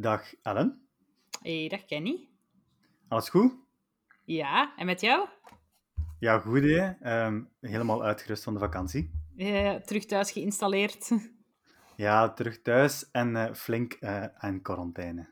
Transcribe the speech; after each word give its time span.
Dag 0.00 0.34
Ellen. 0.42 0.88
Hey, 1.42 1.68
dag 1.68 1.84
Kenny. 1.84 2.28
Alles 3.08 3.28
goed? 3.28 3.52
Ja, 4.24 4.72
en 4.76 4.86
met 4.86 5.00
jou? 5.00 5.28
Ja, 6.18 6.38
goed 6.38 6.62
hè. 6.62 6.90
Ehm, 6.90 7.42
helemaal 7.60 8.04
uitgerust 8.04 8.42
van 8.42 8.54
de 8.54 8.60
vakantie. 8.60 9.10
Eh, 9.36 9.74
terug 9.74 10.06
thuis 10.06 10.30
geïnstalleerd. 10.30 11.10
Ja, 11.96 12.32
terug 12.32 12.62
thuis 12.62 13.10
en 13.10 13.36
eh, 13.36 13.54
flink 13.54 13.92
eh, 13.92 14.24
aan 14.24 14.62
quarantaine. 14.62 15.28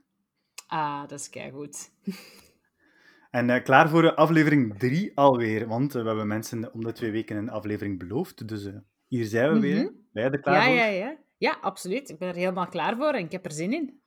Ah, 0.67 1.01
dat 1.08 1.21
is 1.21 1.30
keigoed. 1.30 1.90
En 3.30 3.62
klaar 3.62 3.88
voor 3.88 4.14
aflevering 4.14 4.78
3 4.78 5.17
alweer, 5.17 5.69
want 5.69 5.92
we 5.92 6.03
hebben 6.03 6.26
mensen 6.26 6.72
om 6.72 6.85
de 6.85 6.92
twee 6.92 7.10
weken 7.10 7.37
een 7.37 7.51
aflevering 7.51 7.98
beloofd. 7.98 8.48
Dus 8.48 8.71
hier 9.06 9.24
zijn 9.24 9.53
we 9.53 9.60
weer. 9.60 9.85
Ben 10.12 10.22
jij 10.22 10.30
er 10.30 10.40
klaar 10.40 10.54
Ja, 10.54 10.64
voor? 10.67 10.74
ja, 10.74 10.85
ja. 10.87 11.17
Ja, 11.37 11.58
absoluut. 11.60 12.08
Ik 12.08 12.19
ben 12.19 12.28
er 12.28 12.35
helemaal 12.35 12.69
klaar 12.69 12.96
voor 12.96 13.12
en 13.12 13.24
ik 13.24 13.33
heb 13.33 13.44
er 13.44 13.53
zin 13.53 13.72
in. 13.72 14.01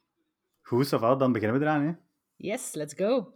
Goed, 0.70 0.88
ça 0.88 0.98
va, 0.98 1.16
dan 1.16 1.32
beginnen 1.32 1.60
we 1.60 1.66
eraan. 1.66 1.82
Hè. 1.82 1.94
Yes, 2.36 2.74
let's 2.74 2.94
go. 2.94 3.34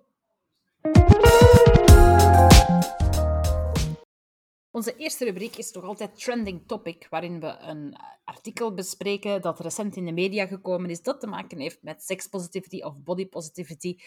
Onze 4.72 4.96
eerste 4.96 5.26
rubriek 5.26 5.58
is 5.58 5.72
toch 5.72 5.84
altijd 5.84 6.20
Trending 6.20 6.68
Topic, 6.68 7.08
waarin 7.10 7.40
we 7.40 7.58
een 7.60 7.96
artikel 8.24 8.74
bespreken 8.74 9.42
dat 9.42 9.60
recent 9.60 9.96
in 9.96 10.06
de 10.06 10.12
media 10.12 10.46
gekomen 10.46 10.90
is, 10.90 11.02
dat 11.02 11.20
te 11.20 11.28
maken 11.28 11.60
heeft 11.60 11.84
met 11.84 12.04
sex 12.04 12.28
positivity 12.28 12.82
of 12.82 12.98
body 13.04 13.28
positivity. 13.28 13.98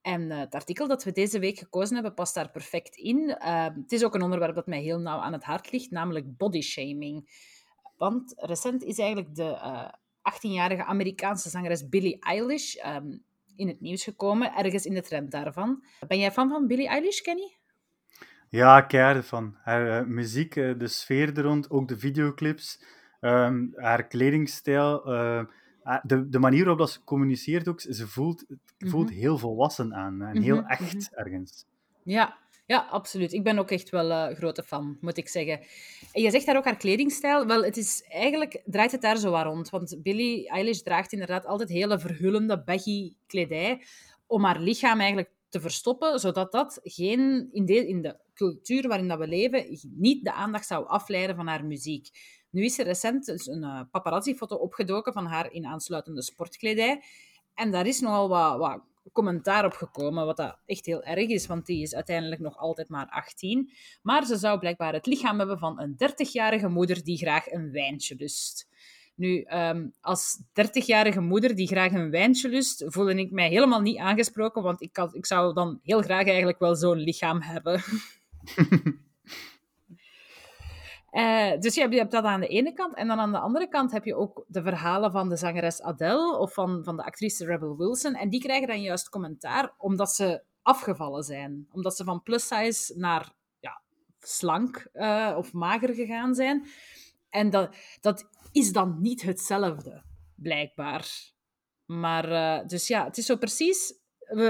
En 0.00 0.30
eh, 0.30 0.38
het 0.38 0.54
artikel 0.54 0.88
dat 0.88 1.04
we 1.04 1.12
deze 1.12 1.38
week 1.38 1.58
gekozen 1.58 1.94
hebben, 1.94 2.14
past 2.14 2.34
daar 2.34 2.50
perfect 2.50 2.96
in. 2.96 3.30
Eh, 3.30 3.64
het 3.64 3.92
is 3.92 4.04
ook 4.04 4.14
een 4.14 4.22
onderwerp 4.22 4.54
dat 4.54 4.66
mij 4.66 4.82
heel 4.82 5.00
nauw 5.00 5.18
aan 5.18 5.32
het 5.32 5.44
hart 5.44 5.72
ligt, 5.72 5.90
namelijk 5.90 6.36
body 6.36 6.60
shaming. 6.60 7.28
Want 7.96 8.34
recent 8.36 8.82
is 8.82 8.98
eigenlijk 8.98 9.34
de 9.34 9.48
eh, 9.48 9.88
18-jarige 10.32 10.84
Amerikaanse 10.84 11.48
zangeres 11.48 11.88
Billie 11.88 12.18
Eilish 12.20 12.74
ehm, 12.74 13.16
in 13.56 13.68
het 13.68 13.80
nieuws 13.80 14.04
gekomen, 14.04 14.54
ergens 14.54 14.86
in 14.86 14.94
de 14.94 15.02
trend 15.02 15.30
daarvan. 15.30 15.84
Ben 16.08 16.18
jij 16.18 16.32
fan 16.32 16.48
van 16.48 16.66
Billie 16.66 16.88
Eilish, 16.88 17.20
Kenny? 17.20 17.56
Ja, 18.48 18.80
keihard 18.80 19.26
van. 19.26 19.56
Haar 19.62 19.98
eh, 20.00 20.06
muziek, 20.06 20.56
eh, 20.56 20.78
de 20.78 20.88
sfeer 20.88 21.36
er 21.36 21.42
rond, 21.42 21.70
ook 21.70 21.88
de 21.88 21.98
videoclips, 21.98 22.82
ehm, 23.20 23.66
haar 23.74 24.06
kledingstijl, 24.06 25.04
eh, 25.04 25.44
de, 26.02 26.28
de 26.28 26.38
manier 26.38 26.60
waarop 26.60 26.78
dat 26.78 26.90
ze 26.90 27.04
communiceert 27.04 27.68
ook, 27.68 27.80
ze 27.80 28.08
voelt, 28.08 28.44
het 28.78 28.90
voelt 28.90 29.10
Mhm. 29.10 29.18
heel 29.18 29.38
volwassen 29.38 29.94
aan 29.94 30.22
en 30.22 30.42
heel 30.42 30.56
Mhm, 30.60 30.66
echt 30.66 31.14
ergens. 31.14 31.64
Ja, 32.02 32.36
ja, 32.66 32.86
absoluut. 32.90 33.32
Ik 33.32 33.42
ben 33.42 33.58
ook 33.58 33.70
echt 33.70 33.90
wel 33.90 34.10
een 34.10 34.36
grote 34.36 34.62
fan, 34.62 34.98
moet 35.00 35.16
ik 35.16 35.28
zeggen. 35.28 35.60
En 36.12 36.22
je 36.22 36.30
zegt 36.30 36.46
daar 36.46 36.56
ook 36.56 36.64
haar 36.64 36.76
kledingstijl. 36.76 37.46
Wel, 37.46 37.64
het 37.64 37.76
is 37.76 38.04
eigenlijk 38.08 38.62
draait 38.64 38.92
het 38.92 39.00
daar 39.00 39.16
zo 39.16 39.30
waar 39.30 39.46
rond. 39.46 39.70
Want 39.70 40.02
Billie 40.02 40.48
Eilish 40.48 40.80
draagt 40.80 41.12
inderdaad 41.12 41.46
altijd 41.46 41.68
hele 41.68 41.98
verhullende, 41.98 42.62
baggy 42.62 43.14
kledij 43.26 43.82
om 44.26 44.44
haar 44.44 44.60
lichaam 44.60 44.98
eigenlijk 44.98 45.30
te 45.48 45.60
verstoppen, 45.60 46.18
zodat 46.20 46.52
dat 46.52 46.80
geen, 46.82 47.48
in, 47.52 47.64
de, 47.64 47.88
in 47.88 48.02
de 48.02 48.16
cultuur 48.34 48.88
waarin 48.88 49.08
dat 49.08 49.18
we 49.18 49.28
leven 49.28 49.78
niet 49.96 50.24
de 50.24 50.32
aandacht 50.32 50.66
zou 50.66 50.86
afleiden 50.86 51.36
van 51.36 51.46
haar 51.46 51.64
muziek. 51.64 52.08
Nu 52.50 52.64
is 52.64 52.78
er 52.78 52.84
recent 52.84 53.24
dus 53.24 53.46
een 53.46 53.62
eh, 53.62 53.80
paparazzi-foto 53.90 54.56
opgedoken 54.56 55.12
van 55.12 55.26
haar 55.26 55.52
in 55.52 55.66
aansluitende 55.66 56.22
sportkledij. 56.22 57.02
En 57.54 57.70
daar 57.70 57.86
is 57.86 58.00
nogal 58.00 58.28
wat, 58.28 58.58
wat 58.58 58.80
commentaar 59.12 59.64
op 59.64 59.72
gekomen, 59.72 60.26
wat 60.26 60.36
dat 60.36 60.58
echt 60.66 60.86
heel 60.86 61.02
erg 61.02 61.28
is, 61.28 61.46
want 61.46 61.66
die 61.66 61.82
is 61.82 61.94
uiteindelijk 61.94 62.40
nog 62.40 62.56
altijd 62.56 62.88
maar 62.88 63.06
18. 63.06 63.72
Maar 64.02 64.26
ze 64.26 64.36
zou 64.36 64.58
blijkbaar 64.58 64.92
het 64.92 65.06
lichaam 65.06 65.38
hebben 65.38 65.58
van 65.58 65.80
een 65.80 65.96
30-jarige 66.10 66.68
moeder 66.68 67.04
die 67.04 67.16
graag 67.16 67.50
een 67.50 67.70
wijntje 67.72 68.14
lust. 68.18 68.68
Nu, 69.14 69.42
ehm, 69.42 69.88
als 70.00 70.42
30-jarige 70.52 71.20
moeder 71.20 71.54
die 71.54 71.66
graag 71.66 71.92
een 71.92 72.10
wijntje 72.10 72.48
lust, 72.48 72.84
voelde 72.86 73.14
ik 73.14 73.30
mij 73.30 73.48
helemaal 73.48 73.80
niet 73.80 73.98
aangesproken, 73.98 74.62
want 74.62 74.82
ik, 74.82 74.96
had, 74.96 75.14
ik 75.14 75.26
zou 75.26 75.54
dan 75.54 75.80
heel 75.82 76.02
graag 76.02 76.26
eigenlijk 76.26 76.58
wel 76.58 76.74
zo'n 76.74 76.98
lichaam 76.98 77.42
hebben. 77.42 77.82
Eh, 81.16 81.58
dus 81.60 81.74
je 81.74 81.80
hebt, 81.80 81.94
hebt 81.94 82.10
dat 82.10 82.24
aan 82.24 82.40
de 82.40 82.46
ene 82.46 82.72
kant. 82.72 82.94
En 82.94 83.08
dan 83.08 83.18
aan 83.18 83.32
de 83.32 83.38
andere 83.38 83.68
kant 83.68 83.92
heb 83.92 84.04
je 84.04 84.14
ook 84.16 84.44
de 84.48 84.62
verhalen 84.62 85.12
van 85.12 85.28
de 85.28 85.36
zangeres 85.36 85.82
Adele 85.82 86.38
of 86.38 86.52
van, 86.54 86.84
van 86.84 86.96
de 86.96 87.04
actrice 87.04 87.44
Rebel 87.44 87.76
Wilson. 87.76 88.14
En 88.14 88.30
die 88.30 88.40
krijgen 88.40 88.66
dan 88.66 88.80
juist 88.82 89.08
commentaar 89.08 89.74
omdat 89.78 90.10
ze 90.10 90.42
afgevallen 90.62 91.22
zijn. 91.22 91.68
Omdat 91.72 91.96
ze 91.96 92.04
van 92.04 92.22
plus 92.22 92.46
size 92.46 92.98
naar 92.98 93.32
ja, 93.60 93.80
slank 94.18 94.88
eh, 94.92 95.34
of 95.36 95.52
mager 95.52 95.94
gegaan 95.94 96.34
zijn. 96.34 96.66
En 97.30 97.50
dat, 97.50 97.76
dat 98.00 98.28
is 98.52 98.72
dan 98.72 99.00
niet 99.00 99.22
hetzelfde, 99.22 100.02
blijkbaar. 100.34 101.32
Maar, 101.84 102.30
eh, 102.30 102.66
dus 102.66 102.86
ja, 102.86 103.04
het 103.04 103.18
is 103.18 103.26
zo 103.26 103.36
precies, 103.36 103.94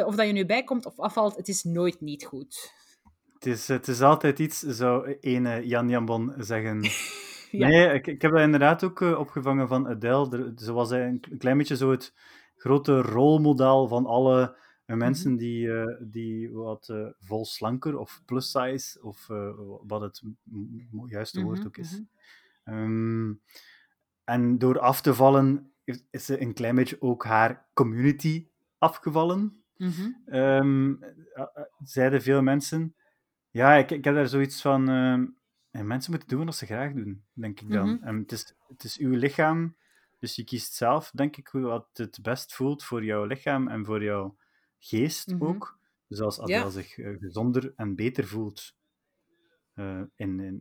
of 0.05 0.15
dat 0.15 0.27
je 0.27 0.33
nu 0.33 0.47
bijkomt 0.47 0.87
of 0.87 0.99
afvalt, 0.99 1.37
het 1.37 1.49
is 1.49 1.63
nooit 1.63 2.01
niet 2.01 2.25
goed. 2.25 2.75
Het 3.47 3.55
is, 3.55 3.69
het 3.69 3.89
is 3.89 4.01
altijd 4.01 4.39
iets, 4.39 4.61
zou 4.61 5.17
ene 5.21 5.67
Jan 5.67 5.89
Jambon 5.89 6.35
zeggen. 6.39 6.81
Ja. 7.51 7.69
Nee, 7.69 7.93
ik, 7.93 8.07
ik 8.07 8.23
heb 8.23 8.33
dat 8.33 8.41
inderdaad 8.41 8.85
ook 8.85 9.01
eh, 9.01 9.19
opgevangen 9.19 9.69
van 9.69 9.89
Adele. 9.89 10.53
Ze 10.57 10.73
was 10.73 10.91
een 10.91 11.21
klein 11.39 11.59
beetje 11.59 11.77
zo 11.77 11.91
het 11.91 12.15
grote 12.57 13.01
rolmodel 13.01 13.89
van 13.89 14.07
alle 14.07 14.57
eh, 14.87 14.97
mensen 14.97 15.31
Mhm. 15.31 15.39
die, 15.41 15.73
eh, 15.73 15.97
die 16.01 16.51
wat 16.53 16.89
eh, 16.89 17.07
vol 17.19 17.45
slanker 17.45 17.99
of 17.99 18.23
plus 18.25 18.51
size, 18.51 19.03
of 19.03 19.27
wat 19.87 20.01
het 20.01 20.23
juiste 21.07 21.43
woord 21.43 21.59
Mhm, 21.59 21.67
ook 21.67 21.77
is. 21.77 21.91
mhm. 21.93 22.03
Ehm, 22.65 23.33
en 24.25 24.59
door 24.59 24.79
af 24.79 25.01
te 25.01 25.15
vallen, 25.15 25.73
is, 26.11 26.25
ze 26.25 26.41
een 26.41 26.55
klein 26.55 26.75
beetje 26.75 27.03
ook 27.03 27.25
haar 27.25 27.67
community 27.75 28.49
afgevallen. 28.79 29.63
Eh, 30.25 30.91
zeiden 31.85 32.23
veel 32.23 32.43
mensen. 32.43 32.95
Ja, 33.57 33.75
ik, 33.77 33.91
ik 33.91 34.05
heb 34.05 34.15
daar 34.15 34.29
zoiets 34.29 34.61
van. 34.61 34.89
ehm, 34.89 35.25
eh, 35.71 35.83
mensen 35.83 36.11
moeten 36.11 36.29
doen 36.29 36.45
wat 36.45 36.57
ze 36.57 36.67
graag 36.67 36.93
doen, 36.93 37.25
denk 37.33 37.61
ik 37.61 37.71
dan. 37.71 37.89
Mhm. 37.95 38.05
En 38.05 38.17
het, 38.19 38.33
is, 38.33 38.55
het 38.69 38.85
is 38.85 38.99
uw 38.99 39.15
lichaam, 39.15 39.77
dus 40.19 40.37
je 40.37 40.45
kiest 40.45 40.75
zelf, 40.75 41.11
denk 41.15 41.37
ik, 41.37 41.49
wat 41.49 41.87
het 41.93 42.19
best 42.23 42.55
voelt 42.55 42.85
voor 42.85 43.05
jouw 43.05 43.25
lichaam 43.25 43.69
en 43.69 43.85
voor 43.85 44.03
jouw 44.03 44.37
geest 44.79 45.29
Mhm. 45.33 45.45
ook. 45.45 45.79
Dus 46.09 46.21
als 46.21 46.41
Adele 46.41 46.59
Ja. 46.59 46.69
zich 46.71 46.99
eh, 46.99 47.17
gezonder 47.21 47.73
en 47.77 47.95
beter 47.95 48.27
voelt, 48.27 48.75
eh, 49.75 50.03
in, 50.17 50.41
in, 50.41 50.61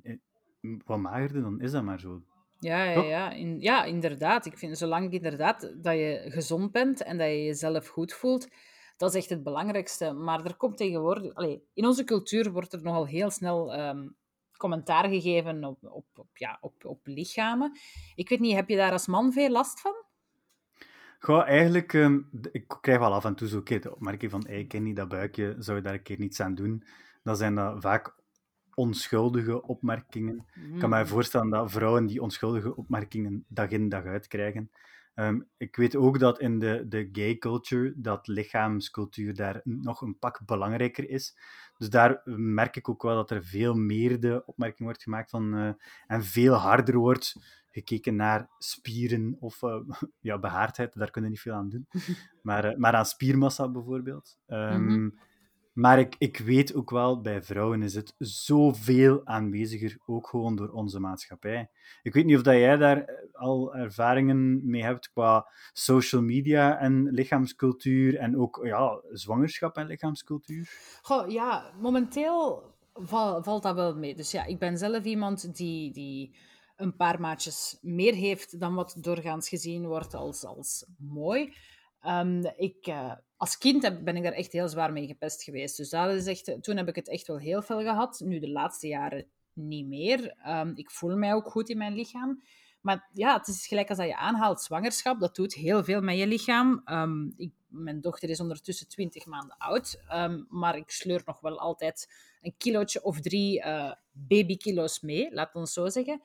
in- 0.62 0.82
wat 0.86 1.00
magerder, 1.00 1.42
dan 1.42 1.62
is 1.62 1.72
dat 1.72 1.84
maar 1.84 2.00
zo. 2.00 2.22
Ja, 2.60 2.84
ja, 2.84 3.02
ja, 3.04 3.32
in, 3.32 3.60
ja, 3.60 3.84
inderdaad. 3.84 4.46
Ik 4.46 4.58
vind, 4.58 4.78
zolang 4.78 5.12
inderdaad 5.14 5.62
dat 5.82 5.94
je 5.96 6.26
gezond 6.28 6.72
bent 6.72 7.04
en 7.04 7.18
dat 7.18 7.28
je 7.28 7.44
jezelf 7.44 7.88
goed 7.88 8.14
voelt, 8.14 8.48
dat 8.98 9.10
is 9.10 9.16
echt 9.16 9.30
het 9.30 9.44
belangrijkste. 9.44 10.12
Maar 10.12 10.46
er 10.46 10.56
komt 10.56 10.78
tegenwoordig... 10.78 11.34
In 11.74 11.86
onze 11.86 12.04
cultuur 12.04 12.52
wordt 12.52 12.74
er 12.74 12.82
nogal 12.82 13.06
heel 13.08 13.30
snel 13.30 13.74
ehm, 13.74 14.08
commentaar 14.58 15.10
gegeven 15.10 15.64
op, 15.64 15.78
op, 15.84 16.06
op, 16.16 16.38
ja, 16.38 16.58
op, 16.62 16.86
op 16.86 17.00
lichamen. 17.04 17.78
Ik 18.16 18.30
weet 18.30 18.40
niet, 18.40 18.56
heb 18.56 18.70
je 18.70 18.76
daar 18.76 18.92
als 18.92 19.08
man 19.08 19.34
veel 19.34 19.50
last 19.50 19.80
van? 19.80 19.94
Goh, 21.20 21.48
eigenlijk, 21.48 21.94
ehm, 21.94 22.20
ik 22.52 22.76
krijg 22.82 23.00
wel 23.00 23.14
af 23.14 23.26
en 23.26 23.36
toe 23.36 23.48
zo 23.48 23.58
een 23.58 23.64
keer 23.64 23.82
de 23.82 23.96
opmerking 23.96 24.32
van 24.32 24.48
ik 24.48 24.68
ken 24.68 24.84
niet 24.84 24.96
dat 24.96 25.08
buikje, 25.08 25.56
zou 25.60 25.78
je 25.78 25.84
daar 25.84 25.94
een 25.94 26.02
keer 26.02 26.20
niets 26.20 26.40
aan 26.40 26.56
doen? 26.56 26.84
Dan 27.24 27.36
zijn 27.36 27.56
dat 27.56 27.82
vaak 27.82 28.16
onschuldige 28.74 29.62
opmerkingen. 29.62 30.46
Ik 30.74 30.80
kan 30.80 30.90
mij 30.90 31.00
Hmm. 31.00 31.10
voorstellen 31.10 31.50
dat 31.50 31.72
vrouwen 31.72 32.06
die 32.06 32.22
onschuldige 32.22 32.76
opmerkingen 32.76 33.46
dag 33.48 33.70
in 33.70 33.90
dag 33.90 34.06
uit 34.06 34.28
krijgen. 34.28 34.72
Ehm, 35.16 35.42
ik 35.58 35.76
weet 35.76 35.96
ook 35.96 36.20
dat 36.20 36.40
in 36.40 36.60
de, 36.60 36.86
de 36.88 37.10
gay 37.12 37.38
culture 37.38 37.94
dat 37.96 38.28
lichaamscultuur 38.28 39.36
daar 39.36 39.62
nog 39.64 40.02
een 40.02 40.20
pak 40.20 40.42
belangrijker 40.46 41.10
is. 41.10 41.38
Dus 41.78 41.90
daar 41.90 42.22
merk 42.36 42.76
ik 42.76 42.90
ook 42.90 43.04
wel 43.04 43.16
dat 43.16 43.32
er 43.32 43.44
veel 43.46 43.74
meer 43.76 44.20
de 44.20 44.44
opmerking 44.46 44.80
wordt 44.84 45.04
gemaakt 45.04 45.30
van, 45.30 45.56
eh, 45.58 45.70
en 46.08 46.24
veel 46.24 46.54
harder 46.54 46.96
wordt 46.96 47.36
gekeken 47.72 48.16
naar 48.16 48.50
spieren 48.58 49.36
of 49.40 49.64
eh, 49.64 49.80
ja, 50.20 50.40
behaardheid. 50.40 50.94
Daar 50.94 51.12
kunnen 51.12 51.30
we 51.30 51.36
niet 51.36 51.46
veel 51.46 51.54
aan 51.54 51.70
doen. 51.70 51.88
Maar, 52.42 52.66
eh, 52.66 52.78
maar 52.78 52.94
aan 52.94 53.06
spiermassa 53.06 53.70
bijvoorbeeld. 53.70 54.38
Ehm, 54.46 54.84
Mhm. 54.86 55.10
Maar 55.76 56.00
ik, 56.00 56.16
ik 56.18 56.38
weet 56.38 56.76
ook 56.76 56.90
wel, 56.90 57.22
bij 57.22 57.44
vrouwen 57.44 57.82
is 57.84 57.96
het 57.96 58.16
zoveel 58.18 59.22
aanweziger, 59.26 59.98
ook 60.06 60.28
gewoon 60.28 60.56
door 60.56 60.70
onze 60.70 61.00
maatschappij. 61.00 61.70
Ik 62.04 62.14
weet 62.14 62.26
niet 62.26 62.36
of 62.36 62.42
dat 62.42 62.54
jij 62.54 62.78
daar 62.78 62.98
eh, 63.04 63.16
al 63.32 63.76
ervaringen 63.76 64.70
mee 64.70 64.84
hebt 64.84 65.12
qua 65.12 65.48
social 65.74 66.22
media 66.22 66.78
en 66.80 67.10
lichaamscultuur 67.12 68.18
en 68.18 68.38
ook 68.38 68.60
ja, 68.64 69.02
zwangerschap 69.12 69.76
en 69.78 69.88
lichaamscultuur. 69.88 70.70
Goh, 71.02 71.30
ja, 71.30 71.72
momenteel 71.80 72.64
val- 72.94 73.44
valt 73.44 73.64
dat 73.64 73.76
wel 73.76 73.96
mee. 73.96 74.16
Dus 74.16 74.32
ja, 74.32 74.46
ik 74.46 74.60
ben 74.60 74.78
zelf 74.78 75.04
iemand 75.04 75.56
die, 75.56 75.92
die 75.92 76.36
een 76.76 76.96
paar 76.96 77.20
maatjes 77.20 77.78
meer 77.82 78.14
heeft 78.14 78.60
dan 78.60 78.76
wat 78.76 78.98
doorgaans 79.00 79.50
gezien 79.50 79.86
wordt 79.86 80.14
als, 80.14 80.46
als 80.46 80.86
mooi. 80.98 81.54
Ehm, 82.02 82.44
ik, 82.58 82.88
eh, 82.88 83.12
als 83.38 83.58
kind 83.58 84.04
ben 84.04 84.16
ik 84.16 84.24
daar 84.24 84.32
echt 84.32 84.52
heel 84.52 84.68
zwaar 84.68 84.94
mee 84.94 85.08
gepest 85.08 85.44
geweest. 85.44 85.78
Dus 85.78 85.90
dat 85.90 86.12
is 86.12 86.26
echt, 86.26 86.64
toen 86.64 86.78
heb 86.78 86.88
ik 86.88 86.96
het 86.96 87.10
echt 87.10 87.28
wel 87.28 87.38
heel 87.38 87.62
veel 87.62 87.82
gehad. 87.82 88.20
Nu 88.20 88.40
de 88.40 88.50
laatste 88.50 88.88
jaren 88.88 89.26
niet 89.54 89.88
meer. 89.88 90.36
Ehm, 90.44 90.72
ik 90.76 90.92
voel 90.92 91.18
mij 91.18 91.34
ook 91.34 91.48
goed 91.48 91.70
in 91.70 91.78
mijn 91.78 91.94
lichaam. 91.94 92.42
Maar 92.82 93.10
ja, 93.14 93.38
het 93.38 93.48
is 93.48 93.68
gelijk 93.68 93.90
als 93.90 93.98
dat 93.98 94.08
je 94.08 94.16
aanhaalt, 94.16 94.62
zwangerschap, 94.62 95.20
dat 95.20 95.36
doet 95.36 95.54
heel 95.54 95.84
veel 95.84 96.02
met 96.02 96.18
je 96.18 96.28
lichaam. 96.28 96.82
Ehm, 96.84 97.28
ik, 97.36 97.54
mijn 97.68 98.02
dochter 98.02 98.30
is 98.30 98.40
ondertussen 98.40 98.88
20 98.88 99.26
maanden 99.26 99.58
oud, 99.58 100.02
ehm, 100.08 100.44
maar 100.50 100.76
ik 100.76 100.90
sleur 100.90 101.22
nog 101.26 101.40
wel 101.40 101.60
altijd 101.60 102.12
een 102.42 102.56
kilootje 102.58 103.04
of 103.04 103.22
drie 103.22 103.60
uh, 103.60 103.92
babykilo's 104.12 105.02
mee, 105.02 105.34
laat 105.34 105.56
ons 105.56 105.74
zo 105.74 105.90
zeggen. 105.90 106.22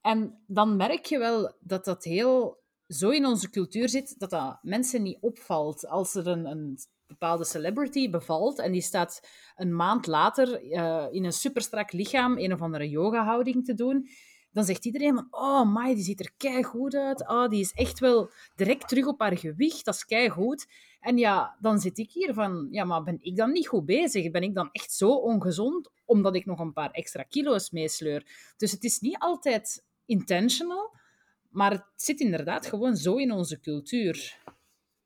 En 0.00 0.42
dan 0.46 0.76
merk 0.76 1.04
je 1.04 1.18
wel 1.18 1.56
dat 1.60 1.84
dat 1.84 2.04
heel 2.04 2.63
zo 2.88 3.10
in 3.10 3.26
onze 3.26 3.50
cultuur 3.50 3.88
zit, 3.88 4.18
dat 4.18 4.30
dat 4.30 4.58
mensen 4.62 5.02
niet 5.02 5.18
opvalt. 5.20 5.86
Als 5.86 6.14
er 6.14 6.26
een, 6.26 6.46
een 6.46 6.78
bepaalde 7.06 7.44
celebrity 7.44 8.10
bevalt 8.10 8.58
en 8.58 8.72
die 8.72 8.82
staat 8.82 9.20
een 9.56 9.76
maand 9.76 10.06
later 10.06 10.62
uh, 10.62 11.06
in 11.10 11.24
een 11.24 11.32
superstrak 11.32 11.92
lichaam 11.92 12.38
een 12.38 12.52
of 12.52 12.60
andere 12.60 12.88
yoga-houding 12.88 13.64
te 13.64 13.74
doen, 13.74 14.08
dan 14.54 14.64
zegt 14.64 14.84
iedereen 14.84 15.14
van, 15.14 15.26
oh 15.30 15.74
my, 15.74 15.94
die 15.94 16.04
ziet 16.04 16.20
er 16.20 16.32
kei 16.36 16.62
goed 16.62 16.94
uit. 16.94 17.28
Oh, 17.28 17.48
die 17.48 17.60
is 17.60 17.72
echt 17.72 17.98
wel 17.98 18.30
direct 18.54 18.88
terug 18.88 19.06
op 19.06 19.20
haar 19.20 19.38
gewicht. 19.38 19.84
Dat 19.84 19.94
is 19.94 20.04
kei 20.04 20.28
goed. 20.28 20.66
En 21.00 21.18
ja, 21.18 21.56
dan 21.60 21.78
zit 21.78 21.98
ik 21.98 22.10
hier 22.10 22.34
van, 22.34 22.68
ja, 22.70 22.84
maar 22.84 23.02
ben 23.02 23.18
ik 23.20 23.36
dan 23.36 23.52
niet 23.52 23.68
goed 23.68 23.84
bezig? 23.84 24.30
Ben 24.30 24.42
ik 24.42 24.54
dan 24.54 24.68
echt 24.72 24.92
zo 24.92 25.10
ongezond 25.10 25.90
omdat 26.04 26.34
ik 26.34 26.46
nog 26.46 26.58
een 26.58 26.72
paar 26.72 26.90
extra 26.90 27.22
kilo's 27.22 27.70
meesleur? 27.70 28.26
Dus 28.56 28.70
het 28.72 28.84
is 28.84 28.98
niet 28.98 29.18
altijd 29.18 29.84
intentional, 30.04 30.96
maar 31.54 31.70
het 31.70 31.84
zit 31.96 32.20
inderdaad 32.20 32.66
gewoon 32.66 32.96
zo 32.96 33.16
in 33.16 33.32
onze 33.32 33.60
cultuur. 33.60 34.38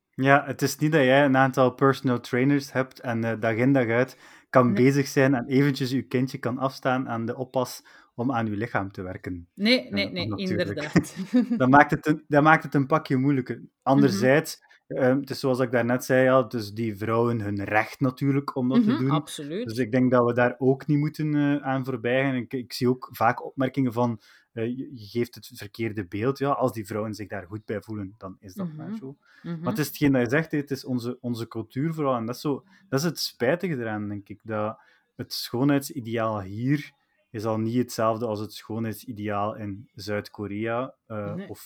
Ja, 0.09 0.45
het 0.45 0.61
is 0.61 0.77
niet 0.77 0.91
dat 0.91 1.03
jij 1.03 1.25
een 1.25 1.37
aantal 1.37 1.71
personal 1.71 2.19
trainers 2.19 2.71
hebt 2.71 2.99
en 2.99 3.25
uh, 3.25 3.33
dag 3.39 3.55
in 3.55 3.73
dag 3.73 3.87
uit 3.87 4.17
kan 4.49 4.73
bezig 4.73 5.07
zijn 5.07 5.33
en 5.33 5.47
eventjes 5.47 5.91
je 5.91 6.01
kindje 6.01 6.37
kan 6.37 6.57
afstaan 6.57 7.09
aan 7.09 7.25
de 7.25 7.35
oppas 7.35 7.83
om 8.15 8.31
aan 8.31 8.45
je 8.45 8.55
lichaam 8.55 8.91
te 8.91 9.01
werken. 9.01 9.47
Nee, 9.55 9.87
nee, 9.91 10.11
nee, 10.11 10.35
inderdaad. 10.35 11.15
dat, 11.57 11.69
maakt 11.69 11.91
het 11.91 12.07
een, 12.07 12.23
dat 12.27 12.43
maakt 12.43 12.63
het 12.63 12.73
een 12.73 12.87
pakje 12.87 13.17
moeilijker. 13.17 13.61
Anderzijds, 13.81 14.57
mm 14.59 14.67
het 14.95 15.29
is 15.29 15.39
zoals 15.39 15.59
ik 15.59 15.71
daarnet 15.71 16.05
zei, 16.05 16.23
ja, 16.23 16.43
dus 16.43 16.73
die 16.73 16.97
vrouwen 16.97 17.41
hun 17.41 17.63
recht 17.63 17.99
natuurlijk 17.99 18.55
om 18.55 18.69
dat 18.69 18.83
te 18.83 18.89
mhm, 18.89 18.99
doen. 18.99 19.09
Absoluut. 19.09 19.67
Dus 19.67 19.77
ik 19.77 19.91
denk 19.91 20.11
dat 20.11 20.25
we 20.25 20.33
daar 20.33 20.55
ook 20.57 20.87
niet 20.87 20.97
moeten 20.97 21.35
uh, 21.35 21.55
aan 21.55 21.85
voorbij 21.85 22.23
gaan. 22.23 22.35
Ik, 22.35 22.53
ik, 22.53 22.73
zie 22.73 22.89
ook 22.89 23.09
vaak 23.11 23.45
opmerkingen 23.45 23.93
van 23.93 24.19
je, 24.53 24.89
geeft 24.93 25.35
het 25.35 25.51
verkeerde 25.53 26.05
beeld. 26.05 26.37
Ja, 26.37 26.49
als 26.49 26.73
die 26.73 26.85
vrouwen 26.85 27.13
zich 27.13 27.27
daar 27.27 27.45
goed 27.45 27.65
bij 27.65 27.81
voelen, 27.81 28.15
dan 28.17 28.37
is 28.39 28.53
dat 28.53 28.73
maar 28.73 28.89
mhm, 28.89 28.97
zo. 28.97 29.17
Maar 29.43 29.69
het 29.69 29.77
is 29.77 29.87
hetgeen 29.87 30.11
dat 30.11 30.21
je 30.21 30.29
zegt, 30.29 30.51
het 30.51 30.71
is 30.71 30.85
onze, 30.85 31.17
onze 31.21 31.47
cultuur 31.47 31.93
vooral. 31.93 32.15
En 32.15 32.25
dat 32.25 32.35
is, 32.35 32.41
zo, 32.41 32.63
dat 32.89 32.99
is 32.99 33.05
het 33.05 33.19
spijtige 33.19 33.77
eraan, 33.77 34.09
denk 34.09 34.29
ik. 34.29 34.39
Dat 34.43 34.79
het 35.15 35.33
schoonheidsideaal 35.33 36.41
hier 36.41 36.91
is 37.31 37.45
al 37.45 37.57
niet 37.57 37.75
hetzelfde 37.75 38.25
als 38.25 38.39
het 38.39 38.53
schoonheidsideaal 38.53 39.55
in 39.55 39.89
Zuid-Korea 39.95 40.93
uh, 41.07 41.35
of, 41.47 41.65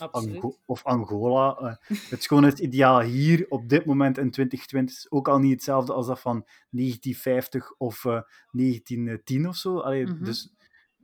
of, 0.65 0.83
Angola. 0.83 1.57
Uh, 1.89 1.99
het 2.13 2.23
schoonheidsideaal 2.23 3.01
hier 3.01 3.45
op 3.49 3.69
dit 3.69 3.85
moment 3.85 4.17
in 4.17 4.31
2020 4.31 4.95
is 4.95 5.11
ook 5.11 5.27
al 5.27 5.39
niet 5.39 5.51
hetzelfde 5.51 5.93
als 5.93 6.07
dat 6.07 6.19
van 6.19 6.45
1950 6.69 7.73
of 7.77 8.03
uh, 8.03 8.15
eh, 8.15 8.21
1910 8.51 9.47
of 9.47 9.55
zo. 9.55 9.79
Allee, 9.79 10.05
mm 10.05 10.11
-hmm. 10.11 10.23
Dus 10.23 10.53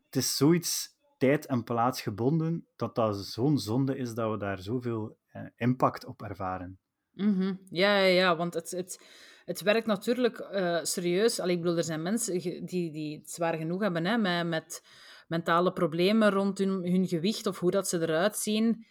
het 0.06 0.16
is 0.16 0.38
zoiets 0.38 0.98
tijd 1.20 1.46
en 1.46 1.64
plaats 1.64 2.02
gebonden 2.02 2.68
dat 2.76 2.96
dat 2.96 3.26
zo'n 3.26 3.58
zonde 3.58 3.98
is 3.98 4.14
dat 4.14 4.32
we 4.32 4.38
daar 4.38 4.62
zoveel 4.62 5.18
impact 5.56 6.06
op 6.06 6.22
ervaren. 6.22 6.80
Mm. 7.14 7.60
Ja, 7.70 7.98
ja, 7.98 8.06
ja, 8.06 8.36
want 8.36 8.54
het, 8.54 8.72
het, 8.72 9.00
het 9.46 9.62
werkt 9.62 9.88
natuurlijk 9.88 10.40
uh, 10.40 10.80
serieus. 10.84 11.40
Allee, 11.40 11.56
ik 11.56 11.62
bedoel, 11.62 11.78
er 11.78 11.84
zijn 11.84 12.02
mensen 12.02 12.34
die, 12.66 12.92
die 12.92 13.18
het 13.18 13.32
zwaar 13.32 13.58
genoeg 13.58 13.82
hebben 13.82 14.06
hè, 14.06 14.18
met, 14.18 14.48
met 14.48 14.82
mentale 15.28 15.74
problemen 15.74 16.32
rond 16.32 16.58
hun, 16.58 16.92
hun 16.92 17.08
gewicht 17.08 17.46
of 17.46 17.60
hoe 17.60 17.72
dat 17.72 17.88
ze 17.88 18.02
eruit 18.02 18.38
zien. 18.38 18.86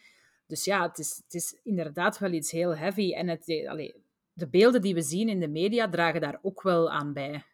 Dus 0.47 0.65
ja, 0.65 0.83
het 0.83 0.99
is, 0.99 1.21
het 1.25 1.35
is 1.35 1.61
inderdaad 1.63 2.19
wel 2.19 2.33
iets 2.33 2.51
heel 2.51 2.77
heavy. 2.77 3.13
En 3.13 3.29
het, 3.29 3.49
eh, 3.49 3.71
allee, 3.71 3.95
de 4.33 4.49
beelden 4.49 4.83
die 4.83 4.95
we 4.95 5.03
zien 5.03 5.29
in 5.29 5.41
de 5.41 5.49
media 5.49 5.89
dragen 5.89 6.21
daar 6.21 6.39
ook 6.43 6.63
wel 6.63 6.91
aan 6.91 7.13
bij. 7.13 7.45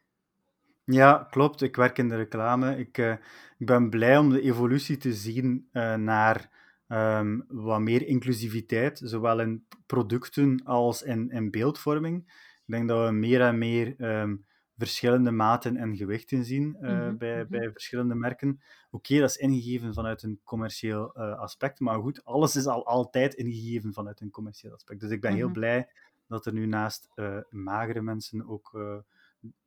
Ja, 0.86 1.26
klopt. 1.30 1.62
Ik 1.62 1.76
werk 1.76 1.98
in 1.98 2.08
de 2.08 2.16
reclame. 2.16 2.78
Ik, 2.78 2.98
uh, 2.98 3.12
ik 3.58 3.66
ben 3.66 3.90
blij 3.90 4.18
om 4.18 4.30
de 4.30 4.40
evolutie 4.40 4.96
te 4.96 5.12
zien 5.12 5.68
uh, 5.72 5.94
naar 5.94 6.50
um, 6.88 7.44
wat 7.48 7.80
meer 7.80 8.06
inclusiviteit, 8.06 9.00
zowel 9.04 9.40
in 9.40 9.66
producten 9.86 10.64
als 10.64 11.02
in, 11.02 11.30
in 11.30 11.50
beeldvorming. 11.50 12.18
Ik 12.66 12.72
denk 12.72 12.88
dat 12.88 13.06
we 13.06 13.12
meer 13.14 13.40
en 13.40 13.58
meer 13.58 13.94
um, 14.20 14.44
verschillende 14.76 15.30
maten 15.30 15.76
en 15.76 15.96
gewichten 15.96 16.44
zien 16.44 16.76
uh, 16.80 16.90
mm-hmm. 16.90 17.18
bij, 17.18 17.32
mm-hmm. 17.34 17.48
bij 17.48 17.72
verschillende 17.72 18.14
merken. 18.14 18.48
Oké, 18.90 18.96
okay, 18.96 19.18
dat 19.18 19.30
is 19.30 19.36
ingegeven 19.36 19.94
vanuit 19.94 20.22
een 20.22 20.40
commercieel 20.44 21.14
aspect, 21.16 21.80
maar 21.80 22.00
goed, 22.00 22.24
alles 22.24 22.56
is 22.56 22.66
al 22.66 22.86
altijd 22.86 23.34
ingegeven 23.34 23.92
vanuit 23.92 24.20
een 24.20 24.30
commercieel 24.30 24.72
aspect. 24.72 25.00
Dus 25.00 25.10
ik 25.10 25.20
ben 25.20 25.34
heel 25.34 25.50
blij 25.50 25.88
dat 26.28 26.46
er 26.46 26.52
nu 26.52 26.66
naast 26.66 27.08
magere 27.50 28.02
mensen 28.02 28.48
ook 28.48 28.78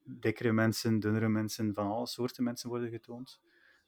dikkere 0.07 0.51
mensen, 0.51 0.99
dunnere 0.99 1.29
mensen, 1.29 1.73
van 1.73 1.91
alle 1.91 2.07
soorten 2.07 2.43
mensen 2.43 2.69
worden 2.69 2.89
getoond. 2.89 3.39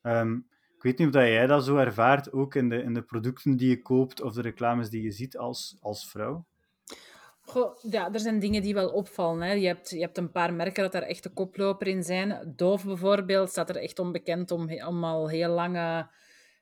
Um, 0.02 0.48
ik 0.76 0.86
weet 0.86 0.98
niet 0.98 1.08
of 1.08 1.14
jij 1.14 1.48
dat 1.48 1.66
zo 1.66 1.78
ervaart, 1.78 2.32
ook 2.32 2.56
in 2.56 2.70
de, 2.70 2.82
in 2.82 2.94
de 2.94 3.02
producten 3.02 3.58
die 3.58 3.70
je 3.70 3.82
koopt 3.82 4.22
of 4.22 4.34
de 4.34 4.42
reclames 4.42 4.90
die 4.90 5.02
je 5.02 5.12
ziet 5.12 5.38
als, 5.38 5.78
als 5.80 6.10
vrouw. 6.10 6.46
Goh, 7.42 7.78
ja, 7.82 8.14
er 8.14 8.20
zijn 8.20 8.40
dingen 8.40 8.62
die 8.62 8.74
wel 8.74 8.90
opvallen. 8.90 9.42
Hè. 9.42 9.54
Je, 9.54 9.68
hebt, 9.68 9.90
je 9.90 10.00
hebt 10.00 10.18
een 10.18 10.32
paar 10.32 10.54
merken 10.54 10.84
dat 10.84 10.92
daar 10.92 11.02
echt 11.02 11.24
de 11.24 11.34
koploper 11.34 11.88
in 11.88 12.04
zijn. 12.04 12.54
Dove 12.56 12.88
bijvoorbeeld 12.88 13.50
staat 13.50 13.70
er 13.70 13.76
echt 13.76 14.00
onbekend 14.00 14.52
om, 14.52 14.84
om 14.84 15.04
al 15.04 15.30
heel 15.30 15.50
lange 15.50 16.10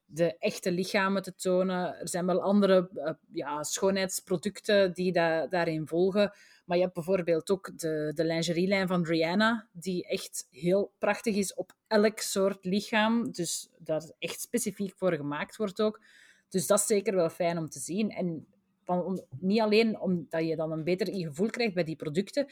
de 0.06 0.38
echte 0.38 0.71
lichamen 0.71 1.21
te 1.21 1.36
tonen. 1.36 2.00
Er 2.00 2.10
zijn 2.10 2.25
wel 2.25 2.42
andere 2.42 2.89
uh, 2.94 3.10
ja, 3.31 3.63
schoonheidsproducten 3.63 4.94
die 4.94 5.12
da 5.12 5.48
daarin 5.48 5.88
volgen. 5.88 6.31
Maar 6.67 6.77
je 6.77 6.83
hebt 6.83 6.95
bijvoorbeeld 6.95 7.49
ook 7.49 7.79
de, 7.79 8.11
de 8.15 8.25
lingerielijn 8.25 8.87
van 8.87 9.05
Rihanna, 9.05 9.67
die 9.71 10.07
echt 10.07 10.47
heel 10.49 10.93
prachtig 10.97 11.35
is 11.35 11.53
op 11.53 11.73
elk 11.87 12.19
soort 12.19 12.65
lichaam. 12.65 13.31
Dus 13.31 13.69
daar 13.77 14.11
echt 14.19 14.41
specifiek 14.41 14.93
voor 14.95 15.13
gemaakt 15.13 15.55
wordt 15.55 15.81
ook. 15.81 16.01
Dus 16.49 16.67
dat 16.67 16.79
is 16.79 16.85
zeker 16.85 17.15
wel 17.15 17.29
fijn 17.29 17.57
om 17.57 17.69
te 17.69 17.79
zien. 17.79 18.11
En 18.11 18.47
van, 18.83 19.23
niet 19.39 19.59
alleen 19.59 19.99
omdat 19.99 20.47
je 20.47 20.55
dan 20.55 20.71
een 20.71 20.83
beter 20.83 21.07
gevoel 21.13 21.49
krijgt 21.49 21.73
bij 21.73 21.83
die 21.83 21.95
producten, 21.95 22.47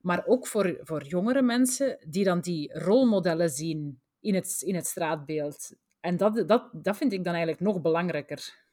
maar 0.00 0.26
ook 0.26 0.46
voor, 0.46 0.80
voor 0.82 1.04
jongere 1.04 1.42
mensen 1.42 1.98
die 2.08 2.24
dan 2.24 2.40
die 2.40 2.78
rolmodellen 2.78 3.50
zien 3.50 4.00
in 4.20 4.34
het, 4.34 4.62
in 4.62 4.74
het 4.74 4.86
straatbeeld. 4.86 5.74
En 6.00 6.16
dat, 6.16 6.48
dat, 6.48 6.68
dat 6.72 6.96
vind 6.96 7.12
ik 7.12 7.24
dan 7.24 7.34
eigenlijk 7.34 7.62
nog 7.62 7.80
belangrijker. 7.80 8.63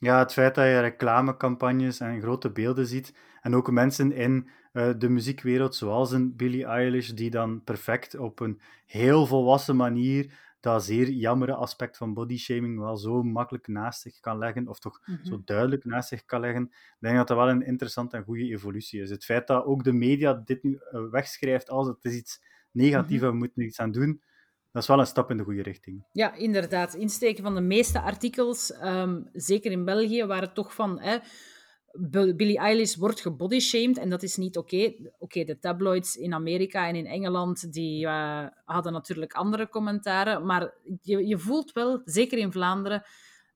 Ja, 0.00 0.18
het 0.18 0.32
feit 0.32 0.54
dat 0.54 0.64
je 0.64 0.80
reclamecampagnes 0.80 2.00
en 2.00 2.20
grote 2.20 2.50
beelden 2.50 2.86
ziet 2.86 3.14
en 3.40 3.54
ook 3.54 3.70
mensen 3.70 4.12
in 4.12 4.48
uh, 4.72 4.90
de 4.98 5.08
muziekwereld, 5.08 5.74
zoals 5.74 6.12
een 6.12 6.36
Billie 6.36 6.64
Eilish, 6.64 7.08
die 7.08 7.30
dan 7.30 7.64
perfect 7.64 8.18
op 8.18 8.40
een 8.40 8.60
heel 8.86 9.26
volwassen 9.26 9.76
manier 9.76 10.32
dat 10.60 10.84
zeer 10.84 11.08
jammere 11.08 11.54
aspect 11.54 11.96
van 11.96 12.14
bodyshaming 12.14 12.78
wel 12.78 12.96
zo 12.96 13.22
makkelijk 13.22 13.68
naast 13.68 14.00
zich 14.00 14.20
kan 14.20 14.38
leggen, 14.38 14.68
of 14.68 14.78
toch 14.78 15.00
mm 15.04 15.14
-hmm. 15.14 15.24
zo 15.24 15.42
duidelijk 15.44 15.84
naast 15.84 16.08
zich 16.08 16.24
kan 16.24 16.40
leggen. 16.40 16.62
Ik 16.72 16.96
denk 16.98 17.16
dat 17.16 17.28
dat 17.28 17.36
wel 17.36 17.48
een 17.48 17.66
interessante 17.66 18.16
en 18.16 18.24
goede 18.24 18.44
evolutie 18.44 19.00
is. 19.00 19.10
Het 19.10 19.24
feit 19.24 19.46
dat 19.46 19.64
ook 19.64 19.84
de 19.84 19.92
media 19.92 20.34
dit 20.44 20.62
nu 20.62 20.80
uh, 20.92 21.10
wegschrijft 21.10 21.70
als 21.70 21.86
het 21.86 22.04
is 22.04 22.14
iets 22.14 22.42
negatiefs 22.70 23.20
mm 23.20 23.28
-hmm. 23.28 23.30
we 23.30 23.36
moeten 23.36 23.62
er 23.62 23.68
iets 23.68 23.80
aan 23.80 23.92
doen, 23.92 24.22
dat 24.72 24.82
is 24.82 24.88
wel 24.88 24.98
een 24.98 25.06
stap 25.06 25.30
in 25.30 25.36
de 25.36 25.44
goede 25.44 25.62
richting. 25.62 26.04
Ja, 26.12 26.34
inderdaad. 26.34 26.94
Insteken 26.94 27.42
van 27.42 27.54
de 27.54 27.60
meeste 27.60 28.00
artikels, 28.00 28.72
um, 28.82 29.28
zeker 29.32 29.70
in 29.70 29.84
België, 29.84 30.24
waren 30.24 30.54
toch 30.54 30.74
van... 30.74 31.00
Hè, 31.00 31.18
Billie 32.36 32.58
Eilish 32.58 32.94
wordt 32.94 33.20
gebodyshamed 33.20 33.98
en 33.98 34.10
dat 34.10 34.22
is 34.22 34.36
niet 34.36 34.56
oké. 34.56 34.74
Okay. 34.74 35.12
Oké, 35.18 35.44
de 35.44 35.58
tabloids 35.58 36.16
in 36.16 36.34
Amerika 36.34 36.88
en 36.88 36.94
in 36.94 37.06
Engeland 37.06 37.72
die 37.72 38.06
uh, 38.06 38.46
hadden 38.64 38.92
natuurlijk 38.92 39.32
andere 39.32 39.68
commentaren, 39.68 40.46
maar 40.46 40.74
je, 41.00 41.26
je 41.26 41.38
voelt 41.38 41.72
wel, 41.72 42.00
zeker 42.04 42.38
in 42.38 42.52
Vlaanderen, 42.52 43.02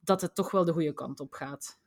dat 0.00 0.20
het 0.20 0.34
toch 0.34 0.50
wel 0.50 0.64
de 0.64 0.72
goede 0.72 0.94
kant 0.94 1.20
op 1.20 1.32
gaat. 1.32 1.78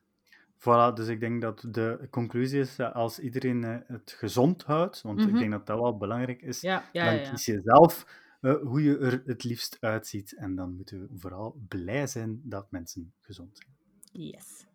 Voilà, 0.59 0.93
dus 0.93 1.07
ik 1.07 1.19
denk 1.19 1.41
dat 1.41 1.65
de 1.69 2.07
conclusie 2.11 2.59
is, 2.59 2.79
als 2.79 3.19
iedereen 3.19 3.63
uh, 3.63 3.77
het 3.87 4.15
gezond 4.17 4.63
houdt, 4.63 5.01
want 5.01 5.15
mm 5.15 5.21
-hmm. 5.21 5.27
ik 5.27 5.33
mhm. 5.33 5.41
denk 5.41 5.51
dat 5.51 5.65
dat 5.65 5.79
wel 5.79 5.97
belangrijk 5.97 6.41
is, 6.41 6.61
ja, 6.61 6.89
ja, 6.91 7.05
dan 7.05 7.15
ja, 7.15 7.29
kies 7.29 7.45
je 7.45 7.61
zelf 7.63 8.05
uh, 8.41 8.61
hoe 8.61 8.83
je 8.83 8.97
er 8.97 9.21
het 9.25 9.43
liefst 9.43 9.77
uitziet. 9.79 10.35
En 10.35 10.55
dan 10.55 10.75
moeten 10.75 11.01
we 11.01 11.07
vooral 11.17 11.61
blij 11.67 12.07
zijn 12.07 12.41
dat 12.43 12.71
mensen 12.71 13.13
gezond 13.19 13.57
zijn. 13.57 13.75
Yes. 14.11 14.65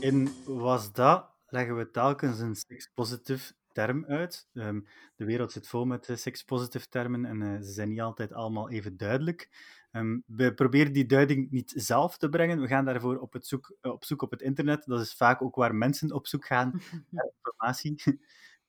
In 0.00 0.28
Was 0.44 0.92
dat 0.92 1.30
leggen 1.48 1.76
we 1.76 1.90
telkens 1.90 2.38
een 2.38 2.56
sex-positive 2.56 3.52
term 3.72 4.04
uit. 4.06 4.48
Um, 4.52 4.86
de 5.16 5.24
wereld 5.24 5.52
zit 5.52 5.68
vol 5.68 5.84
met 5.84 6.08
uh, 6.08 6.66
termen 6.88 7.24
en 7.24 7.40
uh, 7.40 7.60
ze 7.60 7.72
zijn 7.72 7.88
niet 7.88 8.00
altijd 8.00 8.32
allemaal 8.32 8.70
even 8.70 8.96
duidelijk. 8.96 9.48
Um, 9.92 10.22
we 10.26 10.54
proberen 10.54 10.92
die 10.92 11.06
duiding 11.06 11.50
niet 11.50 11.72
zelf 11.76 12.18
te 12.18 12.28
brengen. 12.28 12.60
We 12.60 12.66
gaan 12.66 12.84
daarvoor 12.84 13.18
op, 13.18 13.32
het 13.32 13.46
zoek, 13.46 13.76
uh, 13.82 13.92
op 13.92 14.04
zoek 14.04 14.22
op 14.22 14.30
het 14.30 14.42
internet. 14.42 14.84
Dat 14.86 15.00
is 15.00 15.14
vaak 15.14 15.42
ook 15.42 15.54
waar 15.54 15.74
mensen 15.74 16.12
op 16.12 16.26
zoek 16.26 16.46
gaan 16.46 16.80
naar 17.10 17.30
informatie. 17.36 18.02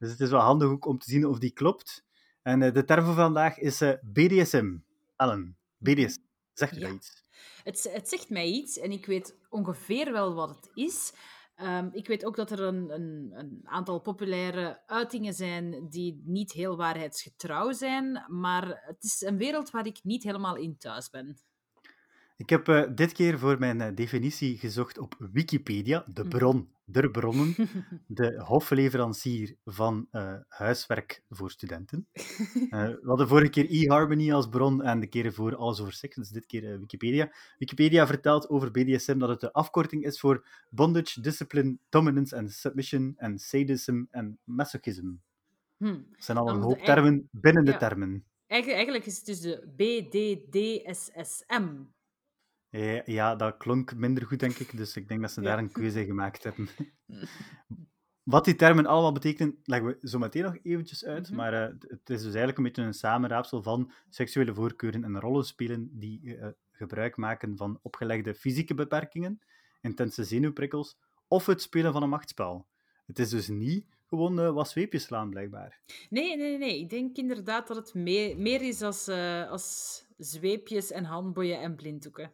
Dus 0.01 0.11
het 0.11 0.19
is 0.19 0.29
wel 0.29 0.39
handig 0.39 0.69
ook 0.69 0.85
om 0.85 0.97
te 0.97 1.09
zien 1.09 1.25
of 1.25 1.39
die 1.39 1.51
klopt. 1.51 2.05
En 2.41 2.59
de 2.59 2.85
term 2.85 3.05
van 3.05 3.15
vandaag 3.15 3.57
is 3.57 3.83
BDSM. 4.01 4.77
Ellen, 5.15 5.57
BDSM. 5.77 6.21
Zegt 6.53 6.75
u 6.77 6.79
Ja. 6.79 6.85
dat 6.87 6.95
iets? 6.95 7.23
Het, 7.63 7.89
het 7.93 8.09
zegt 8.09 8.29
mij 8.29 8.47
iets 8.47 8.77
en 8.79 8.91
ik 8.91 9.05
weet 9.05 9.37
ongeveer 9.49 10.11
wel 10.11 10.33
wat 10.33 10.49
het 10.49 10.69
is. 10.73 11.13
Ehm, 11.55 11.89
ik 11.91 12.07
weet 12.07 12.25
ook 12.25 12.35
dat 12.35 12.51
er 12.51 12.59
een, 12.61 12.89
een, 12.93 13.31
een 13.35 13.61
aantal 13.63 13.99
populaire 13.99 14.81
uitingen 14.85 15.33
zijn 15.33 15.89
die 15.89 16.21
niet 16.25 16.51
heel 16.51 16.77
waarheidsgetrouw 16.77 17.71
zijn, 17.71 18.25
maar 18.27 18.81
het 18.85 19.03
is 19.03 19.21
een 19.21 19.37
wereld 19.37 19.69
waar 19.71 19.85
ik 19.85 19.99
niet 20.03 20.23
helemaal 20.23 20.55
in 20.55 20.77
thuis 20.77 21.09
ben. 21.09 21.37
Ik 22.37 22.49
heb 22.49 22.67
eh, 22.67 22.83
dit 22.95 23.11
keer 23.11 23.39
voor 23.39 23.59
mijn 23.59 23.81
eh, 23.81 23.95
definitie 23.95 24.57
gezocht 24.57 24.97
op 24.97 25.15
Wikipedia, 25.31 26.03
de 26.07 26.21
Mhm. 26.21 26.29
bron 26.29 26.71
der 26.91 27.09
bronnen, 27.09 27.55
de 28.07 28.41
hofleverancier 28.43 29.55
van 29.65 30.07
eh, 30.11 30.35
huiswerk 30.47 31.23
voor 31.29 31.51
studenten. 31.51 32.07
Eh, 32.69 32.69
we 32.69 33.01
hadden 33.03 33.27
vorige 33.27 33.49
keer 33.49 33.69
eHarmony 33.69 34.33
als 34.33 34.49
bron 34.49 34.83
en 34.83 34.99
de 34.99 35.07
keer 35.07 35.33
voor 35.33 35.55
Alles 35.55 35.79
over 35.79 35.93
Seks, 35.93 36.15
dus 36.15 36.29
dit 36.29 36.45
keer 36.45 36.71
eh, 36.71 36.79
Wikipedia. 36.79 37.31
Wikipedia 37.57 38.07
vertelt 38.07 38.49
over 38.49 38.71
BDSM 38.71 39.17
dat 39.17 39.29
het 39.29 39.39
de 39.39 39.53
afkorting 39.53 40.03
is 40.05 40.19
voor 40.19 40.47
Bondage, 40.69 41.21
Discipline, 41.21 41.77
Dominance 41.89 42.37
and 42.37 42.51
Submission 42.51 43.13
en 43.17 43.39
Sadism 43.39 44.03
en 44.09 44.39
Masochism. 44.43 45.11
Hm. 45.77 45.85
Dat 45.85 46.03
zijn 46.17 46.37
al 46.37 46.49
een 46.49 46.61
hoop 46.61 46.79
termen 46.79 47.27
binnen 47.31 47.65
de 47.65 47.77
termen. 47.77 48.25
Eigenlijk, 48.47 48.81
eigenlijk 48.81 49.05
is 49.05 49.17
het 49.17 49.25
dus 49.25 49.39
de 49.39 49.73
BDDSSM. 49.75 51.65
Eh, 52.71 53.05
Ja, 53.05 53.35
dat 53.35 53.57
klonk 53.57 53.95
minder 53.95 54.25
goed, 54.25 54.39
denk 54.39 54.57
ik. 54.57 54.77
Dus 54.77 54.95
ik 54.95 55.07
denk 55.07 55.21
dat 55.21 55.31
ze 55.31 55.41
daar 55.41 55.57
Ja. 55.57 55.63
een 55.63 55.71
keuze 55.71 55.99
in 55.99 56.05
gemaakt 56.05 56.43
hebben. 56.43 56.69
Wat 58.23 58.45
die 58.45 58.55
termen 58.55 58.85
allemaal 58.85 59.11
betekenen, 59.11 59.59
leggen 59.63 59.97
we 59.99 60.07
zo 60.07 60.19
meteen 60.19 60.43
nog 60.43 60.57
eventjes 60.63 61.05
uit. 61.05 61.27
Mhm. 61.27 61.35
Maar 61.35 61.53
eh, 61.53 61.73
het 61.87 62.09
is 62.09 62.17
dus 62.17 62.23
eigenlijk 62.23 62.57
een 62.57 62.63
beetje 62.63 62.81
een 62.81 62.93
samenraapsel 62.93 63.61
van 63.63 63.91
seksuele 64.09 64.53
voorkeuren 64.53 65.03
en 65.03 65.19
rollenspelen 65.19 65.89
die 65.99 66.37
eh, 66.37 66.47
gebruik 66.71 67.17
maken 67.17 67.57
van 67.57 67.79
opgelegde 67.81 68.33
fysieke 68.35 68.73
beperkingen, 68.73 69.39
intense 69.81 70.23
zenuwprikkels 70.23 70.97
of 71.27 71.45
het 71.45 71.61
spelen 71.61 71.93
van 71.93 72.03
een 72.03 72.09
machtsspel. 72.09 72.67
Het 73.05 73.19
is 73.19 73.29
dus 73.29 73.47
niet 73.47 73.85
gewoon 74.07 74.53
wat 74.53 74.69
zweepjes 74.69 75.03
slaan, 75.03 75.29
blijkbaar. 75.29 75.79
Nee, 76.09 76.37
nee, 76.37 76.57
nee. 76.57 76.79
Ik 76.79 76.89
denk 76.89 77.17
inderdaad 77.17 77.67
dat 77.67 77.77
het 77.77 77.93
meer, 77.93 78.37
meer 78.37 78.61
is 78.61 78.81
als, 78.81 79.07
als 79.49 80.05
zweepjes 80.17 80.91
en 80.91 81.03
handboeien 81.03 81.59
en 81.61 81.75
blinddoeken. 81.75 82.31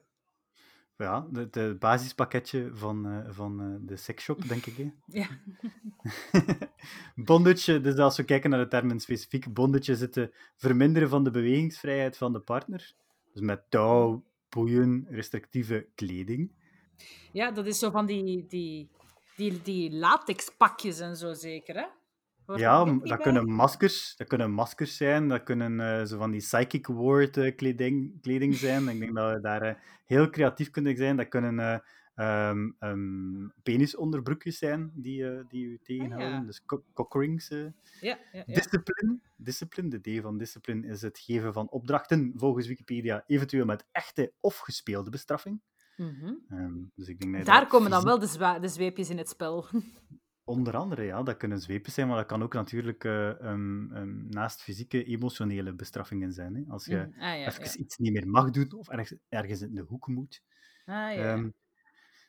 Ja, 0.97 1.27
het 1.33 1.79
basispakketje 1.79 2.69
van, 2.73 3.05
eh, 3.05 3.33
van 3.33 3.61
eh, 3.61 3.87
de 3.87 3.95
seksshop, 3.95 4.47
denk 4.47 4.65
ik. 4.65 4.77
Hè? 4.77 4.91
Ja. 5.19 5.27
bondage, 7.25 7.81
dus 7.81 7.97
als 7.97 8.17
we 8.17 8.23
kijken 8.23 8.49
naar 8.49 8.59
de 8.59 8.67
termen 8.67 8.99
specifiek, 8.99 9.53
bondage 9.53 9.91
is 9.91 9.99
het 9.99 10.17
eh, 10.17 10.25
verminderen 10.55 11.09
van 11.09 11.23
de 11.23 11.31
bewegingsvrijheid 11.31 12.17
van 12.17 12.33
de 12.33 12.39
partner. 12.39 12.93
Dus 13.33 13.41
met 13.41 13.63
touw, 13.69 14.23
boeien, 14.49 15.07
restrictieve 15.09 15.87
kleding. 15.95 16.51
ja, 17.31 17.51
dat 17.51 17.65
is 17.65 17.79
zo 17.79 17.89
van 17.89 18.05
die, 18.05 18.45
die, 18.47 18.89
die, 19.35 19.61
die 19.61 19.91
latexpakjes 19.91 20.99
en 20.99 21.15
zo 21.15 21.33
zeker, 21.33 21.75
hè? 21.75 21.85
Hoort 22.47 22.59
ja, 22.59 22.85
dat 22.85 23.01
bij? 23.01 23.17
kunnen, 23.17 23.49
maskers, 23.51 24.15
dat 24.17 24.27
kunnen 24.27 24.51
maskers 24.51 24.97
zijn, 24.97 25.27
dat 25.27 25.43
kunnen 25.43 25.79
eh, 25.79 26.05
zo 26.05 26.17
van 26.17 26.31
die 26.31 26.39
psychic 26.41 26.87
ward 26.87 27.37
eh, 27.37 27.55
kleding, 27.55 28.21
kleding 28.21 28.55
zijn. 28.55 28.87
Ik 28.87 28.99
denk 28.99 29.15
dat 29.15 29.33
we 29.33 29.41
daar 29.41 29.61
eh, 29.61 29.75
heel 30.05 30.29
creatief 30.29 30.69
kunnen 30.69 30.97
zijn. 30.97 31.17
Dat 31.17 31.27
kunnen 31.27 31.83
ehm, 32.15 32.71
ehm, 32.79 33.47
penisonderbroekjes 33.63 34.57
zijn 34.57 34.91
die, 34.95 35.47
die 35.47 35.65
u 35.65 35.79
tegenhouden. 35.83 36.31
Ah, 36.33 36.39
ja. 36.39 36.45
Dus 36.45 36.65
co- 36.65 36.83
cockrings. 36.93 37.47
Ja, 37.47 37.73
ja, 38.01 38.17
ja. 38.31 38.43
Discipline. 38.45 39.19
Discipline, 39.35 39.99
de 39.99 40.19
D 40.19 40.21
van 40.21 40.37
discipline, 40.37 40.87
is 40.87 41.01
het 41.01 41.19
geven 41.19 41.53
van 41.53 41.69
opdrachten, 41.69 42.33
volgens 42.35 42.67
Wikipedia, 42.67 43.23
eventueel 43.27 43.65
met 43.65 43.85
echte 43.91 44.33
of 44.39 44.57
gespeelde 44.57 45.09
bestraffing. 45.09 45.61
Mhm. 45.97 46.33
Ehm, 46.49 46.73
dus 46.95 47.07
ik 47.07 47.19
denk 47.19 47.33
dat 47.35 47.45
Daar 47.45 47.59
dat 47.59 47.69
komen 47.69 47.89
dan 47.91 48.03
wel 48.03 48.19
de, 48.19 48.27
zwa- 48.27 48.59
de 48.59 48.67
zweepjes 48.67 49.09
in 49.09 49.17
het 49.17 49.29
spel. 49.29 49.65
Onder 50.47 50.77
andere, 50.77 51.03
ja, 51.03 51.23
dat 51.23 51.37
kunnen 51.37 51.59
zwepen 51.59 51.91
zijn, 51.91 52.07
maar 52.07 52.17
dat 52.17 52.25
kan 52.25 52.43
ook 52.43 52.53
natuurlijk 52.53 53.03
eh, 53.03 53.41
ehm, 53.41 53.93
ehm, 53.93 54.29
naast 54.29 54.61
fysieke, 54.61 55.03
emotionele 55.03 55.73
bestraffingen 55.73 56.33
zijn. 56.33 56.55
Hè? 56.55 56.63
Als 56.67 56.85
je 56.85 56.95
Mhm. 56.95 57.05
Ah, 57.05 57.19
ja, 57.19 57.33
ja. 57.33 57.47
even 57.47 57.79
iets 57.79 57.97
niet 57.97 58.13
meer 58.13 58.27
mag 58.27 58.49
doen 58.49 58.73
of 58.73 58.89
ergens, 58.89 59.19
ergens 59.29 59.61
in 59.61 59.75
de 59.75 59.85
hoek 59.87 60.07
moet. 60.07 60.41
Ah, 60.85 60.95
ja, 60.95 61.09
ja. 61.09 61.33
Ehm, 61.33 61.49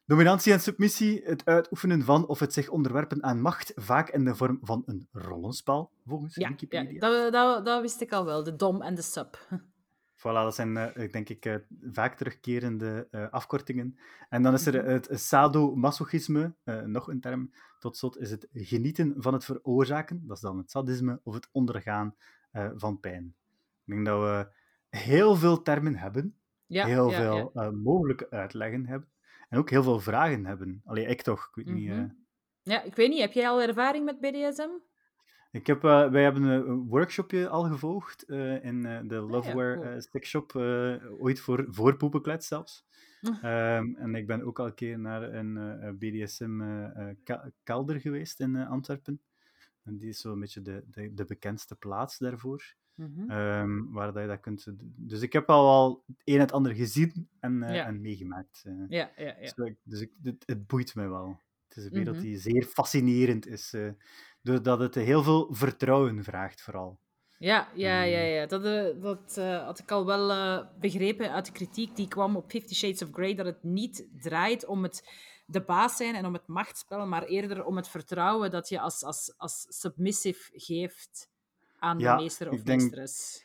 dominantie 0.06 0.52
en 0.52 0.60
submissie, 0.60 1.22
het 1.24 1.44
uitoefenen 1.44 2.02
van 2.02 2.26
of 2.26 2.38
het 2.38 2.52
zich 2.52 2.68
onderwerpen 2.68 3.22
aan 3.22 3.40
macht, 3.40 3.72
vaak 3.74 4.10
in 4.10 4.24
de 4.24 4.34
vorm 4.34 4.58
van 4.62 4.82
een 4.86 5.08
rollenspel, 5.12 5.90
volgens 6.06 6.34
ja, 6.34 6.42
ja 6.42 6.48
Wikipedia. 6.48 7.00
dat, 7.00 7.32
dat, 7.32 7.64
dat 7.64 7.80
wist 7.80 8.00
ik 8.00 8.12
al 8.12 8.24
wel. 8.24 8.44
De 8.44 8.56
dom 8.56 8.82
en 8.82 8.94
de 8.94 9.02
sub. 9.02 9.38
Voilà, 10.18 10.42
dat 10.42 10.54
zijn 10.54 10.76
eh, 10.76 11.12
denk 11.12 11.28
ik 11.28 11.44
eh, 11.44 11.54
vaak 11.92 12.16
terugkerende 12.16 13.08
eh, 13.10 13.30
afkortingen. 13.30 13.98
En 14.28 14.42
dan 14.42 14.54
is 14.54 14.66
er 14.66 14.82
Mhm. 14.82 14.90
het 14.92 15.08
sadomasochisme, 15.10 16.54
nog 16.84 17.08
een 17.08 17.20
term. 17.20 17.52
Tot 17.78 17.96
slot 17.96 18.18
is 18.18 18.30
het 18.30 18.48
genieten 18.52 19.14
van 19.16 19.32
het 19.32 19.44
veroorzaken, 19.44 20.26
dat 20.26 20.36
is 20.36 20.42
dan 20.42 20.58
het 20.58 20.70
sadisme, 20.70 21.20
of 21.22 21.34
het 21.34 21.48
ondergaan 21.52 22.14
van 22.74 23.00
pijn. 23.00 23.34
Ik 23.84 23.92
denk 23.94 24.06
dat 24.06 24.20
we 24.20 24.52
heel 24.98 25.34
veel 25.36 25.62
termen 25.62 25.94
hebben, 25.96 26.38
Ja, 26.66 26.86
heel 26.86 27.10
ja, 27.10 27.16
veel 27.16 27.50
ja. 27.54 27.70
mogelijke 27.70 28.30
uitleggen 28.30 28.86
hebben, 28.86 29.08
en 29.48 29.58
ook 29.58 29.70
heel 29.70 29.82
veel 29.82 30.00
vragen 30.00 30.44
hebben. 30.46 30.80
Allee, 30.84 31.06
ik 31.06 31.22
toch, 31.22 31.48
ik 31.48 31.54
weet 31.54 31.74
niet... 31.74 31.88
Mhm. 31.88 32.08
ja, 32.62 32.82
ik 32.82 32.94
weet 32.96 33.08
niet. 33.08 33.20
Heb 33.20 33.32
jij 33.32 33.48
al 33.48 33.62
ervaring 33.62 34.04
met 34.04 34.20
BDSM? 34.20 34.70
Ik 35.50 35.66
heb, 35.66 35.84
eh, 35.84 36.10
wij 36.10 36.22
hebben 36.22 36.42
een, 36.42 36.86
workshopje 36.88 37.48
al 37.48 37.62
gevolgd 37.64 38.22
eh, 38.22 38.64
in 38.64 38.86
eh, 38.86 39.00
de 39.04 39.16
Ah 39.16 39.20
ja, 39.20 39.20
Loveware 39.20 39.76
cool. 39.80 41.18
ooit 41.18 41.40
voor, 41.40 41.66
voor 41.68 41.96
Poepenklets 41.96 42.46
zelfs. 42.46 42.86
Hm. 43.20 43.26
Ehm, 43.42 43.94
en 43.94 44.14
ik 44.14 44.26
ben 44.26 44.42
ook 44.42 44.58
al 44.58 44.66
een 44.66 44.74
keer 44.74 44.98
naar 44.98 45.22
een 45.34 45.56
eh, 45.56 45.90
BDSM 45.98 46.60
eh, 46.60 47.08
eh, 47.10 47.16
ka- 47.24 47.50
kelder 47.62 48.00
geweest 48.00 48.40
in 48.40 48.56
Antwerpen. 48.56 49.20
En 49.82 49.98
die 49.98 50.08
is 50.08 50.20
zo'n 50.20 50.40
beetje 50.40 50.62
de, 50.62 50.84
de, 50.90 51.14
de 51.14 51.24
bekendste 51.24 51.76
plaats 51.76 52.18
daarvoor, 52.18 52.74
Mhm. 52.94 53.30
ehm, 53.30 53.84
waar 53.90 54.12
dat 54.12 54.22
je 54.22 54.28
dat 54.28 54.40
kunt 54.40 54.64
doen. 54.64 54.94
Dus 54.96 55.20
ik 55.22 55.32
heb 55.32 55.48
al 55.50 55.64
wel 55.64 56.04
het 56.06 56.16
een 56.24 56.34
en 56.34 56.40
het 56.40 56.52
ander 56.52 56.74
gezien 56.74 57.28
en, 57.40 57.58
Ja. 57.58 57.86
en 57.86 58.00
meegemaakt. 58.00 58.64
Ja, 58.88 59.10
ja, 59.16 59.36
ja. 59.40 59.52
Dus, 59.54 59.74
dus 59.82 60.00
ik, 60.00 60.10
het, 60.22 60.42
het 60.46 60.66
boeit 60.66 60.94
mij 60.94 61.08
wel. 61.08 61.40
Het 61.68 61.76
is 61.76 61.84
een 61.84 61.90
wereld 61.92 62.16
Mhm. 62.16 62.24
die 62.24 62.38
zeer 62.38 62.62
fascinerend 62.64 63.46
is, 63.46 63.74
doordat 64.42 64.78
het 64.78 64.94
heel 64.94 65.22
veel 65.22 65.48
vertrouwen 65.54 66.24
vraagt, 66.24 66.62
vooral. 66.62 66.98
Ja, 67.38 67.68
ja, 67.74 68.02
ja, 68.02 68.18
Mm. 68.20 68.26
ja. 68.26 68.46
Dat, 68.46 68.64
eh, 68.64 69.02
dat 69.02 69.36
eh, 69.36 69.64
had 69.64 69.78
ik 69.78 69.90
al 69.90 70.06
wel 70.06 70.30
eh, 70.30 70.66
begrepen 70.80 71.32
uit 71.32 71.46
de 71.46 71.52
kritiek 71.52 71.96
die 71.96 72.08
kwam 72.08 72.36
op 72.36 72.50
Fifty 72.50 72.74
Shades 72.74 73.02
of 73.02 73.08
Grey, 73.12 73.34
dat 73.34 73.46
het 73.46 73.62
niet 73.62 74.08
draait 74.20 74.66
om 74.66 74.82
het 74.82 75.08
de 75.46 75.64
baas 75.64 75.96
zijn 75.96 76.14
en 76.14 76.26
om 76.26 76.32
het 76.32 76.46
machtsspel, 76.46 77.06
maar 77.06 77.24
eerder 77.24 77.64
om 77.64 77.76
het 77.76 77.88
vertrouwen 77.88 78.50
dat 78.50 78.68
je 78.68 78.80
als, 78.80 79.02
als, 79.02 79.34
als 79.36 79.66
submissive 79.68 80.50
geeft 80.52 81.28
aan 81.78 81.98
Ja, 81.98 82.16
de 82.16 82.22
meester 82.22 82.50
of 82.50 82.64
meesteres. 82.64 83.44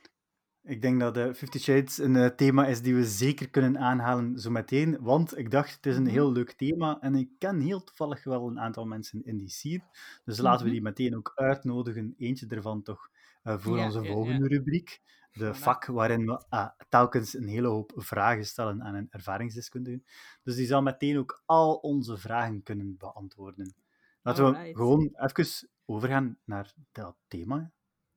Ik 0.63 0.81
denk 0.81 0.99
dat 0.99 1.17
eh, 1.17 1.33
Fifty 1.33 1.59
Shades 1.59 1.97
een 1.97 2.15
eh, 2.15 2.25
thema 2.25 2.65
is 2.67 2.81
die 2.81 2.95
we 2.95 3.05
zeker 3.05 3.49
kunnen 3.49 3.77
aanhalen 3.77 4.39
zo 4.39 4.49
meteen, 4.49 4.97
want 5.01 5.37
ik 5.37 5.51
dacht, 5.51 5.75
het 5.75 5.85
is 5.85 5.95
een 5.95 6.01
Mhm. 6.03 6.11
heel 6.11 6.31
leuk 6.31 6.51
thema 6.51 6.97
en 7.01 7.15
ik 7.15 7.29
ken 7.37 7.59
heel 7.61 7.83
toevallig 7.83 8.23
wel 8.23 8.47
een 8.47 8.59
aantal 8.59 8.85
mensen 8.85 9.23
in 9.25 9.37
die 9.37 9.49
scene, 9.49 9.83
dus 10.25 10.37
laten 10.37 10.59
we 10.59 10.65
Mhm. 10.65 10.73
die 10.73 10.81
meteen 10.81 11.15
ook 11.15 11.31
uitnodigen. 11.35 12.13
Eentje 12.17 12.47
ervan 12.47 12.81
toch 12.83 13.09
eh, 13.43 13.57
voor 13.57 13.77
Ja, 13.77 13.85
onze 13.85 14.01
ja. 14.01 14.11
volgende 14.11 14.47
rubriek, 14.47 15.01
de 15.31 15.53
vak 15.53 15.85
waarin 15.85 16.25
we 16.25 16.43
ah, 16.49 16.69
telkens 16.89 17.33
een 17.33 17.47
hele 17.47 17.67
hoop 17.67 17.91
vragen 17.95 18.45
stellen 18.45 18.83
aan 18.83 18.95
een 18.95 19.07
ervaringsdeskundige. 19.09 20.01
Dus 20.43 20.55
die 20.55 20.65
zal 20.65 20.81
meteen 20.81 21.17
ook 21.17 21.43
al 21.45 21.75
onze 21.75 22.17
vragen 22.17 22.63
kunnen 22.63 22.97
beantwoorden. 22.97 23.73
Laten 24.21 24.51
we 24.51 24.71
gewoon 24.73 25.15
even 25.15 25.69
overgaan 25.85 26.37
naar 26.45 26.73
dat 26.91 27.15
thema. 27.27 27.71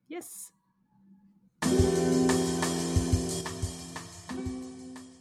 Yes. 0.05 0.51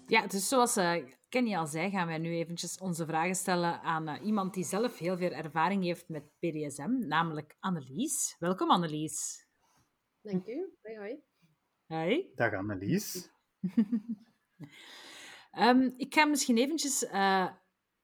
Ja, 0.09 0.27
dus 0.27 0.49
zoals 0.49 0.77
eh, 0.77 1.05
Kenny 1.29 1.57
al 1.57 1.67
zei, 1.67 1.91
gaan 1.91 2.07
wij 2.07 2.19
nu 2.19 2.35
eventjes 2.35 2.79
onze 2.79 3.07
vragen 3.07 3.35
stellen 3.35 3.81
aan 3.81 4.09
eh, 4.09 4.27
iemand 4.27 4.55
die 4.55 4.65
zelf 4.65 4.99
heel 4.99 5.17
veel 5.17 5.31
ervaring 5.31 5.83
heeft 5.83 6.09
met 6.09 6.39
BDSM, 6.39 6.99
namelijk 6.99 7.57
Annelies. 7.61 8.37
Welkom, 8.39 8.71
Annelies. 8.71 9.47
Dank 10.23 10.47
u. 10.47 10.77
Hoi, 10.83 10.97
hoi. 10.97 11.23
Hoi. 11.87 12.33
Dag 12.35 12.53
Annelies. 12.53 13.15
Ehm, 15.51 15.91
ik 15.97 16.15
ga 16.15 16.25
misschien 16.25 16.57
eventjes 16.57 17.05
eh, 17.05 17.53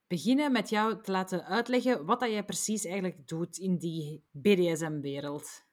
beginnen 0.07 0.53
met 0.53 0.69
jou 0.69 1.03
te 1.03 1.11
laten 1.11 1.45
uitleggen 1.45 2.05
wat 2.05 2.21
dat 2.21 2.31
jij 2.31 2.45
precies 2.45 2.85
eigenlijk 2.85 3.29
doet 3.29 3.59
in 3.59 3.79
die 3.79 4.25
BDSM-wereld. 4.31 5.65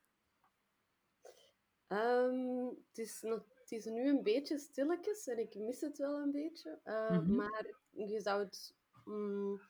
Ehm, 1.87 2.65
het, 2.87 2.97
is 2.97 3.21
nog, 3.21 3.43
het 3.69 3.85
is 3.85 3.85
nu 3.85 4.09
een 4.09 4.23
beetje 4.23 4.57
stilletjes 4.59 5.27
en 5.27 5.39
ik 5.39 5.55
mis 5.55 5.81
het 5.81 5.97
wel 5.97 6.19
een 6.21 6.31
beetje. 6.31 6.79
Eh, 6.83 7.09
Mhm. 7.09 7.35
Maar 7.35 7.65
je 7.89 8.21
zou 8.21 8.43
het 8.43 8.75
mm, 9.05 9.61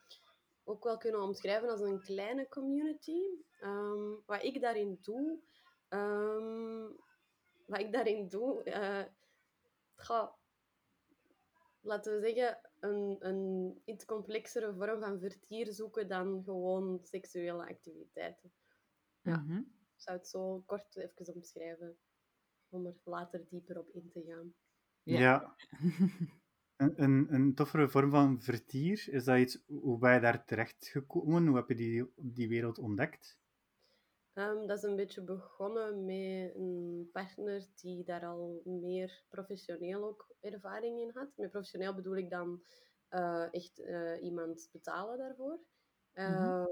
ook 0.64 0.84
wel 0.84 0.96
kunnen 0.98 1.22
omschrijven 1.22 1.68
als 1.68 1.80
een 1.80 2.00
kleine 2.00 2.48
community. 2.48 3.20
Ehm, 3.60 4.14
wat 4.26 4.42
ik 4.42 4.60
daarin 4.60 4.98
doe, 5.00 5.40
ehm, 5.88 6.86
wat 7.66 7.80
ik 7.80 7.92
daarin 7.92 8.28
doe, 8.28 8.62
eh, 8.62 9.04
goh, 9.94 10.32
laten 11.80 12.12
we 12.20 12.20
zeggen, 12.26 12.70
een, 12.80 13.16
een 13.20 13.82
iets 13.84 14.04
complexere 14.04 14.74
vorm 14.74 15.00
van 15.00 15.20
vertier 15.20 15.72
zoeken 15.72 16.08
dan 16.08 16.42
gewoon 16.44 17.00
seksuele 17.02 17.66
activiteiten. 17.68 18.52
Ja. 19.22 19.36
Mhm. 19.36 19.58
Ik 19.96 20.06
zou 20.06 20.16
het 20.18 20.28
zo 20.28 20.62
kort 20.66 20.96
even 20.96 21.34
omschrijven, 21.34 21.98
om 22.70 22.86
er 22.86 22.94
later 23.04 23.46
dieper 23.48 23.78
op 23.78 23.88
in 23.88 24.10
te 24.10 24.22
gaan. 24.22 24.54
Ja. 25.02 25.18
Ja. 25.20 25.56
Een, 26.76 27.02
een, 27.02 27.34
een 27.34 27.54
toffere 27.54 27.88
vorm 27.88 28.10
van 28.10 28.40
vertier, 28.40 29.08
is 29.10 29.24
dat 29.24 29.38
iets, 29.38 29.62
hoe 29.66 29.98
ben 29.98 30.14
je 30.14 30.20
daar 30.20 30.44
terecht 30.44 30.86
gekomen? 30.86 31.46
Hoe 31.46 31.56
heb 31.56 31.68
je 31.68 31.74
die, 31.74 32.12
die 32.16 32.48
wereld 32.48 32.78
ontdekt? 32.78 33.38
Ehm, 34.32 34.66
dat 34.66 34.76
is 34.76 34.82
een 34.82 34.96
beetje 34.96 35.22
begonnen 35.22 36.04
met 36.04 36.54
een 36.54 37.08
partner 37.12 37.66
die 37.74 38.04
daar 38.04 38.24
al 38.26 38.62
meer 38.64 39.24
professioneel 39.28 40.04
ook 40.04 40.34
ervaring 40.40 41.00
in 41.00 41.10
had. 41.14 41.36
Met 41.36 41.50
professioneel 41.50 41.94
bedoel 41.94 42.16
ik 42.16 42.30
dan 42.30 42.62
eh, 43.08 43.54
echt 43.54 43.80
eh, 43.80 44.22
iemand 44.22 44.68
betalen 44.72 45.18
daarvoor. 45.18 45.60
Ehm, 46.12 46.64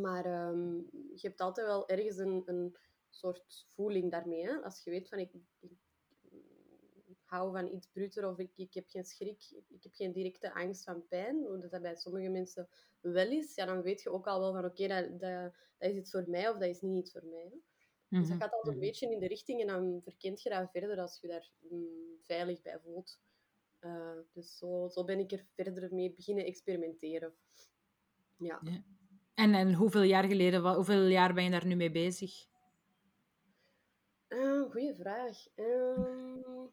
Maar 0.00 0.24
ehm, 0.24 0.76
je 1.14 1.28
hebt 1.28 1.40
altijd 1.40 1.66
wel 1.66 1.88
ergens 1.88 2.16
een, 2.16 2.42
een 2.44 2.76
soort 3.14 3.66
voeling 3.74 4.10
daarmee. 4.10 4.44
Hè? 4.44 4.62
Als 4.62 4.84
je 4.84 4.90
weet 4.90 5.08
van 5.08 5.18
ik, 5.18 5.32
ik, 5.60 5.70
ik 7.06 7.18
hou 7.24 7.52
van 7.52 7.72
iets 7.72 7.88
bruter 7.92 8.28
of 8.28 8.38
ik, 8.38 8.50
ik 8.56 8.74
heb 8.74 8.88
geen 8.88 9.04
schrik, 9.04 9.62
ik 9.68 9.82
heb 9.82 9.94
geen 9.94 10.12
directe 10.12 10.54
angst 10.54 10.84
van 10.84 11.06
pijn, 11.08 11.44
hoe 11.46 11.68
dat, 11.68 11.82
bij 11.82 11.96
sommige 11.96 12.28
mensen 12.28 12.68
wel 13.00 13.30
is, 13.30 13.54
ja, 13.54 13.66
dan 13.66 13.82
weet 13.82 14.02
je 14.02 14.10
ook 14.10 14.26
al 14.26 14.40
wel 14.40 14.52
van 14.52 14.64
oké, 14.64 14.86
dat, 14.88 15.20
dat, 15.20 15.54
dat 15.78 15.90
is 15.90 15.96
iets 15.96 16.10
voor 16.10 16.24
mij 16.26 16.48
of 16.48 16.58
dat 16.58 16.68
is 16.68 16.80
niet 16.80 16.98
iets 16.98 17.12
voor 17.12 17.24
mij. 17.24 17.42
Hè? 17.52 17.56
Dus 18.08 18.28
dat 18.28 18.28
Mhm. 18.28 18.38
gaat 18.38 18.52
altijd 18.52 18.74
een 18.74 18.80
beetje 18.80 19.10
in 19.10 19.20
de 19.20 19.26
richting 19.26 19.60
en 19.60 19.66
dan 19.66 20.00
verkent 20.02 20.42
je 20.42 20.50
dat 20.50 20.70
verder 20.70 21.00
als 21.00 21.20
je 21.20 21.28
daar 21.28 21.50
mm, 21.70 22.18
veilig 22.22 22.62
bij 22.62 22.78
voelt. 22.80 23.20
Eh, 23.78 24.18
dus 24.32 24.56
zo, 24.56 24.88
zo 24.88 25.04
ben 25.04 25.18
ik 25.18 25.32
er 25.32 25.46
verder 25.54 25.94
mee 25.94 26.12
beginnen 26.14 26.44
experimenteren. 26.44 27.34
Ja. 28.36 28.62
En, 29.34 29.54
en 29.54 29.74
hoeveel 29.74 30.02
jaar 30.02 30.24
geleden, 30.24 30.74
hoeveel 30.74 31.06
jaar 31.06 31.34
ben 31.34 31.44
je 31.44 31.50
daar 31.50 31.66
nu 31.66 31.74
mee 31.74 31.90
bezig? 31.90 32.46
Uh, 34.34 34.70
goeie 34.70 34.94
vraag. 34.94 35.46
Ehm, 35.54 36.66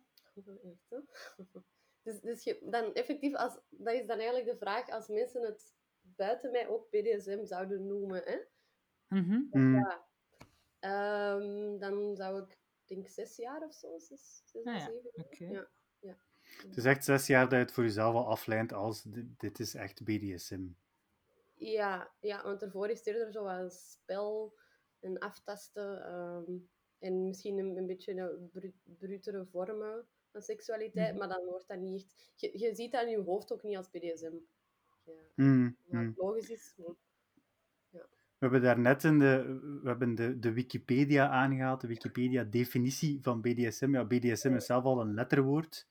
echt? 0.64 1.02
Dus, 2.04 2.22
dus 2.22 2.44
je, 2.44 2.68
dan 2.70 2.94
effectief, 2.94 3.36
als, 3.36 3.60
dat 3.70 3.94
is 3.94 4.08
dan 4.08 4.18
eigenlijk 4.18 4.46
de 4.46 4.58
vraag 4.58 4.90
als 4.90 5.08
mensen 5.08 5.42
het 5.42 5.76
buiten 6.00 6.52
mij 6.52 6.68
ook 6.68 6.90
BDSM 6.90 7.46
zouden 7.46 7.88
noemen. 7.88 8.22
Hè? 8.24 8.38
Mhm. 9.08 9.42
Hmm. 9.52 9.76
Ja. 9.76 10.06
Ehm, 10.80 11.80
dan 11.80 12.16
zou 12.16 12.42
ik, 12.42 12.60
denk 12.86 13.08
zes 13.08 13.36
jaar 13.36 13.64
of 13.64 13.74
zo, 13.74 14.00
zes, 14.00 14.42
zes 14.46 14.66
Ah 14.66 14.74
of 14.76 14.80
ja, 14.80 14.86
zeven. 14.86 15.12
Oké. 15.14 15.46
Ja. 16.00 16.18
Het 16.44 16.78
is 16.78 16.86
echt 16.86 17.04
zes 17.04 17.28
jaar 17.28 17.44
dat 17.44 17.52
je 17.52 17.58
het 17.58 17.72
voor 17.72 17.84
jezelf 17.84 18.16
al 18.16 18.28
aflijnt 18.28 18.74
als 18.74 19.04
dit, 19.38 19.60
is 19.60 19.74
echt 19.74 20.04
BDSM. 20.04 20.68
Ja, 21.56 22.12
ja, 22.20 22.44
want 22.44 22.62
ervoor 22.62 22.90
is 22.90 22.98
het 22.98 23.08
eerder 23.08 23.32
zo 23.32 23.44
wat 23.44 23.74
spel 23.74 24.58
en 25.00 25.20
aftasten. 25.20 26.06
ehm, 26.06 26.58
en 27.02 27.28
misschien 27.28 27.58
een, 27.58 27.78
een 27.78 27.86
beetje 27.86 28.14
een 28.14 28.50
bru 28.52 28.74
brutere 28.98 29.46
vormen 29.46 30.06
van 30.32 30.42
seksualiteit, 30.42 31.10
Mhm. 31.10 31.18
maar 31.18 31.28
dan 31.28 31.46
wordt 31.46 31.68
dat 31.68 31.80
niet 31.80 32.02
echt... 32.04 32.32
Je, 32.36 32.60
je 32.60 32.76
ziet 32.76 32.92
dat 32.92 33.04
in 33.04 33.10
je 33.10 33.22
hoofd 33.24 33.52
ook 33.54 33.64
niet 33.64 33.78
als 33.78 33.90
BDSM. 33.90 34.34
Ja, 35.06 35.14
ja, 35.36 35.74
hmm. 35.86 36.14
logisch 36.16 36.50
is. 36.50 36.74
maar- 36.78 36.96
We 37.92 38.48
hebben 38.48 38.62
daarnet 38.62 39.04
in 39.04 39.20
de, 39.20 39.60
we 39.82 39.88
hebben 39.88 40.16
de, 40.16 40.40
de 40.40 40.54
Wikipedia 40.54 41.30
aangehaald, 41.30 41.82
de 41.82 41.88
Wikipedia-definitie 41.88 43.22
van 43.22 43.42
BDSM. 43.42 43.94
Ja, 43.94 44.06
BDSM 44.06 44.54
is 44.56 44.66
zelf 44.66 44.84
al 44.84 45.02
een 45.02 45.14
letterwoord. 45.14 45.88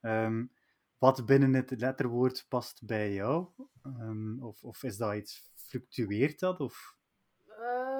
Ehm, 0.00 0.44
wat 0.98 1.26
binnen 1.26 1.54
het 1.54 1.70
letterwoord 1.80 2.46
past 2.48 2.86
bij 2.86 3.12
jou? 3.12 3.46
Ehm, 3.82 4.42
of, 4.42 4.64
of 4.64 4.82
is 4.82 4.96
dat 4.96 5.14
iets, 5.14 5.50
fluctueert 5.54 6.38
dat? 6.40 6.60
Of... 6.60 6.96
Eh, 7.46 7.95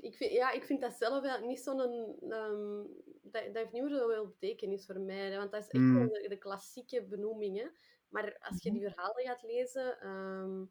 ik 0.00 0.16
vind, 0.16 0.32
ja, 0.32 0.50
ik 0.50 0.64
vind 0.64 0.80
dat 0.80 0.92
zelf 0.92 1.24
eigenlijk 1.24 1.46
niet 1.46 1.60
zo'n... 1.60 2.16
ehm, 2.30 2.82
dat, 3.22 3.44
dat 3.44 3.54
heeft 3.54 3.72
niet 3.72 3.82
meer 3.82 3.98
zoveel 3.98 4.26
betekenis 4.26 4.86
voor 4.86 5.00
mij. 5.00 5.30
hè, 5.30 5.36
Want 5.36 5.52
dat 5.52 5.60
is 5.60 5.68
echt 5.68 5.82
Mm. 5.82 5.98
wel 5.98 6.08
de, 6.08 6.28
de 6.28 6.38
klassieke 6.38 7.04
benoeming. 7.04 7.58
Hè. 7.58 7.66
Maar 8.08 8.36
als 8.38 8.62
je 8.62 8.72
die 8.72 8.80
verhalen 8.90 9.24
gaat 9.24 9.42
lezen, 9.42 10.00
ehm, 10.00 10.64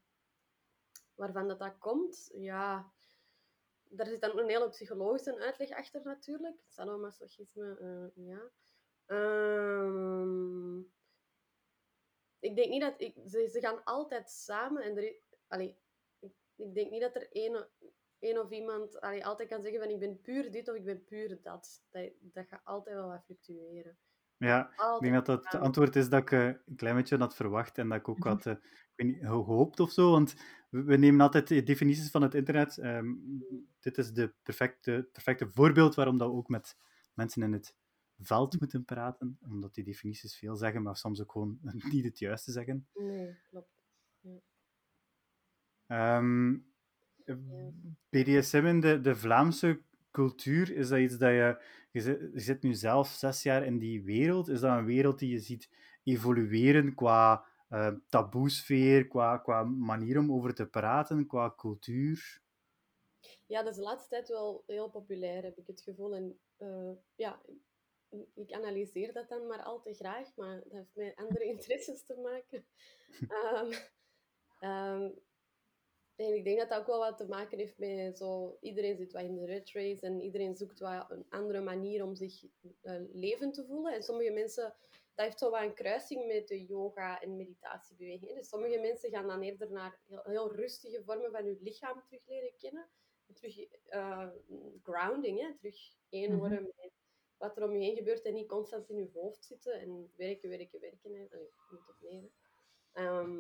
waarvan 1.15 1.47
dat, 1.47 1.59
dat 1.59 1.77
komt, 1.77 2.31
ja... 2.33 2.93
Daar 3.89 4.07
zit 4.07 4.21
dan 4.21 4.39
een 4.39 4.49
hele 4.49 4.69
psychologische 4.69 5.39
uitleg 5.39 5.69
achter 5.69 6.01
natuurlijk. 6.03 6.63
Sadomasochisme, 6.67 7.77
eh 7.79 8.25
ja. 8.25 8.51
Ehm, 9.05 10.79
ik 12.39 12.55
denk 12.55 12.69
niet 12.69 12.81
dat... 12.81 12.93
Ik, 13.01 13.15
ze, 13.27 13.47
ze 13.51 13.59
gaan 13.59 13.83
altijd 13.83 14.29
samen 14.29 14.83
en 14.83 14.97
er 14.97 15.03
is... 15.03 15.21
Allee, 15.47 15.77
ik, 16.19 16.33
ik 16.55 16.73
denk 16.73 16.91
niet 16.91 17.01
dat 17.01 17.15
er 17.15 17.31
één, 17.31 17.69
één 18.19 18.41
of 18.41 18.51
iemand 18.51 19.01
allee, 19.01 19.25
altijd 19.25 19.49
kan 19.49 19.61
zeggen 19.61 19.79
van 19.79 19.89
ik 19.89 19.99
ben 19.99 20.21
puur 20.21 20.51
dit 20.51 20.69
of 20.69 20.75
ik 20.75 20.85
ben 20.85 21.03
puur 21.03 21.41
dat. 21.41 21.83
Dat, 21.91 22.11
dat 22.19 22.47
gaat 22.47 22.61
altijd 22.63 22.95
wel 22.95 23.07
wat 23.07 23.23
fluctueren. 23.25 23.97
Ja, 24.37 24.69
ik 24.69 25.01
denk 25.01 25.13
dat 25.13 25.25
dat 25.25 25.43
het 25.43 25.61
antwoord 25.61 25.95
is 25.95 26.09
dat 26.09 26.21
ik 26.21 26.31
eh, 26.31 26.45
een 26.45 26.75
klein 26.75 26.95
beetje 26.95 27.17
had 27.17 27.35
verwacht 27.35 27.77
en 27.77 27.89
dat 27.89 27.99
ik 27.99 28.09
ook 28.09 28.17
Mhm. 28.19 28.27
had 28.27 28.45
eh, 28.45 28.53
ik 28.53 28.91
weet 28.95 29.07
niet, 29.07 29.25
gehoopt 29.25 29.79
of 29.79 29.91
zo. 29.91 30.11
Want 30.11 30.35
we, 30.69 30.83
we 30.83 30.97
nemen 30.97 31.21
altijd 31.21 31.47
de 31.47 31.63
definities 31.63 32.11
van 32.11 32.21
het 32.21 32.33
internet. 32.35 32.77
Ehm, 32.77 33.13
dit 33.79 33.97
is 33.97 34.11
de 34.13 34.33
perfecte, 34.43 35.09
perfecte 35.11 35.49
voorbeeld 35.49 35.95
waarom 35.95 36.17
dat 36.17 36.29
we 36.29 36.35
ook 36.35 36.47
met 36.47 36.77
mensen 37.13 37.41
in 37.43 37.53
het 37.53 37.75
veld 38.17 38.59
moeten 38.59 38.85
praten. 38.85 39.37
Omdat 39.49 39.73
die 39.73 39.83
definities 39.83 40.37
veel 40.37 40.55
zeggen, 40.55 40.81
maar 40.81 40.97
soms 40.97 41.21
ook 41.21 41.31
gewoon 41.31 41.59
niet 41.91 42.05
het 42.05 42.19
juiste 42.19 42.51
zeggen. 42.51 42.87
Nee, 42.93 43.37
klopt. 43.49 43.73
Ehm, 45.87 46.57
BDSM 48.09 48.65
in 48.65 48.79
de, 48.79 49.01
de 49.01 49.15
Vlaamse 49.15 49.81
cultuur, 50.11 50.71
is 50.71 50.87
dat 50.87 50.99
iets 50.99 51.17
dat 51.17 51.29
je... 51.29 51.63
Je 51.91 52.01
zit, 52.01 52.19
je 52.33 52.39
zit 52.39 52.63
nu 52.63 52.73
zelf 52.73 53.07
zes 53.07 53.43
jaar 53.43 53.65
in 53.65 53.77
die 53.77 54.03
wereld. 54.03 54.47
Is 54.47 54.59
dat 54.59 54.77
een 54.77 54.85
wereld 54.85 55.19
die 55.19 55.31
je 55.31 55.39
ziet 55.39 55.69
evolueren 56.03 56.95
qua 56.95 57.45
eh 57.69 57.93
taboesfeer, 58.09 59.07
qua, 59.07 59.37
qua 59.37 59.63
manier 59.63 60.17
om 60.19 60.31
over 60.31 60.53
te 60.53 60.65
praten, 60.65 61.27
qua 61.27 61.53
cultuur? 61.57 62.41
Ja, 63.47 63.61
dat 63.63 63.71
is 63.71 63.77
de 63.77 63.83
laatste 63.83 64.09
tijd 64.09 64.27
wel 64.27 64.63
heel 64.67 64.89
populair, 64.89 65.43
heb 65.43 65.57
ik 65.57 65.67
het 65.67 65.81
gevoel. 65.81 66.15
En 66.15 66.39
eh, 66.57 66.91
ja, 67.15 67.41
ik- 68.33 68.51
analyseer 68.51 69.13
dat 69.13 69.29
dan 69.29 69.47
maar 69.47 69.63
al 69.63 69.81
te 69.81 69.93
graag, 69.93 70.35
maar 70.35 70.55
dat 70.63 70.71
heeft 70.71 70.95
met 70.95 71.15
andere 71.15 71.45
interesses 71.53 72.05
te 72.05 72.15
maken. 72.15 72.65
Ehm, 74.59 75.09
en 76.27 76.35
ik 76.35 76.43
denk 76.43 76.59
dat 76.59 76.69
dat 76.69 76.79
ook 76.79 76.87
wel 76.87 76.99
wat 76.99 77.17
te 77.17 77.27
maken 77.27 77.57
heeft 77.57 77.77
met 77.77 78.17
zo... 78.17 78.57
Iedereen 78.61 78.97
zit 78.97 79.11
wat 79.11 79.23
in 79.23 79.35
de 79.35 79.45
red 79.45 79.71
race 79.71 80.01
en 80.01 80.21
iedereen 80.21 80.55
zoekt 80.55 80.79
wat 80.79 81.05
een 81.09 81.25
andere 81.29 81.61
manier 81.61 82.03
om 82.03 82.15
zich 82.15 82.43
eh, 82.81 83.01
levend 83.13 83.53
te 83.53 83.65
voelen. 83.65 83.93
En 83.93 84.03
sommige 84.03 84.31
mensen... 84.31 84.75
Dat 85.15 85.25
heeft 85.25 85.39
zo 85.39 85.49
wat 85.49 85.61
een 85.61 85.73
kruising 85.73 86.25
met 86.27 86.47
de 86.47 86.65
yoga- 86.65 87.21
en 87.21 87.35
meditatiebeweging. 87.35 88.35
Dus 88.35 88.49
sommige 88.49 88.79
mensen 88.79 89.09
gaan 89.09 89.27
dan 89.27 89.41
eerder 89.41 89.71
naar 89.71 89.99
heel, 90.07 90.21
heel 90.23 90.55
rustige 90.55 91.03
vormen 91.03 91.31
van 91.31 91.45
hun 91.45 91.57
lichaam 91.61 92.03
terug 92.03 92.21
leren 92.27 92.53
kennen. 92.57 92.87
Terug 93.33 93.59
eh, 93.85 94.27
grounding, 94.83 95.39
hè? 95.39 95.55
terug 95.57 95.77
één 96.09 96.29
Mhm. 96.29 96.39
worden 96.39 96.63
met 96.63 96.91
wat 97.37 97.57
er 97.57 97.63
om 97.63 97.75
je 97.75 97.83
heen 97.85 97.95
gebeurt 97.95 98.21
en 98.25 98.33
niet 98.33 98.47
constant 98.47 98.89
in 98.89 98.97
je 98.97 99.09
hoofd 99.13 99.45
zitten 99.45 99.79
en 99.79 100.11
werken, 100.15 100.49
werken, 100.49 100.79
werken. 100.79 101.13
Hè. 101.13 101.25
Allee, 101.31 101.53
niet 101.69 101.89
op 101.89 101.95
Ehm, 102.95 103.37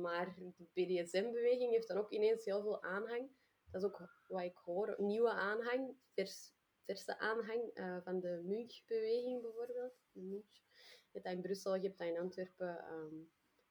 maar 0.00 0.34
de 0.34 0.66
BDSM-beweging 0.72 1.70
heeft 1.72 1.88
dan 1.88 1.96
ook 1.98 2.10
ineens 2.10 2.44
heel 2.44 2.62
veel 2.62 2.82
aanhang. 2.82 3.30
Dat 3.70 3.82
is 3.82 3.88
ook 3.88 4.22
wat 4.28 4.42
ik 4.42 4.56
hoor. 4.56 4.94
Nieuwe 4.98 5.30
aanhang, 5.30 5.96
vers, 6.14 6.52
verse 6.84 7.18
aanhang 7.18 7.70
eh, 7.74 7.96
van 8.04 8.20
de 8.20 8.40
Munch-beweging 8.44 9.42
bijvoorbeeld. 9.42 9.94
De 10.12 10.20
Munch. 10.20 10.52
Je 10.84 11.10
hebt 11.20 11.24
dat 11.24 11.34
in 11.34 11.40
Brussel, 11.42 11.74
je 11.74 11.86
hebt 11.86 11.98
dat 11.98 12.08
in 12.08 12.18
Antwerpen. 12.18 12.78
ehm, 12.78 13.14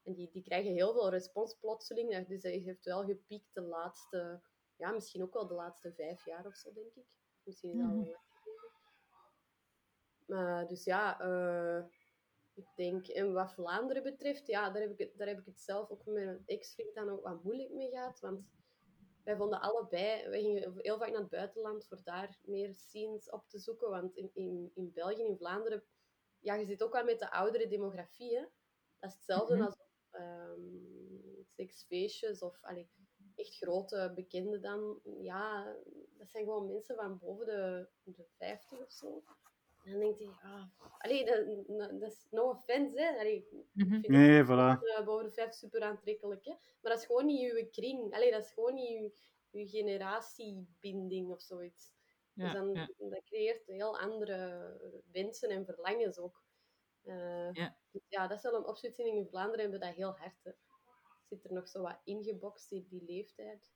en 0.03 0.13
die, 0.13 0.29
die 0.31 0.43
krijgen 0.43 0.71
heel 0.71 0.93
veel 0.93 1.09
respons 1.09 1.57
plotseling. 1.59 2.27
Dus 2.27 2.41
dat 2.41 2.51
heeft 2.51 2.85
wel 2.85 3.05
gepiekt 3.05 3.53
de 3.53 3.61
laatste, 3.61 4.41
ja, 4.75 4.91
misschien 4.91 5.23
ook 5.23 5.33
wel 5.33 5.47
de 5.47 5.53
laatste 5.53 5.93
vijf 5.93 6.25
jaar 6.25 6.45
of 6.45 6.55
zo, 6.55 6.73
denk 6.73 6.95
ik. 6.95 7.05
Misschien 7.43 7.71
is 7.71 7.77
dat 7.77 7.87
Mhm. 7.87 7.97
geleden. 7.99 8.21
Maar 10.25 10.67
dus 10.67 10.83
ja, 10.83 11.19
eh, 11.19 11.83
ik 12.53 12.67
denk, 12.75 13.07
en 13.07 13.33
wat 13.33 13.53
Vlaanderen 13.53 14.03
betreft, 14.03 14.47
ja, 14.47 14.69
daar 14.69 14.81
heb 14.81 14.91
ik 14.91 14.97
het, 14.97 15.17
daar 15.17 15.27
heb 15.27 15.39
ik 15.39 15.45
het 15.45 15.59
zelf 15.59 15.89
ook 15.89 16.05
met 16.05 16.25
mijn 16.25 16.43
ex-vriend 16.45 16.95
dan 16.95 17.09
ook 17.09 17.23
wat 17.23 17.43
moeilijk 17.43 17.71
mee 17.71 17.89
gehad. 17.89 18.19
Want 18.19 18.45
wij 19.23 19.35
vonden 19.35 19.61
allebei, 19.61 20.29
wij 20.29 20.41
gingen 20.41 20.73
heel 20.77 20.97
vaak 20.97 21.09
naar 21.11 21.19
het 21.19 21.29
buitenland 21.29 21.85
voor 21.87 22.03
daar 22.03 22.39
meer 22.43 22.73
scenes 22.73 23.29
op 23.29 23.47
te 23.47 23.59
zoeken. 23.59 23.89
Want 23.89 24.15
in, 24.15 24.29
in, 24.33 24.71
in 24.73 24.91
België, 24.93 25.23
in 25.23 25.37
Vlaanderen, 25.37 25.83
ja, 26.39 26.53
je 26.55 26.65
zit 26.65 26.83
ook 26.83 26.93
wel 26.93 27.03
met 27.03 27.19
de 27.19 27.31
oudere 27.31 27.67
demografie. 27.67 28.35
Hè? 28.37 28.45
Dat 28.99 29.09
is 29.09 29.13
hetzelfde 29.15 29.55
Mhm. 29.55 29.63
als 29.63 29.75
ehm 30.11 30.61
seksfeestjes 31.55 32.41
of 32.41 32.57
allee, 32.61 32.89
echt 33.35 33.55
grote 33.55 34.11
bekenden 34.15 34.61
dan, 34.61 34.99
ja, 35.19 35.75
dat 36.17 36.29
zijn 36.31 36.43
gewoon 36.43 36.67
mensen 36.67 36.95
van 36.95 37.17
boven 37.17 37.45
de, 37.45 37.87
de 38.03 38.25
50 38.37 38.79
of 38.79 38.91
zo. 38.91 39.23
En 39.83 39.91
dan 39.91 39.99
denkt 39.99 40.19
hij, 40.19 40.27
ah, 40.41 40.63
allee, 40.97 41.25
dat, 41.25 41.45
dat 41.99 42.11
is 42.11 42.27
no 42.29 42.49
offense, 42.49 43.01
hè. 43.01 43.19
Allee, 43.19 43.47
Mhm. 43.71 43.89
vind 43.89 44.07
Nee, 44.07 44.43
voilà. 44.43 44.79
eh, 44.97 45.05
boven 45.05 45.25
de 45.25 45.31
50 45.31 45.53
super 45.59 45.81
aantrekkelijk, 45.81 46.45
hè. 46.45 46.51
Maar 46.51 46.91
dat 46.91 46.99
is 46.99 47.05
gewoon 47.05 47.25
niet 47.25 47.51
uw 47.51 47.67
kring. 47.69 48.13
Allee, 48.13 48.31
dat 48.31 48.43
is 48.45 48.51
gewoon 48.51 48.73
niet 48.73 48.99
uw, 49.01 49.11
uw 49.61 49.67
generatiebinding 49.67 51.31
of 51.31 51.41
zoiets. 51.41 51.91
dus 52.33 52.51
dan, 52.53 52.73
ja. 52.73 52.89
dat 52.97 53.23
creëert 53.23 53.65
heel 53.67 53.99
andere 53.99 55.01
wensen 55.11 55.49
en 55.49 55.65
verlangens 55.65 56.17
ook. 56.17 56.43
Eh, 57.03 57.51
Ja. 57.53 57.77
dus 57.91 58.01
ja, 58.07 58.27
dat 58.27 58.37
is 58.37 58.43
wel 58.43 58.55
een 58.55 58.65
opsplitsing. 58.65 59.07
In 59.17 59.27
Vlaanderen 59.27 59.59
hebben 59.61 59.79
we 59.79 59.85
dat 59.85 59.95
heel 59.95 60.11
hard. 60.17 60.43
Hè. 60.43 60.51
Zit 61.29 61.43
er 61.43 61.53
nog 61.53 61.67
zo 61.67 61.81
wat 61.81 61.99
ingebokst, 62.03 62.69
die, 62.69 62.87
die 62.89 63.03
leeftijd. 63.03 63.72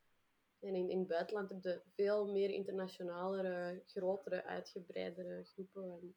En 0.60 0.76
in, 0.76 0.90
in 0.90 1.00
het 1.00 1.08
buitenland 1.08 1.50
heb 1.50 1.64
je 1.64 1.82
veel 1.96 2.32
meer 2.32 2.50
internationalere, 2.50 3.82
grotere, 3.86 4.46
uitgebreidere 4.46 5.44
groepen. 5.44 5.84
En, 5.84 6.16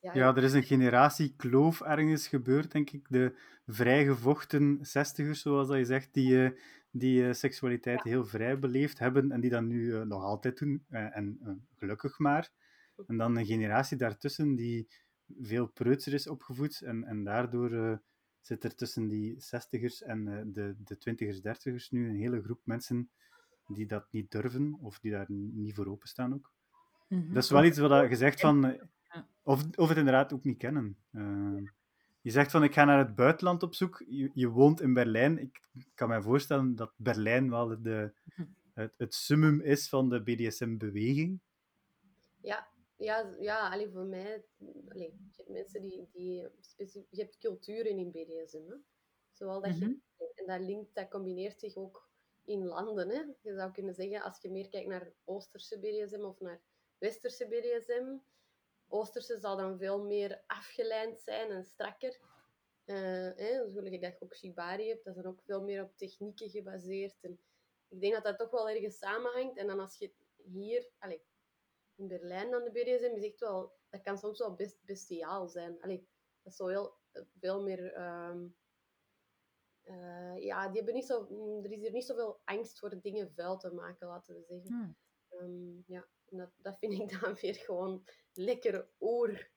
ja, 0.00 0.14
Ja, 0.14 0.36
er 0.36 0.42
is 0.42 0.52
een 0.52 0.62
generatiekloof 0.62 1.80
ergens 1.80 2.28
gebeurd, 2.28 2.72
denk 2.72 2.90
ik. 2.90 3.06
De 3.08 3.38
vrijgevochten 3.66 4.78
zestigers, 4.80 5.40
zoals 5.40 5.68
dat 5.68 5.76
je 5.76 5.84
zegt, 5.84 6.14
die, 6.14 6.44
eh, 6.44 6.50
die 6.90 7.26
eh, 7.26 7.32
seksualiteit 7.32 8.02
heel 8.02 8.24
vrij 8.24 8.58
beleefd 8.58 8.98
hebben 8.98 9.32
en 9.32 9.40
die 9.40 9.50
dat 9.50 9.62
nu 9.62 9.94
eh, 9.94 10.02
nog 10.02 10.22
altijd 10.22 10.58
doen. 10.58 10.84
en 10.88 11.38
gelukkig 11.78 12.18
maar. 12.18 12.50
En 13.06 13.16
dan 13.16 13.36
een 13.36 13.46
generatie 13.46 13.96
daartussen 13.96 14.54
die 14.54 14.88
veel 15.40 15.66
preutser 15.66 16.12
is 16.12 16.28
opgevoed 16.28 16.80
en, 16.80 17.04
en 17.04 17.24
daardoor 17.24 18.00
zit 18.40 18.64
er 18.64 18.74
tussen 18.74 19.08
die 19.08 19.40
zestigers 19.40 20.02
en 20.02 20.52
de, 20.52 20.74
de 20.78 20.96
twintigers, 20.96 21.40
dertigers 21.40 21.90
nu 21.90 22.08
een 22.08 22.16
hele 22.16 22.42
groep 22.42 22.60
mensen 22.64 23.10
die 23.66 23.86
dat 23.86 24.06
niet 24.10 24.30
durven 24.30 24.78
of 24.80 24.98
die 24.98 25.10
daar 25.10 25.26
niet 25.28 25.74
voor 25.74 25.86
openstaan 25.86 26.34
ook. 26.34 26.52
Mhm. 27.08 27.32
Dat 27.32 27.42
is 27.42 27.50
wel 27.50 27.64
iets 27.64 27.78
wat 27.78 28.08
je 28.10 28.16
zegt 28.16 28.40
van... 28.40 28.80
Of, 29.42 29.64
of 29.76 29.88
het 29.88 29.98
inderdaad 29.98 30.32
ook 30.32 30.44
niet 30.44 30.58
kennen. 30.58 30.96
Eh, 31.10 31.62
je 32.20 32.30
zegt 32.30 32.50
van, 32.50 32.62
ik 32.62 32.74
ga 32.74 32.84
naar 32.84 32.98
het 32.98 33.14
buitenland 33.14 33.62
op 33.62 33.74
zoek. 33.74 34.04
Je, 34.08 34.30
je 34.34 34.48
woont 34.48 34.80
in 34.80 34.94
Berlijn. 34.94 35.38
Ik 35.38 35.60
kan 35.94 36.08
me 36.08 36.22
voorstellen 36.22 36.74
dat 36.74 36.92
Berlijn 36.96 37.50
wel 37.50 37.82
de, 37.82 38.12
het, 38.74 38.94
het 38.96 39.14
summum 39.14 39.60
is 39.60 39.88
van 39.88 40.08
de 40.08 40.22
BDSM-beweging. 40.22 41.40
Ja, 42.40 42.68
ja, 42.96 43.34
ja 43.38 43.68
allee, 43.68 43.90
voor 43.90 44.04
mij... 44.04 44.44
Allee, 44.88 45.14
je 45.30 45.36
hebt 45.36 45.48
mensen 45.48 45.80
die... 45.80 46.08
die 46.12 46.48
specif- 46.60 47.06
je 47.10 47.20
hebt 47.22 47.38
culturen 47.38 47.98
in 47.98 48.10
BDSM, 48.10 48.62
hè. 48.68 48.76
Zoal 49.32 49.60
dat 49.60 49.78
je... 49.78 49.98
En 50.34 50.46
dat 50.46 50.60
linkt, 50.60 50.94
dat 50.94 51.08
combineert 51.08 51.60
zich 51.60 51.76
ook 51.76 52.03
in 52.44 52.64
landen, 52.64 53.08
hè. 53.08 53.22
Je 53.40 53.54
zou 53.54 53.72
kunnen 53.72 53.94
zeggen, 53.94 54.22
als 54.22 54.40
je 54.40 54.50
meer 54.50 54.68
kijkt 54.68 54.88
naar 54.88 55.12
Oosterse 55.24 55.78
BDSM 55.78 56.24
of 56.24 56.40
naar 56.40 56.62
Westerse 56.98 57.46
BDSM... 57.46 58.16
Oosterse 58.88 59.38
zal 59.38 59.56
dan 59.56 59.78
veel 59.78 60.04
meer 60.04 60.42
afgeleid 60.46 61.20
zijn 61.20 61.50
en 61.50 61.64
strakker. 61.64 62.18
Eh 62.84 63.30
hè, 63.36 63.70
zoals 63.70 63.88
je 63.88 64.00
dat 64.00 64.22
ook 64.22 64.36
Shibari 64.36 64.88
hebt, 64.88 65.04
dat 65.04 65.16
is 65.16 65.22
dan 65.22 65.32
ook 65.32 65.42
veel 65.42 65.62
meer 65.62 65.82
op 65.82 65.96
technieken 65.96 66.50
gebaseerd. 66.50 67.16
En 67.20 67.40
ik 67.88 68.00
denk 68.00 68.14
dat 68.14 68.24
dat 68.24 68.38
toch 68.38 68.50
wel 68.50 68.68
ergens 68.68 68.98
samenhangt. 68.98 69.56
En 69.56 69.66
dan 69.66 69.80
als 69.80 69.98
je 69.98 70.12
hier, 70.36 70.88
allez, 70.98 71.22
in 71.94 72.08
Berlijn 72.08 72.50
dan 72.50 72.64
de 72.64 72.70
BDSM, 72.70 73.16
is 73.16 73.24
echt 73.24 73.40
wel, 73.40 73.72
dat 73.90 74.02
kan 74.02 74.18
soms 74.18 74.38
wel 74.38 74.54
best 74.54 74.84
bestiaal 74.84 75.48
zijn. 75.48 75.82
Allee, 75.82 76.08
dat 76.42 76.52
is 76.52 76.58
heel, 76.58 76.94
veel 77.38 77.62
meer, 77.62 77.92
ehm, 77.92 78.46
eh, 79.84 80.36
ja, 80.36 80.66
die 80.66 80.76
hebben 80.76 80.94
niet 80.94 81.06
zo, 81.06 81.26
mm, 81.30 81.64
er 81.64 81.72
is 81.72 81.80
hier 81.80 81.92
niet 81.92 82.04
zoveel 82.04 82.40
angst 82.44 82.78
voor 82.78 83.00
dingen 83.00 83.32
vuil 83.34 83.56
te 83.56 83.72
maken, 83.72 84.06
laten 84.06 84.34
we 84.34 84.42
zeggen. 84.42 84.74
Hmm. 84.74 84.96
Ehm, 85.28 85.92
ja, 85.92 86.08
en 86.24 86.36
dat, 86.36 86.50
dat 86.56 86.78
vind 86.78 86.92
ik 86.92 87.20
dan 87.20 87.34
weer 87.34 87.54
gewoon 87.54 88.04
lekker 88.32 88.88
oer, 89.00 89.50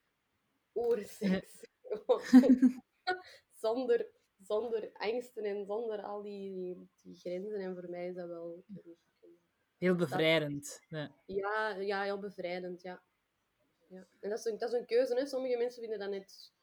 oerseks. 0.74 1.66
zonder, 3.64 4.10
zonder 4.38 4.90
angsten 4.94 5.44
en 5.44 5.66
zonder 5.66 6.02
al 6.02 6.22
die, 6.22 6.54
die, 6.54 6.90
die 7.02 7.16
grenzen. 7.16 7.60
En 7.60 7.76
voor 7.76 7.90
mij 7.90 8.08
is 8.08 8.16
dat 8.16 8.28
wel... 8.28 8.64
Heel 9.78 9.96
bevrijdend. 9.96 10.82
Ja. 10.88 11.16
Ja, 11.26 11.76
ja 11.76 12.04
heel 12.04 12.20
bevrijdend, 12.20 12.82
ja. 12.82 13.04
ja. 13.88 14.08
En 14.20 14.30
dat 14.30 14.40
is, 14.40 14.46
een, 14.46 14.58
dat 14.58 14.74
is 14.74 14.80
een 14.80 14.86
keuze, 14.86 15.16
hè. 15.16 15.26
Sommige 15.26 15.58
mensen 15.58 15.82
vinden 15.82 16.00
dat 16.00 16.10
net 16.10 16.54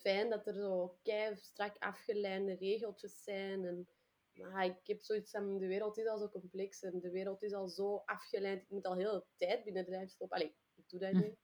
fijn 0.00 0.30
dat 0.30 0.46
er 0.46 0.54
zo 0.54 0.98
kei 1.02 1.36
strak 1.36 1.76
afgeleide 1.78 2.54
regeltjes 2.54 3.22
zijn. 3.22 3.64
En, 3.64 3.88
maar 4.32 4.64
ik 4.64 4.86
heb 4.86 5.00
zoiets 5.00 5.30
van, 5.30 5.58
de 5.58 5.66
wereld 5.66 5.98
is 5.98 6.06
al 6.06 6.18
zo 6.18 6.28
complex 6.28 6.82
en 6.82 7.00
de 7.00 7.10
wereld 7.10 7.42
is 7.42 7.52
al 7.52 7.68
zo 7.68 7.96
afgeleid. 7.96 8.62
Ik 8.62 8.70
moet 8.70 8.86
al 8.86 8.96
heel 8.96 9.12
de 9.12 9.26
tijd 9.36 9.64
binnen 9.64 9.84
de 9.84 9.90
lijf 9.90 10.10
stoppen. 10.10 10.38
Allee, 10.38 10.56
ik 10.74 10.88
doe 10.88 11.00
dat 11.00 11.12
niet. 11.12 11.36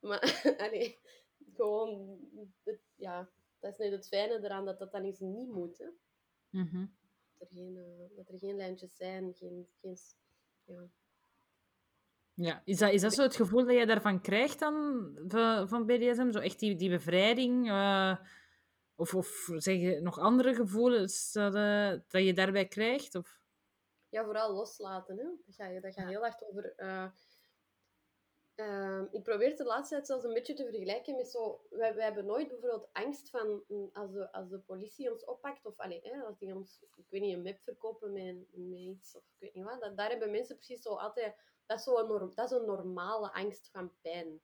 maar, 0.00 0.42
allee, 0.66 0.98
gewoon, 1.52 2.18
het, 2.62 2.80
ja, 2.94 3.30
dat 3.58 3.72
is 3.72 3.78
net 3.78 3.92
het 3.92 4.08
fijne 4.08 4.44
eraan 4.44 4.64
dat 4.64 4.78
dat 4.78 4.92
dan 4.92 5.04
eens 5.04 5.20
niet 5.20 5.48
moet, 5.48 5.78
hè. 5.78 5.88
Mhm. 6.50 6.86
Dat 7.38 7.50
er 7.50 7.56
geen, 7.56 7.76
uh, 7.76 8.16
dat 8.16 8.28
er 8.28 8.38
geen 8.38 8.56
lijntjes 8.56 8.96
zijn, 8.96 9.34
geen... 9.34 9.68
geen 9.80 9.96
ja. 10.64 10.90
Ja, 12.34 12.62
is 12.64 12.78
dat, 12.78 12.92
is 12.92 13.00
dat 13.00 13.14
zo 13.14 13.22
het 13.22 13.36
gevoel 13.36 13.64
dat 13.64 13.76
je 13.76 13.86
daarvan 13.86 14.20
krijgt 14.20 14.58
dan, 14.58 15.12
van, 15.68 15.86
BDSM? 15.86 16.30
Zo 16.30 16.38
echt 16.38 16.58
die, 16.58 16.76
die 16.76 16.90
bevrijding? 16.90 17.68
Uh, 17.68 18.16
of, 18.94 19.14
of 19.14 19.48
zeg 19.56 19.76
je 19.76 20.00
nog 20.00 20.18
andere 20.18 20.54
gevoelens 20.54 21.32
dat, 21.32 21.54
uh, 21.54 21.90
dat 21.90 22.24
je 22.24 22.32
daarbij 22.32 22.68
krijgt? 22.68 23.14
Of? 23.14 23.38
Ja, 24.08 24.24
vooral 24.24 24.54
loslaten. 24.54 25.18
Hè? 25.18 25.24
Dat 25.24 25.54
gaat 25.54 25.82
dat 25.82 25.94
gaat 25.94 26.08
heel 26.08 26.20
hard 26.20 26.44
over... 26.44 26.74
Uh, 26.76 27.10
ik 29.10 29.22
probeer 29.22 29.48
het 29.48 29.58
de 29.58 29.64
laatste 29.64 29.94
tijd 29.94 30.06
zelfs 30.06 30.24
een 30.24 30.34
beetje 30.34 30.54
te 30.54 30.64
vergelijken 30.64 31.16
met 31.16 31.30
zo... 31.30 31.60
Wij, 31.70 31.94
wij 31.94 32.04
hebben 32.04 32.26
nooit 32.26 32.48
bijvoorbeeld 32.48 32.88
angst 32.92 33.30
van 33.30 33.62
als 33.92 34.12
de, 34.12 34.32
als 34.32 34.48
de 34.48 34.58
politie 34.58 35.12
ons 35.12 35.24
oppakt, 35.24 35.66
of 35.66 35.78
allee, 35.78 36.00
hè, 36.02 36.22
als 36.22 36.38
die 36.38 36.54
ons, 36.54 36.82
ik 36.96 37.06
weet 37.08 37.20
niet, 37.20 37.34
een 37.34 37.42
map 37.42 37.60
verkopen 37.60 38.12
met, 38.12 38.36
met 38.52 38.78
iets, 38.78 39.16
of 39.16 39.22
ik 39.22 39.36
weet 39.38 39.54
niet 39.54 39.64
wat. 39.64 39.80
Dat, 39.80 39.96
daar 39.96 40.10
hebben 40.10 40.30
mensen 40.30 40.56
precies 40.56 40.82
zo 40.82 40.94
altijd... 40.94 41.34
Dat 41.66 41.78
is, 41.78 41.84
zo 41.84 41.98
een 41.98 42.06
norm, 42.06 42.34
dat 42.34 42.50
is 42.50 42.58
een 42.58 42.64
normale 42.64 43.32
angst 43.32 43.70
van 43.70 43.92
pijn. 44.00 44.40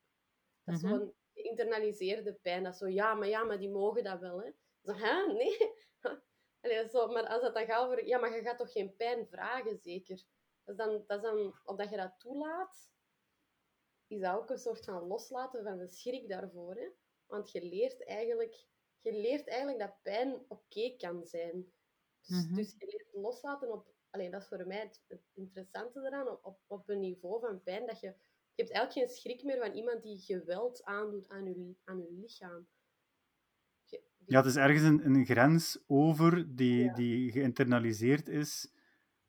Dat 0.65 0.75
is 0.75 0.83
mm 0.83 0.91
-hmm. 0.91 0.99
zo'n 0.99 1.15
geïnternaliseerde 1.35 2.35
pijn. 2.35 2.63
Dat 2.63 2.73
is 2.73 2.79
zo, 2.79 2.89
ja, 2.89 3.15
maar 3.15 3.29
ja, 3.29 3.45
maar 3.45 3.59
die 3.59 3.71
mogen 3.71 4.05
dat 4.05 4.21
wel, 4.21 4.43
hè. 4.43 4.51
Zo, 4.83 4.93
hè? 4.93 5.27
Nee. 5.33 5.79
Allee, 6.61 6.89
zo, 6.89 7.07
maar 7.07 7.27
als 7.27 7.43
dat 7.43 7.55
dan 7.55 7.67
gaat 7.67 7.85
over... 7.85 8.07
Ja, 8.07 8.19
maar 8.19 8.37
je 8.37 8.43
gaat 8.43 8.59
toch 8.59 8.73
geen 8.73 8.97
pijn 8.97 9.27
vragen, 9.27 9.79
zeker? 9.79 10.25
Dat 10.65 10.79
is 10.79 10.85
dan... 10.85 11.05
Dat 11.07 11.17
is 11.17 11.23
dan 11.23 11.61
omdat 11.65 11.91
je 11.91 11.97
dat 11.97 12.15
toelaat, 12.19 12.91
is 14.07 14.21
dat 14.21 14.37
ook 14.37 14.51
een 14.51 14.59
soort 14.59 14.85
van 14.85 15.07
loslaten 15.07 15.63
van 15.63 15.79
de 15.79 15.89
schrik 15.89 16.29
daarvoor, 16.29 16.75
hè. 16.75 16.89
Want 17.27 17.51
je 17.51 17.63
leert 17.63 18.05
eigenlijk... 18.05 18.69
Je 19.01 19.13
leert 19.13 19.49
eigenlijk 19.49 19.79
dat 19.79 20.03
pijn 20.03 20.35
oké 20.35 20.53
okay 20.53 20.97
kan 20.97 21.25
zijn. 21.27 21.73
Dus, 22.21 22.37
mm 22.37 22.47
-hmm. 22.47 22.57
dus 22.57 22.75
je 22.79 22.87
leert 22.87 23.13
loslaten 23.13 23.73
op... 23.73 23.95
Allee, 24.11 24.31
dat 24.31 24.43
is 24.43 24.49
voor 24.49 24.67
mij 24.67 24.79
het, 24.79 25.01
het 25.09 25.23
interessante 25.35 26.01
eraan. 26.01 26.29
Op, 26.29 26.45
op, 26.45 26.59
op 26.67 26.89
een 26.89 27.01
niveau 27.01 27.41
van 27.41 27.63
pijn 27.63 27.87
dat 27.87 28.01
je... 28.01 28.15
Je 28.55 28.67
hebt 28.67 28.71
eigenlijk 28.71 28.93
geen 29.09 29.17
schrik 29.19 29.45
meer 29.45 29.59
van 29.59 29.73
iemand 29.73 30.03
die 30.03 30.19
geweld 30.19 30.85
aandoet 30.85 31.29
aan 31.29 31.45
je, 31.45 31.75
aan 31.85 31.99
je 31.99 32.13
lichaam. 32.21 32.67
Je, 33.85 34.01
die... 34.19 34.33
Ja, 34.33 34.37
het 34.37 34.47
is 34.47 34.57
ergens 34.57 34.83
een, 34.83 35.05
een 35.05 35.25
grens 35.25 35.85
over 35.87 36.57
die, 36.57 36.85
ja. 36.85 36.95
die 36.95 37.33
geïnternaliseerd 37.33 38.29
is. 38.29 38.73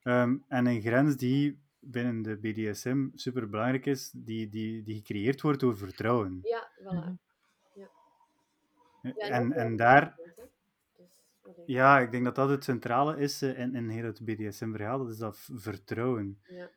Um, 0.03 0.45
en 0.47 0.65
een 0.65 0.81
grens 0.81 1.15
die 1.15 1.61
binnen 1.79 2.21
de 2.21 2.37
BDSM 2.37 3.09
super 3.13 3.49
belangrijk 3.49 3.85
is, 3.85 4.11
die, 4.15 4.49
die, 4.49 4.83
die 4.83 4.95
gecreëerd 4.95 5.41
wordt 5.41 5.59
door 5.59 5.77
vertrouwen. 5.77 6.39
Ja, 6.41 6.71
voilà. 6.79 6.83
-hmm. 6.83 7.19
ja. 7.73 7.89
ja. 9.01 9.13
en, 9.13 9.51
en 9.51 9.75
daar... 9.75 10.19
Ja, 11.65 11.99
ik 11.99 12.11
denk 12.11 12.23
dat 12.23 12.35
dat 12.35 12.49
het 12.49 12.63
centrale 12.63 13.17
is 13.17 13.41
in, 13.41 13.75
in 13.75 13.89
heel 13.89 14.03
het 14.03 14.25
BDSM-verhaal, 14.25 14.97
dat 14.97 15.09
is 15.09 15.17
dat 15.17 15.37
vertrouwen. 15.53 16.41
Ja. 16.47 16.69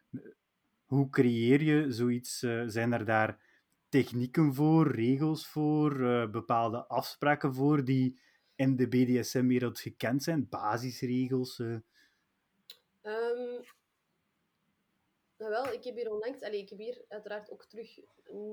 Hoe 0.85 1.11
creëer 1.11 1.63
je 1.63 1.93
zoiets? 1.93 2.43
Uh, 2.43 2.63
zijn 2.67 2.93
er 2.93 3.05
daar 3.05 3.53
technieken 3.89 4.55
voor, 4.55 4.91
regels 4.91 5.47
voor, 5.47 6.01
uh, 6.01 6.31
bepaalde 6.31 6.87
afspraken 6.87 7.55
voor 7.55 7.85
die 7.85 8.19
in 8.55 8.77
de 8.77 8.89
BDSM-wereld 8.89 9.81
gekend 9.81 10.23
zijn? 10.23 10.49
Basisregels? 10.49 11.59
Um, 11.59 11.83
nou 15.39 15.51
wel, 15.51 15.73
ik 15.73 15.85
heb 15.85 15.95
hier 15.95 16.13
onlangs, 16.13 16.43
allee, 16.43 16.61
ik 16.61 16.69
heb 16.69 16.79
hier 16.79 17.05
uiteraard 17.09 17.51
ook 17.51 17.65
terug 17.65 17.99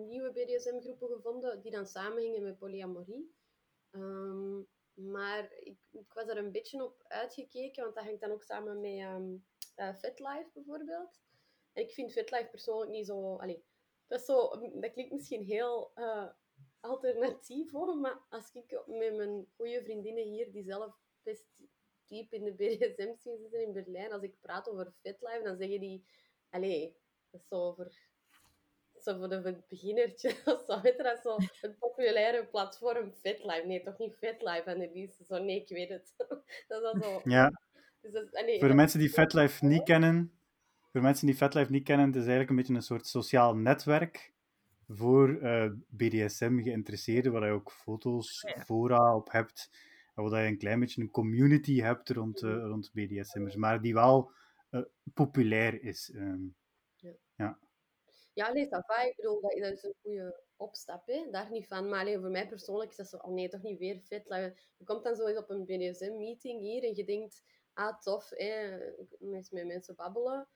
nieuwe 0.07 0.31
BDSM-groepen 0.31 1.07
gevonden 1.07 1.61
die 1.61 1.71
dan 1.71 1.85
samenhingen 1.85 2.43
met 2.43 2.57
polyamorie. 2.57 3.31
Um, 3.91 4.67
maar 5.09 5.53
ik, 5.59 5.77
ik, 5.91 6.13
was 6.13 6.27
er 6.27 6.37
een 6.37 6.51
beetje 6.51 6.83
op 6.83 7.03
uitgekeken, 7.07 7.83
want 7.83 7.95
dat 7.95 8.03
hangt 8.03 8.21
dan 8.21 8.31
ook 8.31 8.43
samen 8.43 8.81
met 8.81 8.99
um, 8.99 9.45
FetLife 9.75 10.49
bijvoorbeeld. 10.53 11.21
En 11.73 11.83
ik 11.83 11.91
vind 11.91 12.11
FetLife 12.11 12.49
persoonlijk 12.49 12.91
niet 12.91 13.05
zo... 13.05 13.35
Allee, 13.35 13.63
dat, 14.07 14.19
is 14.19 14.25
zo 14.25 14.49
dat 14.79 14.91
klinkt 14.91 15.11
misschien 15.11 15.43
heel 15.43 15.91
uh, 15.95 16.29
alternatief 16.79 17.71
hoor, 17.71 17.97
maar 17.97 18.21
als 18.29 18.53
ik 18.53 18.81
met 18.85 19.15
mijn 19.15 19.47
goede 19.55 19.83
vriendinnen 19.83 20.23
hier, 20.23 20.51
die 20.51 20.63
zelf 20.63 20.99
best 21.23 21.45
diep 22.05 22.33
in 22.33 22.43
de 22.43 22.53
BDSM 22.53 23.15
zitten 23.15 23.61
in 23.61 23.73
Berlijn. 23.73 24.11
Als 24.11 24.23
ik 24.23 24.39
praat 24.39 24.69
over 24.69 24.93
FitLife, 25.01 25.43
dan 25.43 25.57
zeggen 25.57 25.79
die... 25.79 26.05
Allee, 26.49 26.97
dat 27.29 27.41
is 27.41 27.47
zo 27.47 27.73
voor... 27.73 28.10
Zo 29.03 29.17
voor 29.17 29.29
de 29.29 29.63
beginnertje 29.69 30.29
of 30.53 30.63
zo. 30.67 30.81
Weet 30.81 30.95
je, 30.97 31.03
dat 31.03 31.15
is 31.17 31.21
zo 31.21 31.37
het 31.61 31.77
populaire 31.79 32.45
platform 32.45 33.11
FitLife. 33.11 33.63
Nee, 33.67 33.81
toch 33.81 33.97
niet 33.97 34.15
FitLife. 34.15 34.63
En 34.63 34.91
die 34.93 35.03
is 35.07 35.27
zo, 35.27 35.43
nee, 35.43 35.61
ik 35.61 35.69
weet 35.69 35.89
het. 35.89 36.13
dat 36.67 36.95
is 36.95 37.01
zo... 37.03 37.21
Ja. 37.23 37.61
Dus 38.01 38.11
dat 38.11 38.35
allee, 38.35 38.59
Voor 38.59 38.67
de 38.67 38.73
mensen 38.73 38.99
die 38.99 39.09
FatLife 39.09 39.65
niet 39.65 39.83
kennen, 39.83 40.31
voor 40.91 41.01
mensen 41.01 41.25
die 41.27 41.35
FatLife 41.35 41.71
niet 41.71 41.83
kennen, 41.83 42.05
het 42.05 42.15
is 42.15 42.21
eigenlijk 42.21 42.49
een 42.49 42.55
beetje 42.55 42.73
een 42.73 42.81
soort 42.81 43.07
sociaal 43.07 43.55
netwerk 43.55 44.33
voor 44.87 45.37
eh, 45.41 45.69
BDSM 45.89 46.59
geïnteresseerden, 46.61 47.31
waar 47.31 47.45
je 47.45 47.51
ook 47.51 47.71
foto's, 47.71 48.41
Ja. 48.55 48.61
fora 48.63 49.15
op 49.15 49.31
hebt, 49.31 49.69
en 50.15 50.23
waar 50.23 50.41
je 50.43 50.47
een 50.47 50.57
klein 50.57 50.79
beetje 50.79 51.01
een 51.01 51.11
community 51.11 51.81
hebt 51.81 52.09
rond, 52.09 52.41
eh, 52.43 52.49
rond 52.67 52.91
BDSM'ers, 52.93 53.55
maar 53.55 53.81
die 53.81 53.93
wel 53.93 54.31
eh, 54.69 54.81
populair 55.13 55.83
is. 55.83 56.11
ehm. 56.15 56.39
Ja, 58.33 58.51
nee, 58.51 58.69
dat 58.69 58.85
va. 58.85 59.01
Ik 59.01 59.15
bedoel, 59.15 59.41
dat, 59.41 59.51
dat 59.51 59.71
is 59.71 59.83
een 59.83 59.95
goede 60.01 60.43
opstap, 60.55 61.07
hè. 61.07 61.29
daar 61.31 61.51
niet 61.51 61.67
van. 61.67 61.89
Maar 61.89 61.99
alleen 61.99 62.21
voor 62.21 62.29
mij 62.29 62.47
persoonlijk 62.47 62.89
is 62.89 62.97
dat 62.97 63.09
zo, 63.09 63.17
oh 63.17 63.33
nee, 63.33 63.49
toch 63.49 63.61
niet 63.61 63.79
weer 63.79 63.99
fit. 63.99 64.29
Like, 64.29 64.55
Je 64.77 64.85
komt 64.85 65.03
dan 65.03 65.15
zo 65.15 65.25
eens 65.25 65.37
op 65.37 65.49
een 65.49 65.65
BDSM-meeting 65.65 66.59
hier 66.59 66.83
en 66.83 66.95
je 66.95 67.05
denkt, 67.05 67.43
ah, 67.73 67.99
tof, 67.99 68.29
hè, 68.29 68.77
met 69.19 69.51
mensen 69.51 69.95
babbelen. 69.95 70.47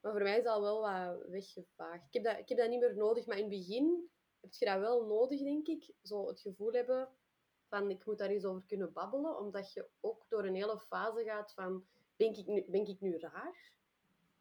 Maar 0.00 0.12
voor 0.12 0.22
mij 0.22 0.38
is 0.38 0.44
dat 0.44 0.60
wel 0.60 0.80
wat 0.80 1.26
weggevaagd. 1.28 2.06
Ik 2.06 2.12
heb, 2.12 2.24
dat, 2.24 2.38
ik 2.38 2.48
heb 2.48 2.58
dat 2.58 2.68
niet 2.68 2.80
meer 2.80 2.96
nodig, 2.96 3.26
maar 3.26 3.36
in 3.36 3.50
het 3.50 3.58
begin 3.58 4.10
heb 4.40 4.52
je 4.52 4.64
dat 4.64 4.80
wel 4.80 5.06
nodig, 5.06 5.42
denk 5.42 5.66
ik. 5.66 5.92
Zo 6.02 6.26
het 6.28 6.40
gevoel 6.40 6.72
hebben 6.72 7.08
van, 7.68 7.90
ik 7.90 8.06
moet 8.06 8.18
daar 8.18 8.28
eens 8.28 8.44
over 8.44 8.64
kunnen 8.66 8.92
babbelen, 8.92 9.38
omdat 9.38 9.72
je 9.72 9.88
ook 10.00 10.24
door 10.28 10.44
een 10.44 10.54
hele 10.54 10.78
fase 10.78 11.24
gaat 11.24 11.52
van, 11.52 11.86
ben 12.16 12.36
ik 12.36 12.46
nu, 12.46 12.64
ben 12.68 12.86
ik 12.86 13.00
nu 13.00 13.18
raar? 13.18 13.72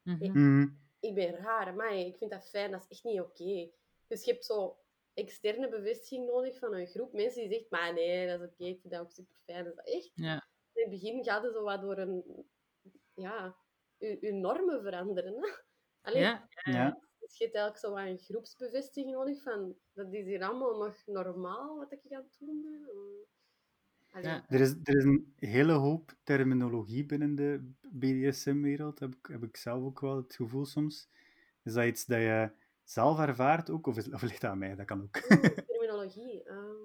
Mhm. 0.01 0.31
Mhm. 0.31 0.67
Ik 0.99 1.15
ben 1.15 1.35
raar, 1.35 1.75
maar 1.75 1.95
ik 1.95 2.17
vind 2.17 2.31
dat 2.31 2.49
fijn, 2.49 2.71
dat 2.71 2.81
is 2.81 2.87
echt 2.87 3.03
niet 3.03 3.19
oké. 3.19 3.71
Dus 4.07 4.23
je 4.25 4.31
hebt 4.31 4.45
zo 4.45 4.77
externe 5.13 5.69
bevestiging 5.69 6.25
nodig 6.25 6.57
van 6.59 6.73
een 6.73 6.87
groep 6.87 7.13
mensen 7.13 7.41
die 7.49 7.57
zegt, 7.57 7.69
maar 7.69 7.93
nee, 7.93 8.27
dat 8.27 8.39
is 8.41 8.47
oké, 8.47 8.63
ik 8.65 8.79
vind 8.81 8.93
dat 8.93 9.01
ook 9.01 9.11
super 9.11 9.35
fijn. 9.45 9.63
Dat 9.63 9.87
is 9.87 9.93
echt. 9.93 10.11
Ja. 10.13 10.47
In 10.73 10.81
het 10.81 10.89
begin 10.89 11.23
gaat 11.23 11.43
het 11.43 11.53
zo 11.53 11.63
wat 11.63 11.81
door 11.81 11.97
een, 11.97 12.45
ja, 13.13 13.57
je, 13.97 14.17
je 14.21 14.31
normen 14.33 14.81
veranderen. 14.81 15.33
Hè? 15.33 15.49
Alleen, 16.01 16.21
Ja, 16.21 16.47
Ja. 16.63 16.99
dus 17.19 17.37
je 17.37 17.43
hebt 17.43 17.55
eigenlijk 17.55 17.77
zo 17.85 17.91
wat 17.91 18.05
een 18.05 18.19
groepsbevestiging 18.25 19.13
nodig 19.13 19.41
van, 19.41 19.75
dat 19.93 20.13
is 20.13 20.25
hier 20.25 20.43
allemaal 20.43 20.77
nog 20.77 21.05
normaal 21.05 21.77
wat 21.77 21.91
ik 21.91 22.01
aan 22.09 22.21
het 22.23 22.35
doen 22.39 22.61
ben. 22.61 22.87
Ja. 24.21 24.45
Er 24.47 24.61
is, 24.61 24.69
er 24.83 24.97
is 24.97 25.03
een 25.03 25.33
hele 25.35 25.73
hoop 25.73 26.15
terminologie 26.23 27.05
binnen 27.05 27.35
de 27.35 27.71
BDSM-wereld, 27.91 28.99
heb 28.99 29.15
ik, 29.15 29.25
heb 29.31 29.43
ik 29.43 29.57
zelf 29.57 29.83
ook 29.83 29.99
wel 29.99 30.15
het 30.15 30.35
gevoel 30.35 30.65
soms. 30.65 31.09
Is 31.63 31.73
dat 31.73 31.85
iets 31.85 32.05
dat 32.05 32.19
je 32.19 32.51
zelf 32.83 33.19
ervaart 33.19 33.69
ook, 33.69 33.87
of, 33.87 33.97
is, 33.97 34.09
of 34.11 34.21
ligt 34.21 34.41
dat 34.41 34.51
aan 34.51 34.57
mij? 34.57 34.75
Dat 34.75 34.85
kan 34.85 35.01
ook. 35.01 35.17
terminologie. 35.67 36.43
ehm, 36.43 36.75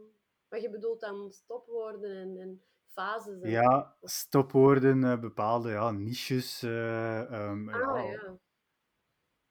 wat 0.49 0.63
je 0.63 0.71
bedoelt 0.71 1.01
dan 1.01 1.33
stopwoorden 1.33 2.17
en, 2.17 2.37
en 2.37 2.63
fases. 2.93 3.43
En, 3.43 3.51
Ja, 3.51 3.97
stopwoorden, 4.03 5.05
eh, 5.05 5.21
bepaalde 5.21 5.71
ja, 5.71 5.91
niches, 5.91 6.63
eh, 6.63 7.21
ehm, 7.33 7.69
Ah, 7.69 7.81
ja, 7.81 7.99
ja. 7.99 8.39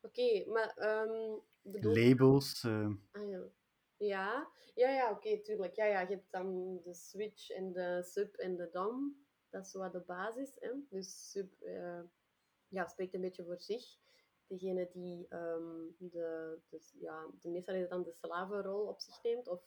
Oké, 0.02 0.44
maar 0.48 0.74
ehm 0.76 1.40
bedoel... 1.62 1.94
labels. 1.94 2.64
eh, 2.64 2.88
Ah, 3.12 3.30
ja. 3.30 3.42
Ja, 4.06 4.52
ja, 4.76 4.90
ja 4.90 5.12
oké, 5.12 5.42
tuurlijk. 5.42 5.76
Ja, 5.76 5.86
ja, 5.86 6.00
je 6.02 6.16
hebt 6.16 6.32
dan 6.32 6.80
de 6.84 6.94
switch 6.94 7.50
en 7.50 7.72
de 7.72 8.04
sub 8.04 8.36
en 8.36 8.56
de 8.56 8.70
dom. 8.72 9.26
Dat 9.50 9.66
is 9.66 9.74
wat 9.74 9.92
de 9.92 10.00
basis. 10.00 10.56
Hè? 10.60 10.72
Dus 10.90 11.32
sub 11.32 11.62
eh, 11.62 12.02
ja, 12.68 12.88
spreekt 12.88 13.14
een 13.14 13.22
beetje 13.22 13.44
voor 13.44 13.60
zich. 13.60 14.02
Degene 14.48 14.90
die 14.92 15.28
ehm, 15.30 15.86
de, 15.98 16.60
dus, 16.70 16.94
ja, 17.00 17.28
de 17.40 17.50
meestal 17.50 17.76
is 17.76 17.82
het 17.82 17.90
dan 17.90 18.04
de 18.04 18.12
slavenrol 18.12 18.88
op 18.88 19.00
zich 19.00 19.24
neemt. 19.24 19.48
Of, 19.48 19.62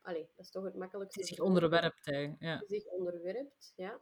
allee, 0.00 0.30
dat 0.36 0.44
is 0.44 0.50
toch 0.50 0.64
het 0.64 0.74
makkelijkste. 0.74 1.20
die 1.20 1.28
zich 1.28 1.40
onderwerpt. 1.40 2.04
Hè. 2.04 2.34
Ja. 2.38 2.58
Die 2.58 2.68
zich 2.68 2.86
onderwerpt, 2.86 3.72
ja. 3.76 4.00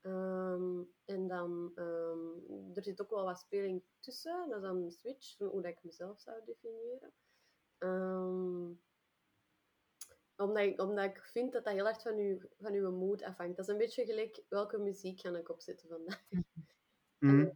Ehm, 0.00 0.82
en 1.04 1.26
dan, 1.28 1.72
ehm, 1.74 2.74
er 2.74 2.82
zit 2.82 3.00
ook 3.00 3.10
wel 3.10 3.24
wat 3.24 3.38
speling 3.38 3.82
tussen. 4.00 4.48
Dat 4.48 4.56
is 4.56 4.62
dan 4.62 4.76
een 4.76 4.90
switch, 4.90 5.38
hoe 5.38 5.62
dat 5.62 5.70
ik 5.70 5.82
mezelf 5.82 6.20
zou 6.20 6.44
definiëren. 6.44 7.12
Omdat, 10.38 10.62
ik, 10.62 10.80
omdat 10.80 11.04
ik 11.04 11.22
vind 11.22 11.52
dat 11.52 11.64
dat 11.64 11.72
heel 11.72 11.86
erg 11.86 12.02
van 12.02 12.16
je, 12.16 12.48
van 12.58 12.72
uw 12.72 12.90
mood 12.90 13.22
afhangt. 13.22 13.56
Dat 13.56 13.66
is 13.66 13.72
een 13.72 13.78
beetje 13.78 14.04
gelijk 14.04 14.42
welke 14.48 14.78
muziek 14.78 15.20
ga 15.20 15.36
ik 15.36 15.48
opzetten 15.48 15.88
vandaag. 15.88 16.24
mhm. 16.30 16.44
Allee, 17.40 17.52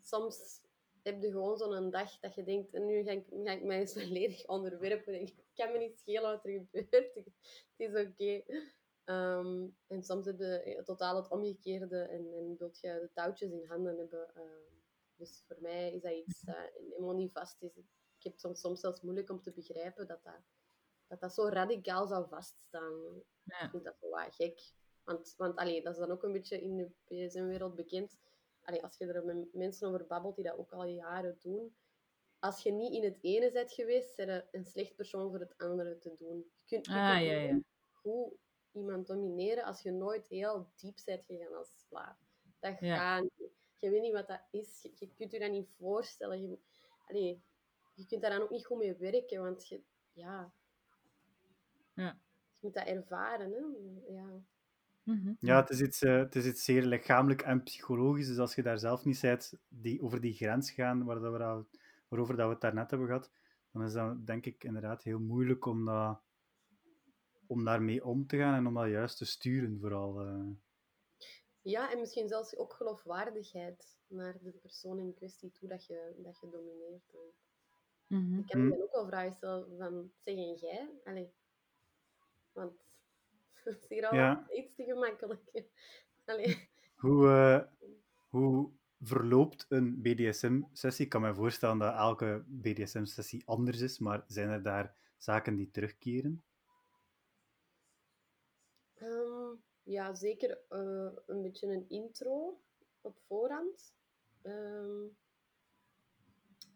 soms 0.00 0.60
heb 1.02 1.22
je 1.22 1.30
gewoon 1.30 1.56
zo'n 1.56 1.90
dag 1.90 2.18
dat 2.18 2.34
je 2.34 2.44
denkt, 2.44 2.74
en 2.74 2.86
nu 2.86 3.02
ga 3.02 3.10
ik, 3.10 3.26
ga 3.44 3.50
ik 3.50 3.62
mij 3.62 3.78
eens 3.78 3.92
volledig 4.02 4.46
onderwerpen. 4.46 5.20
Ik 5.20 5.34
kan 5.54 5.72
me 5.72 5.78
niet 5.78 5.98
schelen 5.98 6.30
wat 6.30 6.44
er 6.44 6.50
gebeurt. 6.50 7.14
Het 7.76 7.92
is 7.92 8.06
oké. 8.06 8.42
Ehm, 9.04 9.66
en 9.86 10.02
soms 10.02 10.26
heb 10.26 10.38
je 10.38 10.62
eh, 10.62 10.82
totaal 10.82 11.16
het 11.16 11.30
omgekeerde 11.30 11.98
en, 11.98 12.32
en 12.32 12.56
wilt 12.58 12.80
je 12.80 12.88
de 12.88 13.10
touwtjes 13.12 13.50
in 13.50 13.66
handen 13.66 13.96
hebben. 13.98 14.34
ehm. 14.34 14.74
dus 15.16 15.44
voor 15.46 15.56
mij 15.60 15.92
is 15.92 16.02
dat 16.02 16.12
iets 16.12 16.40
dat 16.40 16.56
helemaal 16.74 17.14
niet 17.14 17.32
vast 17.32 17.62
is. 17.62 17.76
Ik 17.76 18.22
heb 18.22 18.32
het 18.32 18.40
soms, 18.40 18.60
soms 18.60 18.80
zelfs 18.80 19.00
moeilijk 19.00 19.30
om 19.30 19.42
te 19.42 19.52
begrijpen 19.52 20.06
dat 20.06 20.22
dat, 20.22 20.40
dat, 21.06 21.20
dat 21.20 21.34
zo 21.34 21.48
radicaal 21.48 22.06
zou 22.06 22.28
vaststaan. 22.28 23.22
Ja. 23.42 23.60
Ik 23.64 23.70
vind 23.70 23.84
dat 23.84 23.98
zo 23.98 24.08
wat 24.08 24.34
gek. 24.34 24.60
Want, 25.04 25.34
want 25.36 25.56
allee, 25.56 25.82
dat 25.82 25.92
is 25.92 25.98
dan 25.98 26.10
ook 26.10 26.22
een 26.22 26.32
beetje 26.32 26.60
in 26.62 26.76
de 26.76 26.90
PSM-wereld 27.04 27.74
bekend. 27.74 28.16
Allee, 28.62 28.82
als 28.82 28.96
je 28.98 29.06
er 29.06 29.24
met 29.24 29.54
mensen 29.54 29.88
over 29.88 30.06
babbelt 30.06 30.34
die 30.36 30.44
dat 30.44 30.58
ook 30.58 30.72
al 30.72 30.84
jaren 30.84 31.38
doen. 31.40 31.76
Als 32.38 32.62
je 32.62 32.72
niet 32.72 32.92
in 32.92 33.04
het 33.04 33.18
ene 33.20 33.52
bent 33.52 33.72
geweest, 33.72 34.16
ben 34.16 34.26
je 34.26 34.44
een 34.50 34.64
slecht 34.64 34.94
persoon 34.96 35.30
voor 35.30 35.40
het 35.40 35.54
andere 35.56 35.98
te 35.98 36.14
doen. 36.18 36.36
Je 36.36 36.66
kunt, 36.66 36.86
Ah, 36.88 37.12
kunt 37.14 37.26
ja, 37.26 37.32
ja. 37.38 37.52
niet 37.52 37.64
goed 37.92 38.32
iemand 38.72 39.06
domineren 39.06 39.64
als 39.64 39.82
je 39.82 39.90
nooit 39.90 40.28
heel 40.28 40.70
diep 40.76 40.98
bent 41.04 41.24
gegaan 41.24 41.54
als 41.54 41.72
slaaf. 41.88 42.16
Dat 42.60 42.80
Ja. 42.80 42.96
gaat 42.96 43.22
niet. 43.36 43.50
Je 43.78 43.90
weet 43.90 44.00
niet 44.00 44.12
wat 44.12 44.28
dat 44.28 44.42
is. 44.50 44.82
Je, 44.82 44.92
je 44.94 45.14
kunt 45.14 45.30
je 45.32 45.38
dat 45.38 45.50
niet 45.50 45.68
voorstellen. 45.78 46.42
Je, 46.48 46.58
allee, 47.06 47.42
je 47.94 48.06
kunt 48.06 48.22
daar 48.22 48.30
dan 48.30 48.42
ook 48.42 48.50
niet 48.50 48.66
goed 48.66 48.78
mee 48.78 48.94
werken, 48.96 49.42
want 49.42 49.68
je, 49.68 49.82
ja, 50.12 50.52
Ja. 51.96 52.18
je 52.58 52.58
moet 52.60 52.74
dat 52.74 52.86
ervaren. 52.86 53.50
Hè? 53.52 54.12
Ja. 54.14 54.40
Mhm. 55.02 55.32
Ja, 55.40 55.60
het 55.60 55.70
is, 55.70 55.80
iets, 55.80 56.02
eh, 56.02 56.16
het 56.16 56.34
is 56.36 56.46
iets 56.46 56.64
zeer 56.64 56.82
lichamelijk 56.84 57.42
en 57.42 57.62
psychologisch. 57.62 58.26
Dus 58.26 58.38
als 58.38 58.54
je 58.54 58.62
daar 58.62 58.78
zelf 58.78 59.04
niet 59.04 59.20
bent, 59.20 59.52
die 59.68 60.02
over 60.02 60.20
die 60.20 60.34
grens 60.34 60.70
gaan 60.70 61.04
waar 61.04 61.20
dat 61.20 61.32
we 61.32 61.64
waarover 62.08 62.36
dat 62.36 62.46
we 62.46 62.52
het 62.52 62.60
daarnet 62.60 62.90
hebben 62.90 63.08
gehad, 63.08 63.30
dan 63.72 63.82
is 63.84 63.92
dat 63.92 64.26
denk 64.26 64.46
ik 64.46 64.64
inderdaad 64.64 65.02
heel 65.02 65.18
moeilijk 65.18 65.64
om, 65.66 65.84
dat, 65.84 66.20
om 67.46 67.64
daarmee 67.64 68.04
om 68.04 68.26
te 68.26 68.36
gaan 68.36 68.54
en 68.54 68.66
om 68.66 68.74
dat 68.74 68.88
juist 68.88 69.16
te 69.18 69.24
sturen 69.24 69.78
vooral. 69.80 70.20
eh. 70.20 70.46
Ja, 71.62 71.92
en 71.92 71.98
misschien 72.00 72.28
zelfs 72.28 72.56
ook 72.56 72.72
geloofwaardigheid 72.72 73.98
naar 74.06 74.38
de 74.42 74.50
persoon 74.52 74.98
in 74.98 75.14
kwestie 75.14 75.50
toe 75.52 75.68
dat 75.68 75.86
je, 75.86 76.14
dat 76.18 76.38
je 76.40 76.48
domineert. 76.48 77.14
Mhm. 78.06 78.38
Ik 78.38 78.46
kan 78.46 78.64
me 78.64 78.70
dan 78.70 78.82
ook 78.82 78.92
wel 78.92 79.06
vragen 79.06 79.32
stellen 79.32 79.76
van, 79.78 80.10
zeg 80.24 80.34
en 80.36 80.54
jij? 80.54 80.90
Allee. 81.04 81.32
Want 82.56 82.72
het 83.64 83.82
is 83.82 83.88
hier 83.88 84.06
al 84.06 84.14
Ja. 84.14 84.46
iets 84.50 84.74
te 84.74 84.84
gemakkelijk. 84.84 85.42
Allee. 86.24 86.68
Hoe, 86.96 87.28
eh, 87.28 87.88
hoe 88.28 88.70
verloopt 89.00 89.66
een 89.68 90.02
BDSM-sessie? 90.02 91.04
Ik 91.04 91.10
kan 91.10 91.20
me 91.20 91.34
voorstellen 91.34 91.78
dat 91.78 91.94
elke 91.94 92.44
BDSM-sessie 92.46 93.42
anders 93.46 93.80
is, 93.80 93.98
maar 93.98 94.24
zijn 94.26 94.48
er 94.48 94.62
daar 94.62 94.96
zaken 95.16 95.56
die 95.56 95.70
terugkeren? 95.70 96.44
Ehm, 98.94 99.54
ja, 99.82 100.14
zeker 100.14 100.58
eh, 100.68 101.12
een 101.26 101.42
beetje 101.42 101.66
een 101.66 101.88
intro 101.88 102.60
op 103.00 103.16
voorhand. 103.26 103.94
Ehm, 104.42 105.04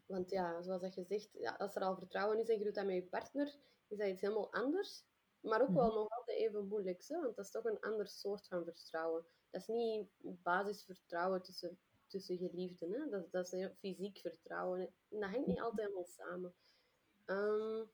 want 0.07 0.31
ja, 0.31 0.63
zoals 0.63 0.81
dat 0.83 0.95
je 0.95 1.05
zegt, 1.05 1.29
ja, 1.33 1.55
als 1.59 1.75
er 1.77 1.83
al 1.83 1.97
vertrouwen 1.97 2.39
is 2.39 2.49
en 2.49 2.59
je 2.59 2.65
doet 2.65 2.75
dat 2.75 2.87
met 2.87 2.95
je 2.95 3.03
partner, 3.03 3.55
is 3.89 3.99
dat 3.99 4.09
iets 4.09 4.21
helemaal 4.21 4.53
anders. 4.53 5.05
Maar 5.41 5.63
ook 5.63 5.75
wel 5.75 5.95
nog 5.95 6.09
altijd 6.11 6.39
even 6.39 6.67
moeilijk, 6.67 7.05
hè? 7.09 7.21
want 7.21 7.37
dat 7.37 7.45
is 7.45 7.51
toch 7.51 7.65
een 7.65 7.81
ander 7.81 8.09
soort 8.09 8.47
van 8.47 8.65
vertrouwen. 8.65 9.25
Dat 9.51 9.61
is 9.61 9.67
niet 9.67 10.09
basisvertrouwen 10.21 11.43
tussen, 11.43 11.79
tussen 12.07 12.37
geliefden. 12.37 12.93
Hè? 12.93 13.09
Dat, 13.09 13.33
dat 13.33 13.53
is 13.53 13.69
fysiek 13.79 14.19
vertrouwen. 14.19 14.81
En 14.81 15.21
dat 15.21 15.31
hangt 15.31 15.47
niet 15.47 15.61
altijd 15.61 15.87
helemaal 15.87 16.09
samen. 16.09 16.55
Ehm, 17.25 17.85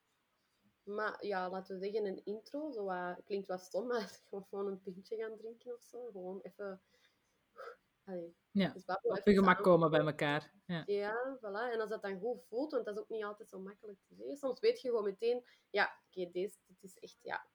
maar 0.82 1.26
ja, 1.26 1.50
laten 1.50 1.78
we 1.78 1.84
zeggen 1.84 2.06
een 2.06 2.24
intro. 2.24 2.70
Zo 2.70 2.84
wat, 2.84 3.24
klinkt 3.24 3.48
wat 3.48 3.60
stom, 3.60 3.86
maar 3.88 4.20
gewoon 4.48 4.66
een 4.66 4.82
pintje 4.82 5.16
gaan 5.16 5.36
drinken 5.36 5.74
of 5.74 5.82
zo. 5.82 6.10
Gewoon 6.10 6.40
even... 6.40 6.80
Allee, 8.06 8.36
Ja, 8.50 8.72
dus 8.72 8.84
Op 8.86 9.20
je 9.24 9.34
gemak 9.34 9.62
komen 9.62 9.90
bij 9.90 10.00
elkaar. 10.00 10.52
Ja. 10.66 10.82
Ja, 10.86 11.36
voilà. 11.38 11.72
En 11.72 11.80
als 11.80 11.90
dat 11.90 12.02
dan 12.02 12.20
goed 12.20 12.44
voelt, 12.48 12.72
want 12.72 12.84
dat 12.84 12.94
is 12.94 13.00
ook 13.00 13.08
niet 13.08 13.24
altijd 13.24 13.48
zo 13.48 13.60
makkelijk 13.60 13.98
te 14.08 14.14
zeggen. 14.14 14.36
Soms 14.36 14.60
weet 14.60 14.80
je 14.80 14.88
gewoon 14.88 15.04
meteen, 15.04 15.44
ja, 15.70 16.02
oké, 16.06 16.30
deze, 16.30 16.58
dit 16.66 16.82
is 16.82 16.98
echt, 16.98 17.18
ja. 17.22 17.46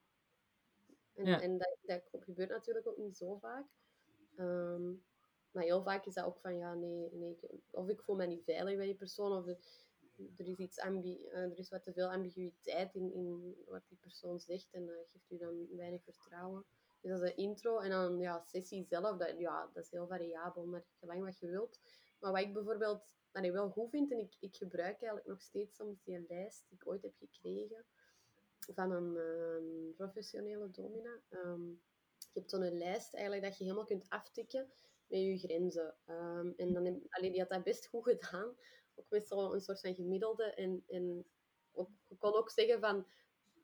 En, 1.14 1.24
Ja. 1.26 1.40
en 1.40 1.58
dat, 1.58 1.76
dat 1.82 2.02
gebeurt 2.24 2.50
natuurlijk 2.50 2.86
ook 2.86 2.96
niet 2.96 3.16
zo 3.16 3.36
vaak. 3.36 3.66
Ehm, 4.36 4.90
maar 5.50 5.62
heel 5.62 5.82
vaak 5.82 6.06
is 6.06 6.14
dat 6.14 6.24
ook 6.24 6.38
van, 6.38 6.56
ja, 6.56 6.74
nee, 6.74 7.08
nee, 7.12 7.38
of 7.70 7.88
ik 7.88 8.02
voel 8.02 8.16
me 8.16 8.26
niet 8.26 8.44
veilig 8.44 8.76
bij 8.76 8.86
die 8.86 8.94
persoon, 8.94 9.32
of 9.32 9.46
er, 9.46 9.58
er 10.36 10.46
is, 10.46 10.56
iets 10.56 10.78
ambi 10.78 11.26
uh, 11.26 11.34
er 11.36 11.58
is 11.58 11.68
wat 11.68 11.82
te 11.82 11.92
veel 11.92 12.10
ambiguïteit 12.10 12.94
in, 12.94 13.12
in 13.12 13.56
wat 13.66 13.88
die 13.88 13.98
persoon 13.98 14.40
zegt 14.40 14.72
en 14.72 14.86
dat 14.86 15.08
geeft 15.10 15.30
u 15.30 15.36
dan 15.38 15.76
weinig 15.76 16.02
vertrouwen. 16.02 16.64
Dus 17.02 17.10
dat 17.10 17.22
is 17.22 17.34
intro. 17.34 17.78
En 17.78 17.90
dan, 17.90 18.18
ja, 18.18 18.42
sessie 18.44 18.84
zelf, 18.84 19.16
dat, 19.18 19.38
ja, 19.38 19.70
dat 19.72 19.84
is 19.84 19.90
heel 19.90 20.06
variabel, 20.06 20.66
maar 20.66 20.84
gelang 20.98 21.24
wat 21.24 21.38
je 21.38 21.46
wilt. 21.46 21.80
Maar 22.20 22.32
wat 22.32 22.40
ik 22.40 22.52
bijvoorbeeld 22.52 23.02
dat 23.30 23.44
ik 23.44 23.52
wel 23.52 23.70
goed 23.70 23.90
vind, 23.90 24.10
en 24.10 24.18
ik, 24.18 24.36
ik 24.40 24.56
gebruik 24.56 24.96
eigenlijk 24.96 25.26
nog 25.26 25.42
steeds 25.42 25.76
soms 25.76 26.02
die 26.02 26.26
lijst 26.28 26.64
die 26.68 26.78
ik 26.78 26.86
ooit 26.86 27.02
heb 27.02 27.14
gekregen 27.16 27.84
van 28.58 28.90
een 28.90 29.14
uh, 29.16 29.94
professionele 29.96 30.70
domina. 30.70 31.20
Um, 31.30 31.82
je 32.32 32.38
hebt 32.38 32.50
zo'n 32.50 32.78
lijst 32.78 33.14
eigenlijk 33.14 33.44
dat 33.44 33.58
je 33.58 33.64
helemaal 33.64 33.84
kunt 33.84 34.08
aftikken 34.08 34.72
met 35.06 35.20
je 35.20 35.38
grenzen. 35.38 35.94
Um, 36.06 36.54
en 36.56 36.72
dan 36.72 36.84
heb, 36.84 37.00
die 37.20 37.40
had 37.40 37.48
dat 37.48 37.64
best 37.64 37.86
goed 37.86 38.04
gedaan. 38.04 38.56
Ook 38.94 39.06
met 39.08 39.28
zo'n 39.28 39.60
soort 39.60 39.80
van 39.80 39.94
gemiddelde. 39.94 40.44
En, 40.44 40.84
en 40.88 41.24
je 42.08 42.16
kon 42.18 42.34
ook 42.34 42.50
zeggen 42.50 42.80
van, 42.80 43.06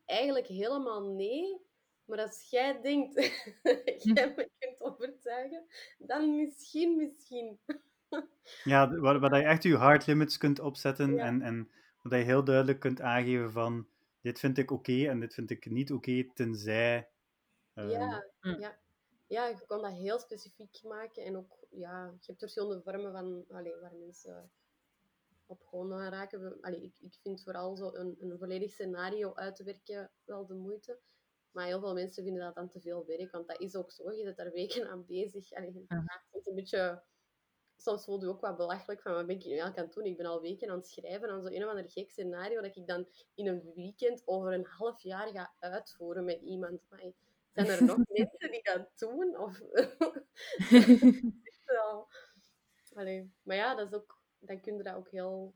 eigenlijk 0.05 0.47
helemaal 0.47 1.03
nee. 1.03 1.67
Maar 2.09 2.21
als 2.21 2.51
jij 2.51 2.81
denkt, 2.81 3.15
jij 4.15 4.35
me 4.37 4.51
kunt 4.59 4.81
overtuigen, 4.81 5.67
dan 5.99 6.37
misschien, 6.37 6.97
misschien. 6.97 7.59
ja, 8.65 8.97
waar, 8.97 9.21
waar 9.21 9.37
je 9.37 9.45
echt 9.45 9.63
je 9.63 9.77
hard 9.77 10.07
limits 10.07 10.39
kunt 10.39 10.61
opzetten 10.61 11.19
en, 11.19 11.43
en 11.43 11.71
waar 12.03 12.19
je 12.19 12.25
heel 12.25 12.45
duidelijk 12.45 12.81
kunt 12.81 13.01
aangeven 13.01 13.53
van 13.53 13.89
dit 14.21 14.39
vind 14.39 14.59
ik 14.59 14.71
oké 14.71 15.09
en 15.09 15.21
dit 15.21 15.35
vind 15.35 15.51
ik 15.51 15.71
niet 15.71 15.93
oké, 15.93 16.31
tenzij... 16.35 17.09
Uh... 17.75 17.91
Ja, 17.91 18.25
hm. 18.41 18.61
ja. 18.61 18.79
ja, 19.27 19.47
je 19.47 19.67
kan 19.67 19.83
dat 19.83 19.93
heel 19.93 20.19
specifiek 20.19 20.81
maken 20.83 21.25
en 21.25 21.37
ook, 21.37 21.59
ja, 21.71 22.05
je 22.05 22.27
hebt 22.27 22.39
verschillende 22.39 22.83
vormen 22.83 23.13
van, 23.13 23.45
allez, 23.51 23.81
waar 23.81 23.95
mensen 23.95 24.51
op 25.47 25.63
gewoon 25.67 26.09
raken. 26.09 26.61
Allee, 26.61 26.83
ik, 26.83 26.95
ik 27.01 27.19
vind 27.23 27.43
vooral 27.43 27.77
zo 27.77 27.95
een, 27.95 28.17
een 28.21 28.39
volledig 28.39 28.73
scenario 28.73 29.35
uit 29.35 29.57
te 29.57 29.65
werken 29.65 30.11
wel 30.25 30.47
de 30.47 30.55
moeite. 30.55 30.99
Maar 31.59 31.67
heel 31.67 31.81
veel 31.81 31.95
mensen 31.95 32.25
vinden 32.25 32.43
dat 32.43 32.55
dan 32.55 32.69
te 32.69 32.81
veel 32.81 33.07
werk, 33.07 33.31
want 33.31 33.49
dat 33.49 33.61
is 33.61 33.77
ook 33.77 33.93
zo. 33.93 34.13
Je 34.13 34.25
bent 34.25 34.37
daar 34.37 34.51
weken 34.51 34.89
aan 34.89 35.07
bezig. 35.07 35.53
Uh 35.53 35.75
-huh. 35.89 36.05
Een 36.45 36.55
beetje 36.55 37.03
soms 37.77 38.05
voelde 38.05 38.27
je 38.27 38.33
ook 38.33 38.41
wat 38.41 38.57
belachelijk 38.57 39.03
van 39.03 39.13
wat 39.13 39.27
ben 39.27 39.37
ik 39.37 39.45
nu 39.45 39.51
eigenlijk 39.51 39.79
aan 39.79 39.85
het 39.85 39.95
doen? 39.95 40.05
Ik 40.05 40.17
ben 40.17 40.27
al 40.27 40.41
weken 40.41 40.71
aan 40.71 40.77
het 40.77 40.89
schrijven 40.89 41.29
aan 41.29 41.43
zo'n 41.43 41.55
een 41.55 41.65
of 41.65 41.71
ander 41.71 41.91
gek 41.91 42.11
scenario 42.11 42.61
dat 42.61 42.77
ik 42.77 42.87
dan 42.87 43.09
in 43.35 43.47
een 43.47 43.73
weekend 43.75 44.23
over 44.25 44.53
een 44.53 44.65
half 44.65 45.03
jaar 45.03 45.29
ga 45.29 45.55
uitvoeren 45.59 46.25
met 46.25 46.41
iemand. 46.41 46.81
Maar 46.89 47.13
zijn 47.53 47.67
er 47.67 47.85
nog 47.85 47.97
mensen 48.09 48.51
die 48.51 48.63
dat 48.63 48.99
doen? 48.99 49.39
Of... 49.39 49.61
Allee. 52.99 53.33
Maar 53.43 53.57
ja, 53.57 53.75
dat 53.75 53.87
is 53.87 53.95
ook, 53.95 54.23
dan 54.39 54.61
kun 54.61 54.77
je 54.77 54.83
dat 54.83 54.95
ook 54.95 55.11
heel 55.11 55.55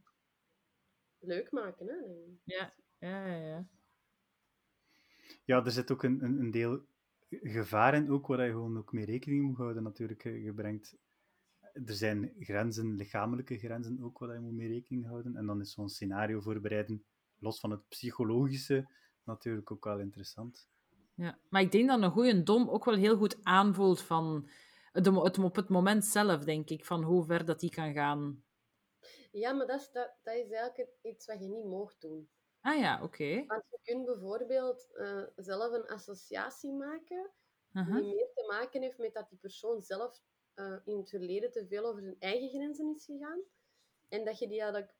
leuk 1.18 1.50
maken. 1.50 1.86
Hè? 1.86 1.94
Ja, 2.44 2.74
ja, 2.98 3.26
ja. 3.26 3.66
Ja, 5.44 5.64
er 5.64 5.70
zit 5.70 5.90
ook 5.92 6.02
een, 6.02 6.24
een, 6.24 6.38
een 6.38 6.50
deel 6.50 6.80
gevaar 7.30 7.94
in, 7.94 8.10
ook 8.10 8.26
waar 8.26 8.44
je 8.44 8.50
gewoon 8.50 8.78
ook 8.78 8.92
mee 8.92 9.04
rekening 9.04 9.42
moet 9.42 9.56
houden 9.56 9.82
natuurlijk. 9.82 10.22
Je 10.22 10.52
brengt 10.54 10.96
er 11.72 11.94
zijn 11.94 12.34
grenzen, 12.38 12.96
lichamelijke 12.96 13.58
grenzen 13.58 14.02
ook, 14.02 14.18
waar 14.18 14.34
je 14.34 14.40
moet 14.40 14.52
mee 14.52 14.68
rekening 14.68 15.06
houden. 15.06 15.36
En 15.36 15.46
dan 15.46 15.60
is 15.60 15.72
zo'n 15.72 15.88
scenario 15.88 16.40
voorbereiden, 16.40 17.04
los 17.38 17.60
van 17.60 17.70
het 17.70 17.88
psychologische, 17.88 18.88
natuurlijk 19.24 19.70
ook 19.70 19.84
wel 19.84 19.98
interessant. 19.98 20.68
Ja, 21.14 21.38
maar 21.48 21.62
ik 21.62 21.72
denk 21.72 21.88
dat 21.88 22.02
een 22.02 22.10
goede 22.10 22.42
dom 22.42 22.68
ook 22.68 22.84
wel 22.84 22.94
heel 22.94 23.16
goed 23.16 23.38
aanvoelt 23.42 24.02
van 24.02 24.48
het, 24.92 25.06
het, 25.06 25.38
op 25.38 25.56
het 25.56 25.68
moment 25.68 26.04
zelf, 26.04 26.44
denk 26.44 26.70
ik, 26.70 26.84
van 26.84 27.02
hoe 27.02 27.24
ver 27.24 27.44
dat 27.44 27.60
die 27.60 27.70
kan 27.70 27.92
gaan. 27.92 28.44
Ja, 29.32 29.52
maar 29.52 29.66
dat 29.66 29.80
is, 29.80 29.90
dat, 29.90 30.14
dat 30.22 30.34
is 30.34 30.50
eigenlijk 30.50 30.90
iets 31.02 31.26
wat 31.26 31.40
je 31.40 31.48
niet 31.48 31.64
mocht 31.64 32.00
doen. 32.00 32.28
Ah 32.62 32.78
ja, 32.78 33.02
oké. 33.02 33.44
Want 33.46 33.64
je 33.70 33.78
kunt 33.82 34.06
bijvoorbeeld 34.06 34.88
uh, 34.94 35.22
zelf 35.36 35.72
een 35.72 35.86
associatie 35.86 36.72
maken 36.72 37.30
uh 37.72 37.86
-huh. 37.86 37.96
die 37.96 38.14
meer 38.14 38.30
te 38.34 38.46
maken 38.48 38.82
heeft 38.82 38.98
met 38.98 39.14
dat 39.14 39.28
die 39.28 39.38
persoon 39.38 39.82
zelf 39.82 40.20
uh, 40.54 40.76
in 40.84 40.96
het 40.96 41.08
verleden 41.08 41.50
te 41.50 41.66
veel 41.66 41.84
over 41.84 42.02
zijn 42.02 42.16
eigen 42.18 42.48
grenzen 42.48 42.94
is 42.94 43.04
gegaan. 43.04 43.40
En 44.08 44.24
dat 44.24 44.38
je 44.38 44.48
die 44.48 44.60
eigenlijk... 44.60 44.94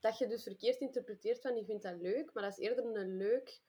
Dat 0.00 0.18
je 0.18 0.26
dus 0.26 0.42
verkeerd 0.42 0.80
interpreteert 0.80 1.40
van 1.40 1.54
die 1.54 1.64
vindt 1.64 1.82
dat 1.82 2.00
leuk, 2.00 2.32
maar 2.32 2.42
dat 2.42 2.58
is 2.58 2.68
eerder 2.68 2.84
een 2.84 3.16
leuk... 3.16 3.62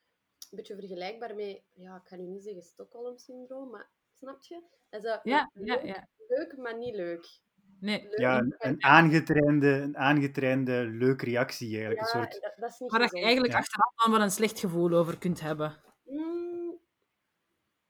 Een 0.52 0.58
beetje 0.58 0.76
vergelijkbaar 0.76 1.36
met... 1.36 1.62
Ja, 1.74 1.96
ik 1.96 2.08
ga 2.08 2.16
nu 2.16 2.24
niet 2.24 2.44
zeggen 2.44 2.64
Stockholm-syndroom, 2.64 3.70
maar 3.70 3.90
snap 4.14 4.44
je? 4.44 4.64
Dat 4.90 5.04
is 5.04 5.20
ja, 5.24 5.52
leuk, 5.54 5.68
ja, 5.68 5.82
ja. 5.82 6.08
leuk, 6.28 6.58
maar 6.58 6.78
niet 6.78 6.96
leuk. 6.96 7.40
Nee. 7.80 8.02
Leuk, 8.04 8.20
Ja, 8.20 8.38
een, 8.38 8.56
een, 8.58 8.84
aangetrainde, 8.84 9.68
een 9.68 9.98
aangetrainde 9.98 10.86
leuke 10.86 11.26
reactie 11.26 11.68
eigenlijk. 11.78 12.00
Ja, 12.00 12.06
een 12.06 12.28
soort... 12.28 12.42
dat, 12.42 12.54
dat 12.58 12.70
is 12.70 12.80
niet 12.80 12.92
Waar 12.92 13.02
je 13.16 13.22
eigenlijk 13.24 13.54
Ja. 13.54 13.60
achteraf 13.60 13.94
dan 13.96 14.12
wel 14.12 14.22
een 14.22 14.32
slecht 14.32 14.60
gevoel 14.60 14.94
over 14.94 15.18
kunt 15.18 15.42
hebben. 15.42 15.84
Mm, 16.04 16.80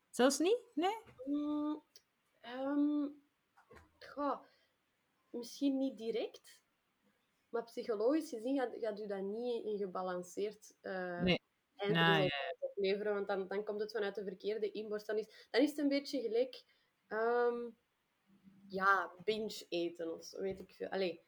Zelfs 0.10 0.40
niet? 0.40 0.60
Nee? 0.74 0.98
mm, 1.26 1.84
ehm, 2.42 3.08
goh, 4.00 4.40
misschien 5.30 5.78
niet 5.78 5.98
direct, 5.98 6.60
maar 7.50 7.64
psychologisch 7.64 8.30
gezien 8.30 8.58
gaat, 8.60 8.72
gaat 8.80 9.00
u 9.00 9.08
dat 9.08 9.22
niet 9.22 9.66
in 9.66 9.78
gebalanceerd 9.78 10.74
eh 10.82 11.22
Nee. 11.22 11.40
eindresultaat 11.76 12.56
opleveren, 12.60 13.14
want 13.14 13.28
dan, 13.28 13.48
dan 13.48 13.64
komt 13.64 13.82
het 13.82 13.92
vanuit 13.92 14.16
de 14.16 14.24
verkeerde 14.24 14.72
inborst. 14.72 15.08
Dan 15.08 15.18
is, 15.18 15.48
dan 15.50 15.62
is 15.62 15.70
het 15.70 15.78
een 15.80 15.88
beetje 15.88 16.22
gelijk, 16.22 16.64
ehm, 17.08 17.70
ja, 18.68 19.12
binge 19.24 19.66
eten 19.70 20.14
of 20.14 20.24
zo, 20.24 20.42
weet 20.42 20.60
ik 20.60 20.74
veel. 20.74 20.88
Allee, 20.90 21.22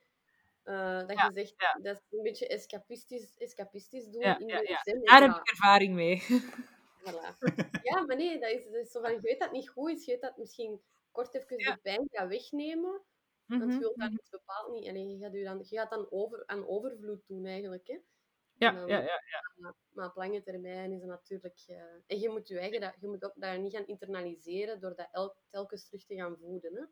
eh, 0.63 0.99
dat 1.07 1.11
Ja, 1.17 1.25
je 1.25 1.31
zegt, 1.33 1.53
ja. 1.57 1.73
dat 1.81 1.95
is 1.95 2.17
een 2.17 2.23
beetje 2.23 2.47
escapistisch, 2.47 3.37
escapistisch 3.37 4.07
doen 4.09 4.21
Ja, 4.21 4.39
in 4.39 4.47
ja, 4.47 4.59
de 4.59 4.67
ja. 4.67 4.81
Daar 4.83 5.21
ja. 5.21 5.27
heb 5.27 5.37
ik 5.41 5.49
ervaring 5.49 5.93
mee. 5.95 6.21
Voilà. 7.07 7.37
Ja, 7.81 8.01
maar 8.05 8.15
nee, 8.15 8.39
dat 8.39 8.49
is, 8.51 8.63
dat 8.63 8.73
is 8.73 8.91
zo 8.91 9.01
van, 9.01 9.11
je 9.13 9.19
weet 9.21 9.39
dat 9.39 9.47
het 9.49 9.57
niet 9.57 9.69
goed 9.69 9.89
is, 9.89 10.05
je 10.05 10.11
weet 10.11 10.21
dat 10.21 10.29
het 10.29 10.39
misschien 10.39 10.81
kort 11.11 11.33
even 11.33 11.57
Ja. 11.59 11.73
de 11.73 11.79
pijn 11.81 12.07
gaat 12.11 12.27
wegnemen, 12.27 13.01
want 13.45 13.61
je 13.61 13.67
Mhm, 13.67 13.79
wilt 13.79 13.97
dat 13.97 14.07
mhm. 14.09 14.17
iets 14.17 14.29
bepaald 14.29 14.71
niet. 14.71 14.87
Allee, 14.87 15.07
je 15.07 15.17
gaat, 15.17 15.33
dan, 15.33 15.57
je 15.69 15.77
gaat 15.77 15.89
dan 15.89 16.07
over, 16.11 16.43
aan 16.45 16.67
overvloed 16.67 17.27
doen 17.27 17.45
eigenlijk. 17.45 17.87
Hè? 17.87 17.93
En 17.93 18.03
Ja, 18.57 18.71
dan- 18.71 18.87
ja, 18.87 18.99
ja. 19.01 19.21
maar, 19.55 19.73
maar 19.89 20.07
op 20.09 20.15
lange 20.15 20.41
termijn 20.41 20.91
is 20.91 20.99
het 20.99 21.09
natuurlijk... 21.09 21.63
eh, 21.67 21.81
en 22.07 22.19
je 22.19 22.29
moet 22.29 22.47
je 22.47 22.59
eigen, 22.59 22.81
dat, 22.81 22.95
je 22.99 23.07
moet 23.07 23.23
ook 23.23 23.33
dat 23.35 23.57
niet 23.59 23.73
gaan 23.75 23.87
internaliseren 23.87 24.79
door 24.79 24.95
dat 24.95 25.07
elk, 25.11 25.35
telkens 25.49 25.85
terug 25.85 26.05
te 26.05 26.15
gaan 26.15 26.37
voeden. 26.37 26.75
Hè? 26.75 26.83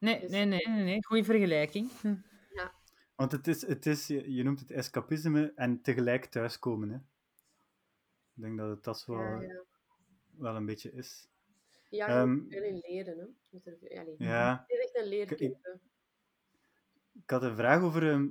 Nee, 0.00 0.20
Dus- 0.20 0.30
nee, 0.30 0.44
nee, 0.44 0.68
nee, 0.68 0.82
nee. 0.84 1.04
Goeie 1.04 1.24
vergelijking. 1.24 1.90
Hm. 2.00 2.14
Want 3.14 3.32
het 3.32 3.46
is, 3.46 3.66
het 3.66 3.86
is, 3.86 4.06
je 4.06 4.42
noemt 4.42 4.60
het 4.60 4.70
escapisme 4.70 5.52
en 5.54 5.82
tegelijk 5.82 6.24
thuiskomen. 6.24 6.90
Hè? 6.90 6.96
Ik 8.34 8.42
denk 8.42 8.58
dat 8.58 8.70
het 8.70 8.84
dat 8.84 9.04
Ja, 9.06 9.14
wel, 9.14 9.40
ja. 9.42 9.64
wel 10.30 10.56
een 10.56 10.66
beetje 10.66 10.92
is. 10.92 11.28
ja 11.88 12.22
in 12.22 12.80
leren. 12.86 13.18
Hè? 13.18 13.24
Er, 13.60 14.14
Ja, 14.18 14.64
Het 14.66 14.78
is 14.78 14.90
echt 14.92 15.40
een 15.40 15.58
ik 17.12 17.30
had 17.30 17.42
een 17.42 17.56
vraag 17.56 17.82
over 17.82 18.10
ehm, 18.10 18.28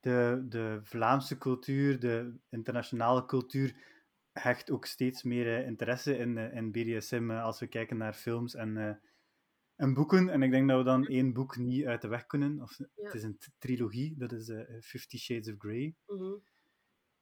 de, 0.00 0.44
de 0.48 0.80
Vlaamse 0.82 1.38
cultuur, 1.38 2.00
de 2.00 2.34
internationale 2.50 3.24
cultuur. 3.24 3.76
Hecht 4.32 4.70
ook 4.70 4.86
steeds 4.86 5.22
meer 5.22 5.56
eh, 5.58 5.66
interesse 5.66 6.16
in, 6.16 6.38
eh, 6.38 6.56
in 6.56 6.72
BDSM 6.72 7.30
eh, 7.30 7.42
als 7.42 7.60
we 7.60 7.66
kijken 7.66 7.96
naar 7.96 8.12
films 8.14 8.54
en, 8.54 8.76
eh, 8.76 8.94
en 9.80 9.94
boeken. 9.94 10.28
En 10.28 10.42
ik 10.42 10.50
denk 10.50 10.68
dat 10.68 10.78
we 10.78 10.84
dan 10.84 11.06
één 11.06 11.32
boek 11.32 11.56
niet 11.56 11.86
uit 11.86 12.02
de 12.02 12.08
weg 12.08 12.26
kunnen. 12.26 12.62
Of, 12.62 12.78
Ja. 12.78 12.86
Het 12.94 13.14
is 13.14 13.22
een 13.22 13.38
trilogie, 13.58 14.14
dat 14.18 14.32
is 14.32 14.48
eh, 14.48 14.80
Fifty 14.80 15.18
Shades 15.18 15.48
of 15.52 15.54
Grey. 15.58 15.94
Mhm. 16.06 16.32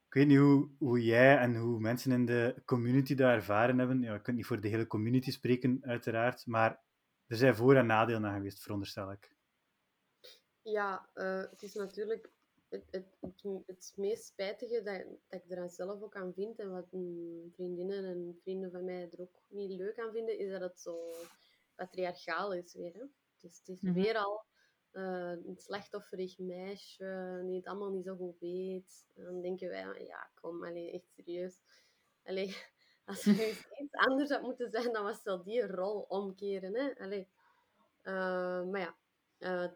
Ik 0.06 0.14
weet 0.14 0.26
niet 0.26 0.38
hoe, 0.38 0.70
hoe 0.78 1.04
jij 1.04 1.38
en 1.38 1.56
hoe 1.56 1.80
mensen 1.80 2.12
in 2.12 2.26
de 2.26 2.62
community 2.64 3.14
dat 3.14 3.30
ervaren 3.30 3.78
hebben. 3.78 4.00
Ja, 4.02 4.14
ik 4.14 4.22
kan 4.22 4.34
niet 4.34 4.46
voor 4.46 4.60
de 4.60 4.68
hele 4.68 4.86
community 4.86 5.30
spreken, 5.30 5.78
uiteraard. 5.82 6.46
Maar 6.46 6.82
er 7.26 7.36
zijn 7.36 7.56
voor- 7.56 7.76
en 7.76 7.86
nadelen 7.86 8.24
aan 8.26 8.36
geweest, 8.36 8.62
veronderstel 8.62 9.12
ik. 9.12 9.36
Ja, 10.62 11.08
eh, 11.14 11.50
het 11.50 11.62
is 11.62 11.74
natuurlijk 11.74 12.30
het, 12.68 12.84
het, 12.90 13.06
het, 13.20 13.42
het 13.66 13.92
meest 13.96 14.24
spijtige 14.24 14.82
dat, 14.82 15.04
dat 15.28 15.42
ik 15.44 15.50
eraan 15.50 15.70
zelf 15.70 16.02
ook 16.02 16.16
aan 16.16 16.32
vind 16.34 16.58
en 16.58 16.70
wat 16.70 16.88
vriendinnen 17.54 18.04
en 18.04 18.38
vrienden 18.42 18.70
van 18.70 18.84
mij 18.84 19.08
er 19.10 19.20
ook 19.20 19.42
niet 19.48 19.70
leuk 19.70 19.98
aan 19.98 20.12
vinden, 20.12 20.38
is 20.38 20.50
dat 20.50 20.60
het 20.60 20.80
zo 20.80 20.96
patriarchaal 21.78 22.52
is 22.52 22.74
weer. 22.74 22.92
Hè? 22.92 23.00
Het 23.00 23.42
is, 23.50 23.58
het 23.58 23.68
is 23.68 23.80
Mhm. 23.80 23.92
weer 23.94 24.16
al 24.18 24.46
eh, 24.90 25.30
een 25.46 25.56
slachtofferig 25.56 26.38
meisje 26.38 27.42
die 27.46 27.56
het 27.56 27.66
allemaal 27.66 27.90
niet 27.90 28.04
zo 28.04 28.16
goed 28.16 28.38
weet. 28.38 29.06
En 29.14 29.24
dan 29.24 29.40
denken 29.40 29.68
wij, 29.68 30.04
ja, 30.06 30.30
kom, 30.34 30.64
allee, 30.64 30.90
echt 30.92 31.08
serieus. 31.14 31.60
Allee, 32.24 32.56
als 33.04 33.26
er 33.26 33.38
eens 33.40 33.66
iets 33.80 33.94
anders 33.94 34.30
had 34.30 34.42
moeten 34.42 34.70
zijn, 34.70 34.92
dan 34.92 35.04
was 35.04 35.22
wel 35.22 35.42
die 35.42 35.66
rol 35.66 36.00
omkeren. 36.00 36.74
Hè? 36.74 36.98
Allee. 37.04 37.28
Eh, 38.02 38.62
maar 38.64 38.80
ja, 38.80 38.96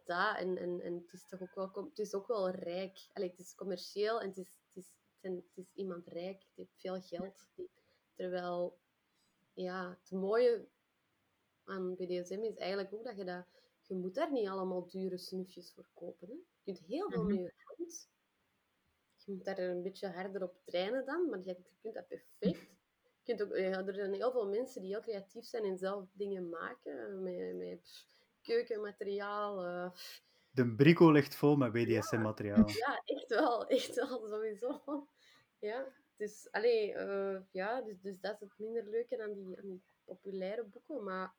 dat 0.05 0.37
en, 0.39 0.57
en, 0.59 0.81
en 0.81 0.95
het 0.95 1.13
is 1.13 1.27
toch 1.29 1.41
ook 1.43 1.55
wel, 1.75 1.85
het 1.85 1.99
is 1.99 2.15
ook 2.15 2.27
wel 2.27 2.51
rijk. 2.51 3.09
Allee, 3.13 3.31
het 3.31 3.39
is 3.39 3.55
commercieel 3.55 4.21
en 4.21 4.29
het 4.29 4.37
is, 4.39 4.49
het, 4.67 4.77
is, 4.77 4.89
het, 5.11 5.19
zijn- 5.21 5.37
het 5.37 5.57
is 5.57 5.73
iemand 5.75 6.07
rijk, 6.07 6.41
die 6.41 6.51
heeft 6.55 6.81
veel 6.81 7.01
geld. 7.01 7.47
Die, 7.55 7.71
terwijl, 8.15 8.79
ja, 9.53 9.91
het 10.01 10.11
mooie 10.11 10.69
aan 11.65 11.95
BDSM 11.95 12.43
is 12.43 12.57
eigenlijk 12.57 12.95
ook 12.95 13.05
dat 13.05 13.17
je 13.17 13.25
dat... 13.25 13.45
Je 13.87 13.95
moet 13.95 14.15
daar 14.15 14.33
niet 14.33 14.49
allemaal 14.49 14.87
dure 14.89 15.19
snufjes 15.19 15.73
voor 15.75 15.87
kopen. 15.95 16.29
Hè. 16.29 16.35
Je 16.35 16.45
kunt 16.65 16.79
heel 16.87 17.11
veel 17.11 17.23
Mhm. 17.23 17.35
met 17.35 17.39
je 17.41 17.53
hand. 17.77 18.11
Je 19.25 19.33
moet 19.33 19.45
daar 19.45 19.59
een 19.59 19.83
beetje 19.83 20.09
harder 20.09 20.43
op 20.43 20.57
trainen 20.65 21.07
dan, 21.07 21.29
maar 21.29 21.39
je, 21.39 21.45
je 21.47 21.77
kunt 21.81 21.95
dat 21.95 22.07
perfect. 22.09 22.71
Je 23.23 23.35
kunt 23.37 23.43
ook, 23.43 23.57
ja, 23.57 23.87
er 23.87 23.95
zijn 23.95 24.13
heel 24.15 24.33
veel 24.33 24.49
mensen 24.49 24.81
die 24.83 24.91
heel 24.91 25.01
creatief 25.01 25.45
zijn 25.45 25.65
en 25.65 25.79
zelf 25.79 26.09
dingen 26.13 26.49
maken. 26.49 27.23
Met, 27.23 27.57
met 27.57 27.81
pff, 27.83 28.07
keukenmateriaal. 28.43 29.65
eh. 29.65 29.91
De 30.51 30.75
brico 30.75 31.11
ligt 31.11 31.35
vol 31.35 31.57
met 31.57 31.73
BDSM-materiaal. 31.73 32.69
Ja, 32.69 33.03
echt 33.05 33.29
wel. 33.29 33.67
Echt 33.77 33.95
wel, 33.95 34.27
sowieso. 34.27 35.07
Ja, 35.59 35.87
dus, 36.17 36.49
allee, 36.51 36.93
eh, 36.95 37.41
ja, 37.51 37.83
dus, 37.83 38.01
dus 38.01 38.21
dat 38.21 38.35
is 38.43 38.49
het 38.49 38.59
minder 38.59 38.85
leuke 38.89 39.23
aan 39.23 39.33
die, 39.33 39.57
aan 39.59 39.67
die 39.69 39.83
populaire 40.05 40.65
boeken. 40.65 41.05
Maar 41.05 41.35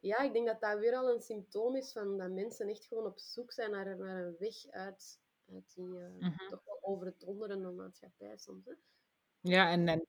ja, 0.00 0.18
ik 0.18 0.32
denk 0.32 0.46
dat 0.46 0.60
dat 0.60 0.78
weer 0.78 0.94
al 0.96 1.10
een 1.14 1.22
symptoom 1.22 1.76
is 1.76 1.92
van 1.92 2.18
dat 2.18 2.30
mensen 2.30 2.68
echt 2.68 2.84
gewoon 2.84 3.06
op 3.06 3.18
zoek 3.18 3.52
zijn 3.52 3.70
naar, 3.70 3.96
naar 3.98 4.24
een 4.24 4.36
weg 4.38 4.66
uit, 4.70 5.20
uit 5.52 5.74
die 5.74 5.98
eh, 5.98 6.06
Mhm. 6.18 6.48
toch 6.48 6.64
wel 6.64 6.78
overdonderende 6.82 7.70
maatschappij 7.70 8.36
soms. 8.36 8.64
Hè. 8.64 8.72
Ja, 9.40 9.70
en, 9.70 9.88
en 9.88 10.06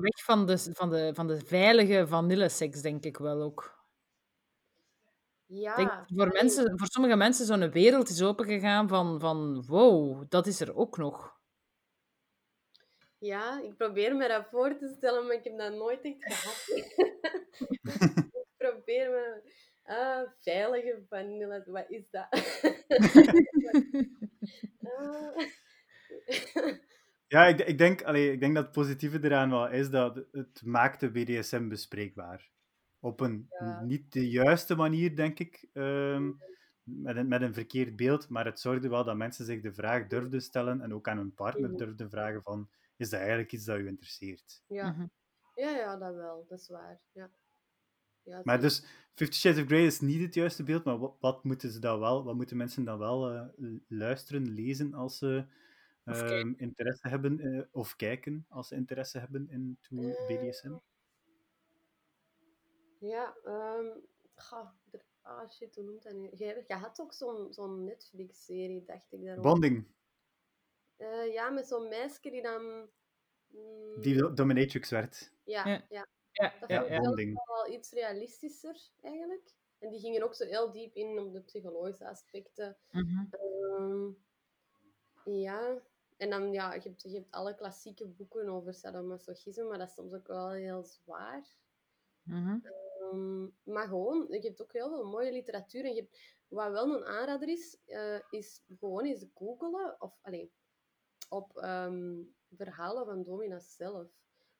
weg 0.00 0.24
van 0.24 0.46
de, 0.46 0.58
van, 0.58 0.90
de, 0.90 1.10
van 1.14 1.26
de 1.26 1.40
veilige 1.44 2.06
vanilleseks, 2.06 2.82
denk 2.82 3.04
ik 3.04 3.16
wel 3.16 3.42
ook. 3.42 3.80
Ja, 5.46 5.76
denk 5.76 5.90
voor, 6.06 6.28
mensen, 6.28 6.78
voor 6.78 6.86
sommige 6.86 7.16
mensen 7.16 7.46
zo'n 7.46 7.70
wereld 7.70 8.08
is 8.08 8.22
opengegaan 8.22 8.88
van, 8.88 9.20
van 9.20 9.64
wow, 9.66 10.24
dat 10.28 10.46
is 10.46 10.60
er 10.60 10.74
ook 10.76 10.96
nog. 10.96 11.40
ja, 13.18 13.60
ik 13.60 13.76
probeer 13.76 14.16
me 14.16 14.28
dat 14.28 14.46
voor 14.50 14.76
te 14.76 14.94
stellen, 14.96 15.26
maar 15.26 15.34
ik 15.36 15.44
heb 15.44 15.58
dat 15.58 15.72
nooit 15.74 16.00
echt 16.04 16.24
gehad. 16.24 16.84
me... 18.98 19.42
Ah, 19.84 20.28
veilige 20.40 21.02
vanille, 21.08 21.62
wat 21.66 21.90
is 21.90 22.10
dat? 22.10 22.28
Ah. 24.98 25.36
Ja, 27.32 27.46
ik, 27.46 27.60
ik, 27.60 27.78
denk, 27.78 28.02
allee, 28.02 28.32
ik 28.32 28.40
denk 28.40 28.54
dat 28.54 28.64
het 28.64 28.72
positieve 28.72 29.18
eraan 29.22 29.50
wel 29.50 29.68
is 29.68 29.90
dat 29.90 30.24
het 30.32 30.62
maakt 30.64 31.00
de 31.00 31.10
BDSM 31.10 31.68
bespreekbaar. 31.68 32.50
Op 33.00 33.20
een 33.20 33.46
Ja. 33.50 33.82
niet 33.82 34.12
de 34.12 34.30
juiste 34.30 34.74
manier, 34.74 35.16
denk 35.16 35.38
ik, 35.38 35.68
ehm, 35.72 36.32
met, 36.82 37.16
een, 37.16 37.28
met 37.28 37.42
een 37.42 37.54
verkeerd 37.54 37.96
beeld, 37.96 38.28
maar 38.28 38.44
het 38.44 38.60
zorgde 38.60 38.88
wel 38.88 39.04
dat 39.04 39.16
mensen 39.16 39.44
zich 39.44 39.60
de 39.60 39.72
vraag 39.72 40.06
durfden 40.06 40.40
stellen 40.42 40.80
en 40.80 40.94
ook 40.94 41.08
aan 41.08 41.16
hun 41.16 41.34
partner 41.34 41.68
Mhm. 41.68 41.78
durfden 41.78 42.10
vragen 42.10 42.42
van, 42.42 42.70
is 42.96 43.10
dat 43.10 43.20
eigenlijk 43.20 43.52
iets 43.52 43.64
dat 43.64 43.78
u 43.78 43.86
interesseert? 43.86 44.62
Ja. 44.66 44.90
Mhm. 44.90 45.06
ja, 45.54 45.70
ja, 45.70 45.96
dat 45.96 46.14
wel, 46.14 46.46
dat 46.48 46.58
is 46.60 46.68
waar. 46.68 47.00
Ja. 47.12 47.30
Ja, 48.24 48.40
Maar 48.44 48.60
dus, 48.60 48.84
Fifty 49.14 49.36
Shades 49.38 49.60
of 49.60 49.66
Grey 49.66 49.86
is 49.86 50.00
niet 50.00 50.20
het 50.22 50.34
juiste 50.34 50.62
beeld, 50.62 50.84
maar 50.84 50.98
wat, 50.98 51.16
wat 51.20 51.44
moeten 51.44 51.70
ze 51.70 51.78
dan 51.78 52.00
wel, 52.00 52.24
wat 52.24 52.34
moeten 52.34 52.56
mensen 52.56 52.84
dan 52.84 52.98
wel 52.98 53.30
eh, 53.30 53.46
luisteren, 53.88 54.48
lezen 54.48 54.94
als 54.94 55.18
ze 55.18 55.44
Of 56.06 56.16
ehm, 56.16 56.28
kijken. 56.28 56.58
interesse 56.58 57.08
hebben, 57.08 57.40
eh, 57.40 57.62
of 57.70 57.96
kijken 57.96 58.46
als 58.48 58.68
ze 58.68 58.74
interesse 58.74 59.18
hebben 59.18 59.48
in 59.50 59.78
to 59.80 59.96
Eh, 59.96 60.26
BDSM? 60.26 60.72
Ja, 62.98 63.34
ehm 63.44 63.86
ga, 64.34 64.74
er- 64.90 65.04
ah 65.22 65.50
shit, 65.50 65.74
hoe 65.74 65.84
noemt 65.84 66.02
dat 66.02 66.14
nu? 66.14 66.28
Je, 66.34 66.64
je 66.66 66.74
had 66.74 67.00
ook 67.00 67.12
zo'n 67.12 67.52
zo'n 67.52 67.84
Netflix-serie, 67.84 68.84
dacht 68.84 69.12
ik 69.12 69.24
daarover. 69.24 69.50
Bonding, 69.50 69.86
Eh, 70.96 71.32
ja, 71.32 71.50
met 71.50 71.66
zo'n 71.66 71.88
meisje 71.88 72.30
die 72.30 72.42
dan... 72.42 72.88
mm, 73.48 74.02
die 74.02 74.16
do- 74.16 74.34
dominatrix 74.34 74.90
werd. 74.90 75.32
ja, 75.44 75.66
Ja. 75.68 75.86
ja. 75.88 76.06
Ja, 76.32 76.54
Dat 76.60 76.68
ja, 76.68 76.78
vond 76.80 76.90
ik 76.90 76.90
ja. 76.90 77.00
wel, 77.00 77.02
Bonding. 77.02 77.42
wel 77.46 77.72
iets 77.74 77.92
realistischer, 77.92 78.90
eigenlijk. 79.00 79.54
En 79.78 79.90
die 79.90 80.00
gingen 80.00 80.22
ook 80.22 80.34
zo 80.34 80.44
heel 80.46 80.70
diep 80.72 80.94
in 80.94 81.18
op 81.18 81.32
de 81.32 81.42
psychologische 81.42 82.08
aspecten. 82.08 82.76
Mhm. 82.90 83.24
Ehm, 83.30 84.10
ja, 85.24 85.82
en 86.16 86.30
dan, 86.30 86.52
ja, 86.52 86.74
je 86.74 86.80
hebt, 86.80 87.02
je 87.02 87.14
hebt 87.14 87.30
alle 87.30 87.54
klassieke 87.54 88.06
boeken 88.08 88.48
over 88.48 88.74
sadomasochisme, 88.74 89.64
maar 89.64 89.78
dat 89.78 89.88
is 89.88 89.94
soms 89.94 90.12
ook 90.12 90.26
wel 90.26 90.50
heel 90.50 90.84
zwaar. 90.84 91.56
Mhm. 92.22 92.58
Ehm, 92.62 93.48
maar 93.62 93.86
gewoon, 93.88 94.26
je 94.30 94.40
hebt 94.40 94.62
ook 94.62 94.72
heel 94.72 94.88
veel 94.88 95.04
mooie 95.04 95.32
literatuur. 95.32 95.84
En 95.84 95.94
je 95.94 96.00
hebt, 96.00 96.18
wat 96.48 96.70
wel 96.70 96.94
een 96.96 97.04
aanrader 97.04 97.48
is, 97.48 97.78
eh, 97.84 98.20
is 98.30 98.64
gewoon 98.78 99.04
eens 99.04 99.26
googelen 99.34 100.00
of, 100.00 100.18
allee, 100.22 100.52
op 101.28 101.56
ehm, 101.58 102.22
verhalen 102.56 103.04
van 103.06 103.22
domina's 103.22 103.74
zelf. 103.74 104.08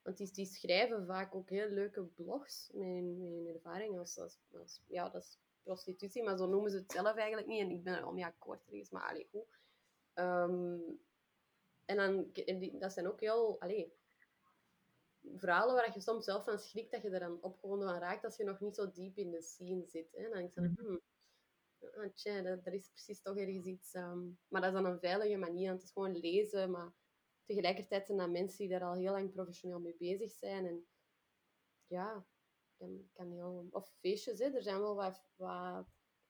Want 0.03 0.17
die, 0.17 0.33
die 0.33 0.47
schrijven 0.47 1.07
vaak 1.07 1.35
ook 1.35 1.51
heel 1.51 1.69
leuke 1.69 2.03
blogs 2.03 2.71
met 2.73 2.87
hun, 2.87 3.47
ervaring 3.55 3.99
als, 3.99 4.19
als, 4.19 4.39
als- 4.53 4.81
Ja, 4.87 5.09
dat 5.09 5.23
is 5.23 5.39
prostitutie, 5.63 6.23
maar 6.23 6.37
zo 6.37 6.47
noemen 6.47 6.71
ze 6.71 6.77
het 6.77 6.93
zelf 6.93 7.17
eigenlijk 7.17 7.47
niet. 7.49 7.61
En 7.61 7.71
ik 7.71 7.83
ben 7.85 7.95
er 7.97 8.03
al 8.03 8.13
mee 8.13 8.25
akkoord 8.25 8.65
ergens, 8.67 8.91
maar 8.91 9.09
allee, 9.09 9.29
goed. 9.31 9.59
Ehm, 10.13 10.79
en 11.85 11.97
dan, 11.97 12.31
dat 12.79 12.93
zijn 12.93 13.07
ook 13.09 13.21
heel... 13.21 13.61
Allee, 13.61 13.93
verhalen 15.37 15.75
waar 15.75 15.95
je 15.95 16.01
soms 16.01 16.25
zelf 16.25 16.45
van 16.45 16.59
schrikt 16.59 16.91
dat 16.93 17.03
je 17.03 17.11
er 17.11 17.21
dan 17.21 17.43
opgewonden 17.43 17.89
van 17.89 17.99
raakt 17.99 18.25
als 18.25 18.37
je 18.37 18.45
nog 18.45 18.61
niet 18.61 18.75
zo 18.75 18.91
diep 18.91 19.17
in 19.17 19.31
de 19.31 19.43
scene 19.43 19.87
zit. 19.87 20.13
Hè. 20.13 20.23
Dan 20.23 20.33
denk 20.39 20.55
je, 20.55 20.61
Mhm. 20.61 20.81
hmm, 20.85 21.01
ah, 21.97 22.13
tja, 22.15 22.43
dat, 22.43 22.65
dat 22.65 22.75
is 22.75 22.89
precies 22.89 23.23
toch 23.23 23.37
ergens 23.37 23.67
iets... 23.67 23.93
ehm, 23.95 24.27
maar 24.49 24.61
dat 24.61 24.73
is 24.75 24.81
dan 24.83 24.85
een 24.93 24.99
veilige 25.01 25.37
manier, 25.37 25.67
want 25.69 25.79
het 25.81 25.89
is 25.89 25.93
gewoon 25.93 26.17
lezen, 26.21 26.71
maar 26.71 26.93
tegelijkertijd 27.45 28.07
zijn 28.07 28.19
dat 28.19 28.31
mensen 28.31 28.59
die 28.59 28.69
daar 28.69 28.85
al 28.85 28.95
heel 28.95 29.13
lang 29.13 29.33
professioneel 29.33 29.81
mee 29.81 29.97
bezig 29.99 30.31
zijn. 30.31 30.67
En 30.67 30.87
ja, 31.87 32.27
kan, 32.77 33.09
kan 33.13 33.31
heel... 33.31 33.69
Of 33.71 33.95
feestjes, 34.01 34.39
hè. 34.39 34.45
er 34.45 34.63
zijn 34.63 34.81
wel 34.81 34.95
wat, 34.95 35.25
wat 35.37 35.87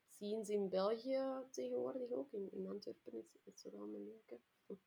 scenes 0.08 0.48
in 0.48 0.68
België 0.68 1.46
tegenwoordig 1.50 2.10
ook. 2.10 2.32
In, 2.32 2.66
Antwerpen 2.66 3.12
is, 3.12 3.38
is 3.44 3.64
er 3.64 3.72
wel 3.72 3.82
een 3.82 4.04
leuke. 4.04 4.40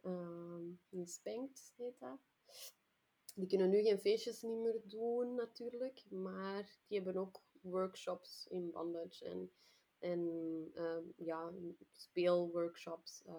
Ehm 0.00 0.42
in 0.88 1.06
Spankt 1.06 1.72
heet 1.76 1.98
dat. 1.98 2.18
Die 3.34 3.46
kunnen 3.46 3.70
nu 3.70 3.82
geen 3.82 3.98
feestjes 3.98 4.42
niet 4.42 4.58
meer 4.58 4.80
doen, 4.84 5.34
natuurlijk. 5.34 6.04
Maar 6.10 6.78
die 6.86 7.00
hebben 7.00 7.22
ook 7.22 7.42
workshops 7.60 8.46
in 8.46 8.70
bondage. 8.70 9.24
En, 9.24 9.52
en 9.98 10.70
ehm, 10.74 11.04
ja, 11.16 11.52
speelworkshops 11.90 13.22
uh, 13.26 13.34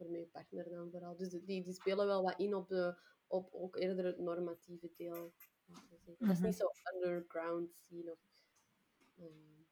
voor 0.00 0.10
mijn 0.10 0.30
partner 0.30 0.68
dan 0.70 0.90
vooral. 0.90 1.16
Dus 1.16 1.28
die, 1.30 1.62
die 1.62 1.72
spelen 1.72 2.06
wel 2.06 2.22
wat 2.22 2.38
in 2.38 2.54
op, 2.54 2.68
de, 2.68 2.94
op 3.26 3.54
ook 3.54 3.76
eerder 3.76 4.04
het 4.04 4.18
normatieve 4.18 4.90
deel. 4.96 5.32
zeggen. 5.66 6.16
Dat 6.18 6.28
is 6.30 6.36
Mhm. 6.38 6.46
niet 6.46 6.56
zo 6.56 6.66
underground 6.94 7.74
scene. 7.74 8.10
Of, 8.12 8.18
ehm, 9.18 9.62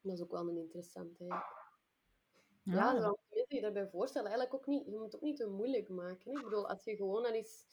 dat 0.00 0.12
is 0.12 0.22
ook 0.22 0.30
wel 0.30 0.48
een 0.48 0.56
interessante. 0.56 1.24
Ja, 1.24 1.44
ja 2.62 2.92
mensen 2.92 3.56
je 3.56 3.60
daarbij 3.60 3.88
voorstellen. 3.88 4.28
Eigenlijk 4.30 4.60
ook 4.60 4.66
niet, 4.66 4.84
je 4.86 4.92
moet 4.96 5.04
het 5.04 5.14
ook 5.14 5.20
niet 5.20 5.36
te 5.36 5.48
moeilijk 5.48 5.88
maken. 5.88 6.30
Hè? 6.30 6.38
Ik 6.38 6.44
bedoel, 6.44 6.68
als 6.68 6.84
je 6.84 6.96
gewoon 6.96 7.24
al 7.24 7.32
eens 7.32 7.64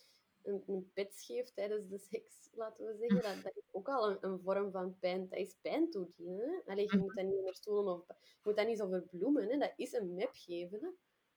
een, 0.44 0.64
een 0.68 0.92
pets 0.94 1.26
geeft 1.26 1.56
tijdens 1.56 1.88
de 1.88 1.98
seks, 1.98 2.50
laten 2.54 2.86
we 2.86 2.96
zeggen, 2.96 3.22
dat, 3.36 3.44
dat 3.44 3.56
is 3.56 3.68
ook 3.72 3.88
al 3.90 4.10
een, 4.10 4.18
een 4.22 4.40
vorm 4.40 4.72
van 4.72 5.00
pijn. 5.00 5.30
Dat 5.30 5.40
is 5.40 5.56
pijn 5.62 5.90
toedienen. 5.90 6.62
Je 6.66 6.86
Mhm. 6.86 6.98
moet 7.00 7.16
dat 7.16 7.26
niet 7.26 7.38
onder 7.38 7.56
stoelen 7.56 7.94
of 7.94 8.06
je 8.08 8.42
moet 8.44 8.56
dat 8.56 8.68
niet 8.68 8.78
zo 8.78 8.88
verbloemen. 8.88 9.50
Hè? 9.50 9.58
Dat 9.58 9.74
is 9.76 9.94
een 9.94 10.14
map 10.14 10.32
geven. 10.34 10.80
Hè? 10.82 10.90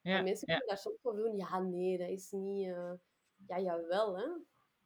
Ja, 0.02 0.16
en 0.18 0.24
mensen 0.24 0.52
ja. 0.52 0.56
kunnen 0.58 0.68
daar 0.68 0.78
soms 0.78 0.98
wel 1.02 1.14
doen. 1.16 1.36
Ja, 1.36 1.58
nee, 1.60 1.98
dat 1.98 2.08
is 2.08 2.30
niet. 2.30 2.66
eh, 2.68 2.92
Ja, 3.46 3.58
jawel, 3.60 4.16
hè. 4.18 4.26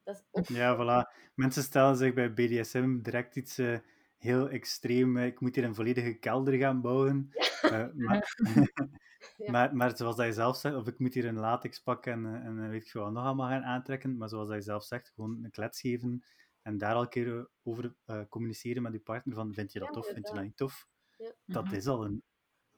Dat 0.03 0.15
is 0.17 0.23
ook. 0.31 0.47
Ja, 0.47 0.77
voilà. 0.77 1.31
Mensen 1.35 1.63
stellen 1.63 1.97
zich 1.97 2.15
bij 2.15 2.33
BDSM 2.33 3.01
direct 3.03 3.37
iets 3.37 3.59
eh, 3.59 3.79
heel 4.17 4.49
extreem. 4.49 5.17
eh, 5.17 5.27
ik 5.27 5.41
moet 5.41 5.55
hier 5.55 5.65
een 5.65 5.75
volledige 5.75 6.15
kelder 6.15 6.55
gaan 6.55 6.81
bouwen. 6.81 7.29
Eh, 7.65 7.87
maar, 7.95 8.35
Ja. 9.37 9.51
maar, 9.51 9.77
maar 9.77 9.97
zoals 9.97 10.17
dat 10.17 10.27
je 10.27 10.33
zelf 10.33 10.57
zegt, 10.57 10.77
of 10.77 10.87
ik 10.87 10.99
moet 10.99 11.15
hier 11.15 11.25
een 11.25 11.39
latexpak 11.39 12.07
en, 12.07 12.27
eh, 12.27 12.33
en 12.47 12.63
eh, 12.63 12.69
weet 12.69 12.83
ik 12.83 12.89
veel 12.91 13.03
wat 13.03 13.13
nog 13.13 13.25
allemaal 13.25 13.49
gaan 13.49 13.63
aantrekken. 13.63 14.17
Maar 14.17 14.29
zoals 14.29 14.47
dat 14.49 14.57
je 14.57 14.63
zelf 14.63 14.85
zegt, 14.85 15.11
gewoon 15.15 15.45
een 15.45 15.51
klets 15.51 15.81
geven 15.81 16.25
en 16.63 16.79
daar 16.79 16.95
al 16.95 17.03
een 17.03 17.09
keer 17.09 17.49
over 17.63 17.95
eh, 18.05 18.21
communiceren 18.29 18.83
met 18.83 18.93
je 18.93 18.99
partner. 19.01 19.35
Van, 19.35 19.55
vind 19.55 19.73
je 19.73 19.79
dat 19.79 19.89
Ja, 19.89 19.95
tof? 19.95 20.07
Vind 20.07 20.29
je 20.29 20.35
dat 20.35 20.43
niet 20.43 20.57
tof? 20.57 20.87
Ja. 21.19 21.33
Dat 21.47 21.65
Mhm. 21.65 21.75
is 21.75 21.87
al 21.87 22.05
een... 22.05 22.23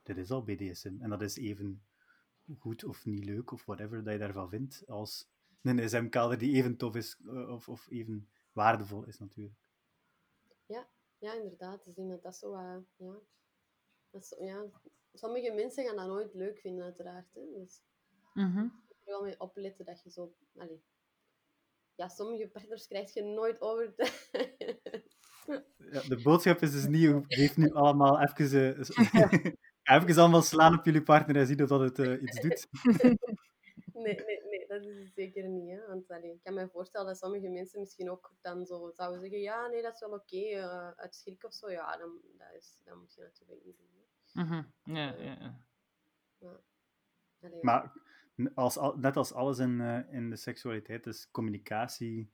Dat 0.02 0.16
is 0.16 0.30
al 0.30 0.42
BDSM. 0.44 0.94
En 1.00 1.10
dat 1.10 1.22
is 1.22 1.36
even 1.36 1.82
goed 2.58 2.84
of 2.84 3.04
niet 3.04 3.24
leuk 3.24 3.50
of 3.52 3.64
whatever 3.64 4.04
dat 4.04 4.12
je 4.12 4.18
daarvan 4.18 4.48
vindt 4.48 4.82
als 4.86 5.28
een 5.62 5.88
SM-kader 5.88 6.38
die 6.38 6.54
even 6.54 6.76
tof 6.76 6.94
is 6.96 7.20
eh, 7.26 7.50
of, 7.52 7.68
of 7.68 7.90
even 7.90 8.28
waardevol 8.52 9.04
is 9.04 9.18
natuurlijk. 9.18 9.58
Ja, 11.18 11.32
inderdaad. 11.34 11.78
Dus 11.84 11.88
ik 11.88 11.94
denk 11.96 12.10
dat 12.10 12.22
dat 12.22 12.36
zo. 12.36 12.54
eh, 12.54 12.76
ja. 12.96 13.18
Dat 14.10 14.22
is, 14.22 14.34
ja. 14.38 14.64
Sommige 15.12 15.52
mensen 15.52 15.84
gaan 15.84 15.96
dat 15.96 16.06
nooit 16.06 16.34
leuk 16.34 16.58
vinden, 16.58 16.84
uiteraard. 16.84 17.34
Hè. 17.34 17.40
Dus 17.54 17.82
Mhm. 18.34 18.56
je 18.58 18.62
moet 18.62 18.96
er 19.04 19.12
wel 19.12 19.22
mee 19.22 19.40
opletten 19.40 19.84
dat 19.84 20.02
je 20.02 20.10
zo. 20.10 20.34
Allee. 20.56 20.82
Ja, 21.94 22.08
sommige 22.08 22.48
partners 22.48 22.86
krijg 22.86 23.14
je 23.14 23.22
nooit 23.22 23.60
over. 23.60 23.94
De... 23.96 24.04
Ja, 25.92 26.02
de 26.02 26.20
boodschap 26.22 26.62
is 26.62 26.72
dus 26.72 26.86
niet, 26.86 27.24
geef 27.28 27.56
nu 27.56 27.70
allemaal 27.72 28.20
even, 28.20 28.76
eh, 28.76 28.82
even 29.86 30.18
allemaal 30.18 30.42
slaan 30.42 30.78
op 30.78 30.84
jullie 30.84 31.02
partner 31.02 31.36
en 31.36 31.46
zien 31.46 31.62
of 31.62 31.68
dat 31.68 31.80
het 31.80 31.98
eh, 31.98 32.22
iets 32.22 32.40
doet. 32.40 32.66
nee, 34.04 34.14
nee, 34.14 34.42
nee, 34.50 34.66
dat 34.68 34.84
is 34.84 34.98
het 34.98 35.12
zeker 35.14 35.48
niet. 35.48 35.70
Hè? 35.70 35.86
Want 35.86 36.10
allee, 36.10 36.32
ik 36.32 36.42
kan 36.42 36.54
me 36.54 36.68
voorstellen 36.68 37.06
dat 37.06 37.18
sommige 37.18 37.48
mensen 37.48 37.80
misschien 37.80 38.10
ook 38.10 38.34
dan 38.40 38.66
zo 38.66 38.90
zouden 38.94 39.20
zeggen: 39.20 39.40
ja, 39.40 39.66
nee, 39.66 39.82
dat 39.82 39.94
is 39.94 40.00
wel 40.00 40.12
oké, 40.12 40.36
eh, 40.36 40.90
uit 40.90 41.14
schrik 41.14 41.44
of 41.44 41.52
zo. 41.52 41.70
Ja, 41.70 41.96
dan, 41.96 42.20
dat, 42.38 42.48
is, 42.58 42.78
dat 42.84 42.96
moet 42.96 43.14
je 43.14 43.22
natuurlijk 43.22 43.64
niet 43.64 43.76
doen. 43.76 43.90
Hè. 44.32 44.42
Mhm. 44.42 44.62
Ja, 44.96 45.14
ja, 45.18 45.36
ja. 45.40 46.60
Allee, 47.40 47.58
Maar 47.62 47.92
als, 48.54 48.76
al- 48.76 48.96
net 48.96 49.16
als 49.16 49.32
alles 49.32 49.58
in, 49.58 49.80
eh, 49.80 50.12
in 50.14 50.30
de 50.30 50.36
seksualiteit 50.36 51.06
is 51.06 51.30
communicatie 51.30 52.30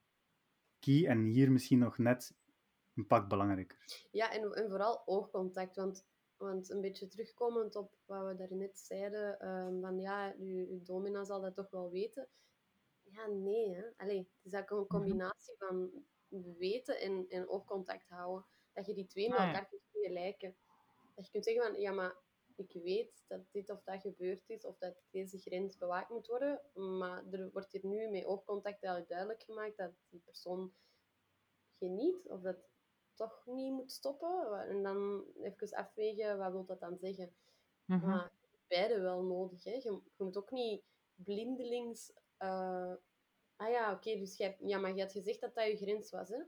key 0.78 1.06
en 1.06 1.24
hier 1.24 1.52
misschien 1.52 1.78
nog 1.78 1.98
net 1.98 2.34
een 2.94 3.06
pak 3.06 3.28
belangrijker. 3.28 4.06
Ja, 4.10 4.32
en, 4.32 4.52
en 4.52 4.68
vooral 4.68 5.02
oogcontact. 5.06 5.76
Want, 5.76 6.06
want 6.42 6.70
een 6.70 6.80
beetje 6.80 7.08
terugkomend 7.08 7.76
op 7.76 7.94
wat 8.04 8.26
we 8.26 8.34
daarnet 8.34 8.78
zeiden, 8.78 9.38
ehm, 9.40 9.80
van 9.80 10.00
ja, 10.00 10.34
uw, 10.38 10.66
uw 10.68 10.82
domina 10.82 11.24
zal 11.24 11.40
dat 11.40 11.54
toch 11.54 11.70
wel 11.70 11.90
weten. 11.90 12.28
Ja, 13.02 13.26
nee. 13.26 13.74
Hè. 13.74 13.84
Allee, 13.96 14.18
het 14.18 14.44
is 14.44 14.52
eigenlijk 14.52 14.92
een 14.92 14.98
combinatie 15.00 15.54
van 15.58 16.04
weten 16.58 17.00
en, 17.00 17.26
en 17.28 17.48
oogcontact 17.48 18.08
houden. 18.08 18.46
Dat 18.72 18.86
je 18.86 18.94
die 18.94 19.06
twee 19.06 19.28
met 19.28 19.38
Ah, 19.38 19.44
ja. 19.44 19.50
elkaar 19.52 19.68
kunt 19.68 19.82
vergelijken. 19.90 20.56
Dat 21.14 21.24
je 21.24 21.30
kunt 21.30 21.44
zeggen 21.44 21.62
van, 21.62 21.80
ja, 21.80 21.92
maar 21.92 22.16
ik 22.56 22.72
weet 22.82 23.24
dat 23.26 23.40
dit 23.50 23.70
of 23.70 23.82
dat 23.82 24.00
gebeurd 24.00 24.48
is, 24.48 24.64
of 24.64 24.78
dat 24.78 25.02
deze 25.10 25.38
grens 25.38 25.76
bewaakt 25.76 26.10
moet 26.10 26.26
worden, 26.26 26.60
maar 26.98 27.26
er 27.30 27.50
wordt 27.52 27.72
hier 27.72 27.86
nu 27.86 28.08
met 28.10 28.24
oogcontact 28.24 28.80
duidelijk 28.80 29.42
gemaakt 29.42 29.76
dat 29.76 29.92
die 30.08 30.20
persoon 30.20 30.74
geniet, 31.78 32.28
of 32.28 32.40
dat 32.40 32.71
toch 33.14 33.42
niet 33.46 33.72
moet 33.72 33.92
stoppen. 33.92 34.68
En 34.68 34.82
dan 34.82 35.24
even 35.42 35.76
afwegen, 35.76 36.38
wat 36.38 36.52
wil 36.52 36.64
dat 36.64 36.80
dan 36.80 36.96
zeggen? 36.98 37.32
Mhm. 37.84 38.08
Maar 38.08 38.30
beide 38.68 39.00
wel 39.00 39.22
nodig. 39.22 39.64
Hè? 39.64 39.70
Je, 39.70 40.00
je 40.16 40.24
moet 40.24 40.36
ook 40.36 40.50
niet 40.50 40.82
blindelings... 41.14 42.12
eh, 42.36 42.92
ah 43.56 43.70
ja, 43.70 43.92
oké, 43.92 44.18
dus 44.18 44.36
jij, 44.36 44.56
ja, 44.60 44.78
maar 44.78 44.94
je 44.94 45.02
had 45.02 45.12
gezegd 45.12 45.40
dat 45.40 45.54
dat 45.54 45.66
je 45.66 45.76
grens 45.76 46.10
was, 46.10 46.28
hè? 46.28 46.42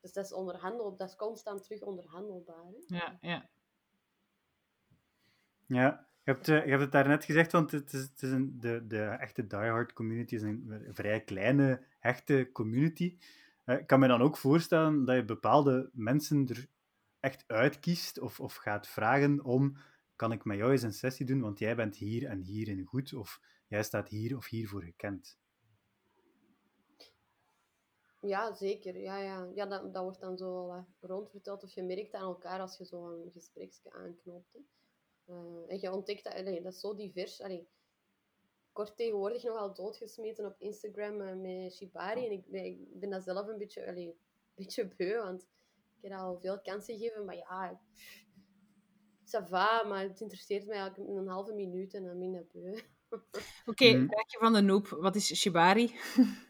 Dus 0.00 0.12
dat 0.12 0.24
is 0.24 0.32
onderhandeld, 0.32 0.98
dat 0.98 1.08
is 1.08 1.16
constant 1.16 1.62
terug 1.62 1.82
onderhandelbaar. 1.82 2.64
Hè? 2.64 2.96
Ja, 2.96 3.18
ja. 3.20 3.48
Ja, 5.66 6.08
je 6.22 6.30
hebt, 6.32 6.48
eh, 6.48 6.64
je 6.64 6.70
hebt 6.70 6.82
het 6.82 6.92
daarnet 6.92 7.24
gezegd, 7.24 7.52
want 7.52 7.70
het 7.70 7.92
is, 7.92 8.02
het 8.02 8.22
is 8.22 8.30
een, 8.30 8.60
de, 8.60 8.86
de 8.86 9.02
echte 9.02 9.46
diehard 9.46 9.92
community 9.92 10.34
is 10.34 10.42
een 10.42 10.86
vrij 10.90 11.20
kleine, 11.24 11.82
hechte 11.98 12.50
community. 12.52 13.18
Ik 13.66 13.86
kan 13.86 14.00
me 14.00 14.08
dan 14.08 14.22
ook 14.22 14.36
voorstellen 14.36 15.04
dat 15.04 15.16
je 15.16 15.24
bepaalde 15.24 15.90
mensen 15.92 16.46
er 16.48 16.68
echt 17.20 17.44
uitkiest 17.46 18.20
of, 18.20 18.40
of 18.40 18.54
gaat 18.54 18.86
vragen 18.86 19.44
om, 19.44 19.76
kan 20.16 20.32
ik 20.32 20.44
met 20.44 20.56
jou 20.56 20.72
eens 20.72 20.82
een 20.82 20.92
sessie 20.92 21.26
doen, 21.26 21.40
want 21.40 21.58
jij 21.58 21.76
bent 21.76 21.96
hier 21.96 22.26
en 22.26 22.40
hierin 22.40 22.84
goed, 22.84 23.14
of 23.14 23.40
jij 23.68 23.82
staat 23.82 24.08
hier 24.08 24.36
of 24.36 24.48
hiervoor 24.48 24.82
gekend. 24.82 25.38
Ja, 28.20 28.54
zeker. 28.54 28.96
Ja, 28.96 29.18
ja. 29.18 29.50
ja 29.54 29.66
dat, 29.66 29.94
dat 29.94 30.02
wordt 30.02 30.20
dan 30.20 30.36
zo 30.36 30.84
rondverteld. 31.00 31.62
Of 31.62 31.74
je 31.74 31.82
merkt 31.82 32.14
aan 32.14 32.22
elkaar 32.22 32.60
als 32.60 32.78
je 32.78 32.84
zo 32.84 33.22
een 33.22 33.30
gespreksje 33.32 33.92
aanknoopt. 33.92 34.58
Eh, 35.24 35.70
en 35.70 35.80
je 35.80 35.92
ontdekt 35.92 36.24
dat, 36.24 36.34
allee, 36.34 36.62
dat 36.62 36.72
is 36.72 36.80
zo 36.80 36.94
divers. 36.94 37.42
Allee, 37.42 37.68
kort 38.76 38.96
tegenwoordig 38.96 39.42
nogal 39.42 39.74
doodgesmeten 39.74 40.46
op 40.46 40.60
Instagram 40.60 41.20
eh, 41.20 41.34
met 41.36 41.74
Shibari. 41.74 42.24
En 42.26 42.32
ik 42.32 42.46
ben, 42.50 42.64
ik 42.64 43.00
ben 43.00 43.10
dat 43.10 43.22
zelf 43.24 43.46
een 43.48 43.58
beetje, 43.58 43.86
allee, 43.86 44.06
een 44.08 44.16
beetje 44.54 44.88
beu, 44.96 45.16
want 45.22 45.42
ik 46.00 46.10
heb 46.10 46.12
al 46.12 46.38
veel 46.40 46.60
kansen 46.60 46.98
gegeven. 46.98 47.24
Maar 47.24 47.36
ja, 47.36 47.80
ça 49.24 49.48
va, 49.48 49.82
maar 49.84 50.02
het 50.02 50.20
interesseert 50.20 50.66
mij 50.66 50.76
eigenlijk 50.78 51.10
in 51.10 51.16
een 51.16 51.28
halve 51.28 51.52
minuut 51.52 51.94
en 51.94 52.04
dan 52.04 52.18
ben 52.18 52.34
ik 52.34 52.52
beu. 52.52 52.80
Oké, 53.70 53.84
Mhm. 53.94 54.06
vraagje 54.08 54.38
van 54.38 54.52
de 54.52 54.60
noob. 54.60 54.86
Wat 54.88 55.14
is 55.16 55.34
shibari? 55.36 55.94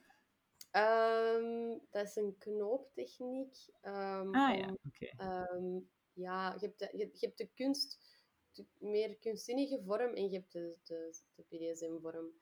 Ehm, 0.71 1.79
dat 1.91 2.07
is 2.07 2.17
een 2.17 2.35
knooptechniek. 2.39 3.57
ehm, 3.81 4.35
Ah 4.35 4.57
ja, 4.59 4.75
oké. 4.87 5.07
Ehm, 5.17 5.79
ja, 6.13 6.53
je 6.61 6.67
hebt, 6.67 6.79
de, 6.79 6.89
je, 6.93 7.09
je 7.13 7.27
hebt 7.27 7.39
de 7.39 7.49
kunst, 7.55 7.99
meer 8.79 9.17
kunstzinnige 9.19 9.83
vorm 9.83 10.15
en 10.15 10.31
je 10.31 10.37
hebt 10.37 10.53
de, 10.53 10.77
de, 10.83 11.19
de 11.35 11.45
BDSM-vorm. 11.49 12.33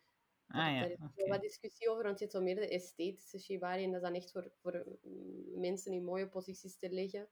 Ah 0.46 0.56
Daar 0.56 0.72
ja, 0.72 0.84
is 0.84 0.92
oké. 0.92 1.12
wel 1.14 1.28
wat 1.28 1.40
discussie 1.40 1.90
over, 1.90 2.02
want 2.04 2.18
je 2.18 2.24
hebt 2.24 2.36
wel 2.36 2.46
meer 2.46 2.54
de 2.54 2.68
esthetische 2.68 3.38
shibari 3.38 3.84
en 3.84 3.90
dat 3.90 4.00
is 4.00 4.06
dan 4.06 4.16
echt 4.16 4.30
voor, 4.30 4.52
voor 4.60 4.98
mm, 5.02 5.60
mensen 5.60 5.92
in 5.92 6.04
mooie 6.04 6.28
posities 6.28 6.78
te 6.78 6.90
leggen. 6.90 7.28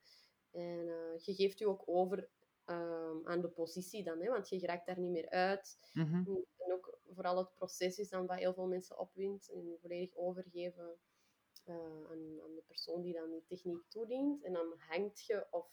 En 0.51 0.89
eh, 0.89 1.19
je 1.19 1.35
geeft 1.35 1.59
je 1.59 1.69
ook 1.69 1.83
over 1.87 2.29
ehm, 2.65 3.27
aan 3.27 3.41
de 3.41 3.49
positie 3.49 4.05
dan, 4.05 4.21
hè, 4.21 4.29
want 4.31 4.49
je 4.49 4.59
geraakt 4.59 4.87
daar 4.87 4.99
niet 4.99 5.11
meer 5.11 5.29
uit. 5.31 5.79
Mhm. 5.93 6.27
En 6.57 6.73
ook 6.73 6.99
vooral 7.09 7.37
het 7.39 7.55
proces 7.55 7.99
is 7.99 8.09
dan 8.09 8.27
wat 8.27 8.39
heel 8.39 8.55
veel 8.55 8.67
mensen 8.67 8.99
opwint 8.99 9.51
en 9.51 9.77
volledig 9.81 10.17
overgeven 10.17 10.99
eh, 11.65 11.75
aan, 12.11 12.41
aan 12.43 12.55
de 12.55 12.65
persoon 12.67 13.03
die 13.03 13.13
dan 13.13 13.31
die 13.31 13.45
techniek 13.47 13.85
toedient. 13.89 14.45
En 14.45 14.53
dan 14.53 14.75
hangt 14.79 15.25
je, 15.27 15.47
of 15.51 15.71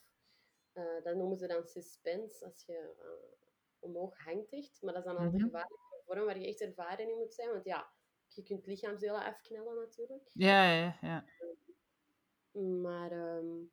eh, 0.73 1.03
dat 1.03 1.15
noemen 1.15 1.37
ze 1.37 1.47
dan 1.47 1.63
suspense, 1.67 2.45
als 2.45 2.65
je 2.65 2.95
eh, 2.99 3.37
omhoog 3.79 4.17
hangt 4.17 4.51
echt. 4.51 4.81
Maar 4.81 4.93
dat 4.93 5.05
is 5.05 5.09
dan 5.11 5.17
al 5.19 5.31
de 5.31 5.37
Mhm. 5.37 5.45
gevaarlijke 5.45 6.01
vorm 6.05 6.25
waar 6.25 6.39
je 6.39 6.47
echt 6.47 6.61
ervaren 6.61 7.09
in 7.09 7.17
moet 7.17 7.33
zijn. 7.33 7.51
Want 7.51 7.65
ja, 7.65 7.91
je 8.27 8.43
kunt 8.43 8.65
lichaamsdelen 8.65 9.23
afknellen 9.23 9.75
natuurlijk. 9.75 10.29
Ja, 10.33 10.71
ja, 10.73 10.97
ja. 11.01 11.25
Maar 12.81 13.11
ehm, 13.11 13.63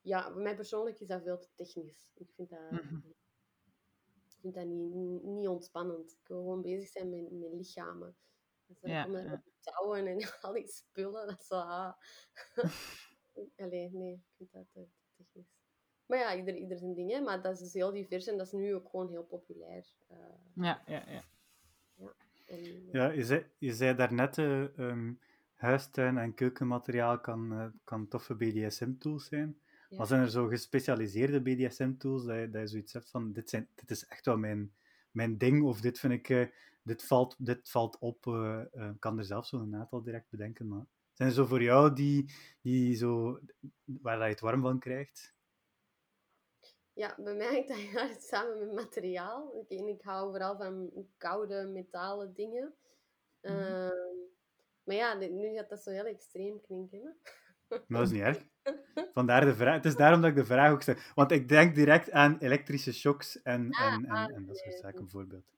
ja, 0.00 0.32
voor 0.32 0.42
mij 0.42 0.54
persoonlijk 0.56 1.00
is 1.00 1.06
dat 1.06 1.22
veel 1.22 1.38
te 1.38 1.48
technisch. 1.54 2.12
Ik 2.14 2.30
vind 2.34 2.50
dat, 2.50 2.70
Mhm. 2.70 2.96
ik 4.28 4.36
vind 4.40 4.54
dat 4.54 4.64
niet, 4.66 5.22
niet 5.22 5.48
ontspannend. 5.48 6.12
Ik 6.12 6.28
wil 6.28 6.38
gewoon 6.38 6.62
bezig 6.62 6.88
zijn 6.88 7.08
met, 7.10 7.30
met 7.30 7.52
lichamen. 7.52 8.16
Dus 8.66 8.78
Ja, 8.80 9.06
met 9.06 9.40
touwen 9.60 10.06
en 10.06 10.16
al 10.42 10.52
die 10.52 10.66
spullen. 10.68 11.26
Dat 11.26 11.40
is 11.40 11.46
zo... 11.46 11.54
Ah. 11.54 11.92
Allee, 13.56 13.90
nee, 13.92 14.12
ik 14.36 14.48
vind 14.50 14.52
dat. 14.52 14.86
Maar 16.08 16.18
ja, 16.18 16.36
ieder, 16.36 16.56
ieder 16.56 16.78
zijn 16.78 16.94
ding, 16.94 17.10
hè. 17.10 17.20
Maar 17.20 17.42
dat 17.42 17.52
is 17.52 17.58
dus 17.58 17.72
heel 17.72 17.92
divers 17.92 18.26
en 18.26 18.36
dat 18.36 18.46
is 18.46 18.52
nu 18.52 18.74
ook 18.74 18.88
gewoon 18.88 19.08
heel 19.08 19.24
populair. 19.24 19.86
Eh, 20.08 20.16
Ja, 20.54 20.82
ja, 20.86 21.04
ja. 21.10 21.24
en, 22.46 22.88
Ja, 22.92 23.10
je 23.10 23.24
zei, 23.24 23.46
je 23.58 23.72
zei 23.74 23.94
daarnet, 23.96 24.38
eh 24.38 24.78
ehm, 24.78 25.12
huistuin- 25.54 26.18
en 26.18 26.34
keukenmateriaal 26.34 27.20
kan, 27.20 27.52
eh, 27.52 27.66
kan 27.84 28.08
toffe 28.08 28.34
BDSM-tools 28.34 29.26
zijn. 29.26 29.60
Ja. 29.88 29.96
Maar 29.96 30.06
zijn 30.06 30.20
er 30.20 30.30
zo 30.30 30.46
gespecialiseerde 30.46 31.40
BDSM-tools 31.40 32.24
dat 32.24 32.36
je, 32.36 32.50
dat 32.50 32.60
je 32.60 32.66
zoiets 32.66 32.92
hebt 32.92 33.10
van, 33.10 33.32
dit, 33.32 33.50
zijn, 33.50 33.68
dit 33.74 33.90
is 33.90 34.06
echt 34.06 34.26
wel 34.26 34.36
mijn, 34.38 34.72
mijn 35.10 35.38
ding, 35.38 35.62
of 35.62 35.80
dit 35.80 35.98
vind 35.98 36.12
ik, 36.12 36.28
eh, 36.28 36.46
dit, 36.82 37.04
valt, 37.04 37.36
dit 37.38 37.70
valt 37.70 37.98
op. 37.98 38.26
eh, 38.26 38.60
eh, 38.72 38.88
ik 38.90 39.00
kan 39.00 39.18
er 39.18 39.24
zelf 39.24 39.46
zo 39.46 39.60
een 39.60 39.74
aantal 39.76 40.02
direct 40.02 40.30
bedenken, 40.30 40.68
maar 40.68 40.86
zijn 41.12 41.28
er 41.28 41.34
zo 41.34 41.44
voor 41.44 41.62
jou 41.62 41.92
die, 41.94 42.32
die 42.62 42.94
zo, 42.94 43.40
waar 43.84 44.18
je 44.18 44.24
het 44.24 44.40
warm 44.40 44.60
van 44.62 44.78
krijgt? 44.78 45.36
Ja, 46.98 47.14
bij 47.18 47.34
mij 47.34 47.46
hangt 47.46 47.68
dat 47.68 47.76
heel 47.86 48.00
erg 48.00 48.20
samen 48.20 48.58
met 48.58 48.72
materiaal. 48.72 49.54
Ik, 49.54 49.78
en 49.78 49.88
ik 49.88 50.02
hou 50.02 50.30
vooral 50.30 50.56
van 50.56 50.90
koude 51.16 51.64
metalen 51.64 52.34
dingen. 52.34 52.74
Mhm. 53.42 53.52
Ehm, 53.52 54.16
maar 54.84 54.96
ja, 54.96 55.14
nu 55.14 55.54
gaat 55.54 55.68
dat 55.68 55.82
zo 55.82 55.90
heel 55.90 56.04
extreem 56.04 56.60
klinken. 56.60 56.98
Hè? 56.98 57.10
Maar 57.86 58.00
dat 58.00 58.06
is 58.06 58.10
niet 58.10 58.22
erg. 58.22 58.46
Vandaar 59.12 59.44
de 59.44 59.54
vraag. 59.54 59.74
Het 59.74 59.84
is 59.84 59.96
daarom 59.96 60.20
dat 60.20 60.30
ik 60.30 60.36
de 60.36 60.44
vraag 60.44 60.72
ook 60.72 60.82
stel. 60.82 60.94
Want 61.14 61.30
ik 61.30 61.48
denk 61.48 61.74
direct 61.74 62.10
aan 62.10 62.38
elektrische 62.38 62.92
shocks 62.92 63.42
en, 63.42 63.70
Ah, 63.70 63.94
en, 63.94 64.04
en, 64.04 64.10
ah, 64.10 64.34
en 64.34 64.46
dat 64.46 64.56
soort 64.56 64.70
nee. 64.70 64.78
zaken, 64.78 65.00
bijvoorbeeld. 65.00 65.52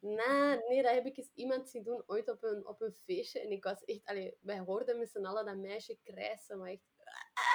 Nee, 0.00 0.58
nee, 0.68 0.82
dat 0.82 0.94
heb 0.94 1.06
ik 1.06 1.16
eens 1.16 1.30
iemand 1.34 1.68
zien 1.68 1.82
doen 1.82 2.02
ooit 2.06 2.30
op 2.30 2.42
een, 2.42 2.66
op 2.66 2.80
een 2.80 2.94
feestje. 3.04 3.40
En 3.40 3.50
ik 3.50 3.64
was 3.64 3.84
echt, 3.84 4.04
allee, 4.04 4.36
wij 4.40 4.58
hoorden 4.58 4.98
met 4.98 5.10
z'n 5.10 5.24
allen 5.24 5.46
dat 5.46 5.56
meisje 5.56 5.98
krijsen, 6.02 6.58
maar 6.58 6.70
echt. 6.70 6.82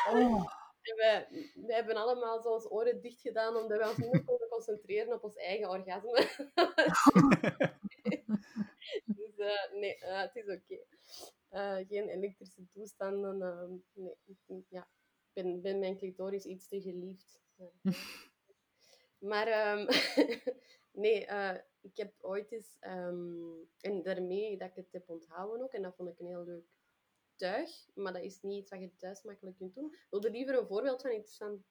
Oh. 0.10 0.68
Wij, 0.96 1.28
wij 1.56 1.76
hebben 1.76 1.96
allemaal 1.96 2.42
zo 2.42 2.54
ons 2.54 2.72
oren 2.72 3.02
dicht 3.02 3.22
gedaan 3.22 3.56
omdat 3.56 3.78
we 3.78 3.88
ons 3.88 3.98
niet 3.98 4.26
konden 4.26 4.48
concentreren 4.50 5.14
op 5.14 5.24
ons 5.24 5.36
eigen 5.36 5.70
orgasme. 5.70 6.28
dus 9.18 9.38
eh, 9.38 9.72
nee, 9.74 9.96
eh, 9.96 10.22
het 10.22 10.36
is 10.36 10.50
oké. 10.50 10.84
Eh, 11.50 11.78
geen 11.88 12.10
elektrische 12.10 12.68
toestanden. 12.70 13.84
nee, 13.94 14.66
ja, 14.70 14.90
ben, 15.34 15.62
ben 15.62 15.80
mijn 15.80 15.98
clitoris 15.98 16.46
iets 16.46 16.68
te 16.68 16.82
geliefd. 16.82 17.42
Maar 19.18 19.48
ehm, 19.48 19.88
nee, 21.04 21.28
ik 21.82 21.98
heb 21.98 22.14
ooit 22.22 22.52
eens, 22.52 22.76
ehm, 22.80 23.54
en 23.80 24.02
daarmee 24.04 24.58
dat 24.58 24.70
ik 24.70 24.76
het 24.76 24.92
heb 24.92 25.10
onthouden 25.10 25.62
ook, 25.62 25.74
en 25.74 25.82
dat 25.82 25.96
vond 25.96 26.10
ik 26.10 26.20
een 26.20 26.28
heel 26.28 26.44
leuk 26.44 26.79
tuig, 27.40 27.70
maar 27.96 28.14
dat 28.14 28.22
is 28.22 28.42
niet 28.42 28.62
iets 28.62 28.70
wat 28.70 28.80
je 28.80 28.96
thuis 28.98 29.24
makkelijk 29.24 29.58
kunt 29.58 29.76
doen. 29.76 29.96
Wil 30.10 30.24
je 30.24 30.32
liever 30.32 30.58
een 30.60 30.68
voorbeeld 30.68 31.02
van 31.02 31.12
iets 31.12 31.38
van 31.38 31.64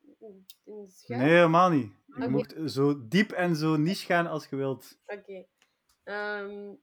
in 0.65 0.83
de 0.83 0.87
schuim? 0.87 1.21
Nee, 1.21 1.29
helemaal 1.31 1.71
niet. 1.71 1.93
Je 2.07 2.29
mocht 2.29 2.55
zo 2.67 3.09
diep 3.09 3.31
en 3.33 3.57
zo 3.57 3.77
niche 3.77 4.07
gaan 4.07 4.27
als 4.27 4.47
je 4.49 4.57
wilt. 4.57 4.99
Oké. 5.07 5.47
Ehm, 6.05 6.75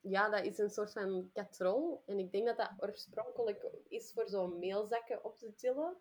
ja, 0.00 0.28
dat 0.30 0.44
is 0.44 0.58
een 0.58 0.70
soort 0.70 0.92
van 0.92 1.30
katrol. 1.32 2.02
En 2.06 2.18
ik 2.18 2.32
denk 2.32 2.46
dat 2.46 2.56
dat 2.56 2.70
oorspronkelijk 2.78 3.66
is 3.88 4.12
voor 4.12 4.28
zo'n 4.28 4.58
meelzakken 4.58 5.24
op 5.24 5.38
te 5.38 5.54
tillen. 5.54 5.96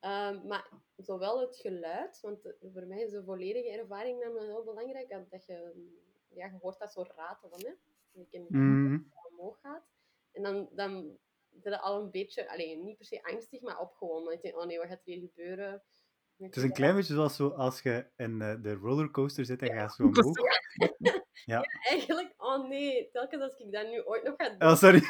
Ehm, 0.00 0.46
maar 0.46 0.70
zowel 0.96 1.40
het 1.40 1.56
geluid, 1.56 2.20
want 2.20 2.40
voor 2.72 2.86
mij 2.86 3.02
is 3.02 3.10
de 3.10 3.24
volledige 3.24 3.70
ervaring 3.70 4.18
wel 4.18 4.42
heel 4.42 4.64
belangrijk, 4.64 5.10
dat 5.10 5.30
dat 5.30 5.46
je 5.46 5.74
ja, 6.28 6.46
je 6.46 6.58
hoort 6.60 6.78
dat 6.78 6.92
zo 6.92 7.04
ratelen, 7.16 7.60
hè. 7.66 7.72
Ik 8.20 8.26
in 8.30 8.46
Mhm. 8.48 8.98
omhoog 9.30 9.60
gaat. 9.60 9.95
En 10.36 10.42
dan, 10.42 10.68
dan 10.72 11.18
ben 11.50 11.72
je 11.72 11.80
al 11.80 12.00
een 12.00 12.10
beetje, 12.10 12.50
alleen 12.50 12.84
niet 12.84 12.96
per 12.96 13.06
se 13.06 13.22
angstig, 13.22 13.60
maar 13.60 13.80
opgewonden. 13.80 14.34
Ik 14.34 14.42
denk, 14.42 14.56
oh 14.56 14.66
nee, 14.66 14.78
wat 14.78 14.88
gaat 14.88 15.00
er 15.04 15.12
hier 15.12 15.28
gebeuren? 15.28 15.82
Het 16.36 16.56
is 16.56 16.62
een 16.62 16.72
klein 16.72 16.94
beetje 16.94 17.14
zoals 17.14 17.36
zo 17.36 17.48
als 17.48 17.82
je 17.82 18.06
in 18.16 18.42
eh, 18.42 18.54
de 18.62 18.72
rollercoaster 18.74 19.44
zit 19.44 19.62
en 19.62 19.66
je 19.66 19.72
gaat 19.72 19.94
zo 19.94 20.02
omhoog. 20.02 20.36
Eigenlijk, 21.90 22.34
oh 22.36 22.68
nee, 22.68 23.10
telkens 23.10 23.42
als 23.42 23.58
ik 23.58 23.72
dat 23.72 23.88
nu 23.88 24.02
ooit 24.02 24.22
nog 24.22 24.34
ga 24.36 24.48
doen, 24.48 24.62
Oh, 24.70 24.76
sorry. 24.76 25.00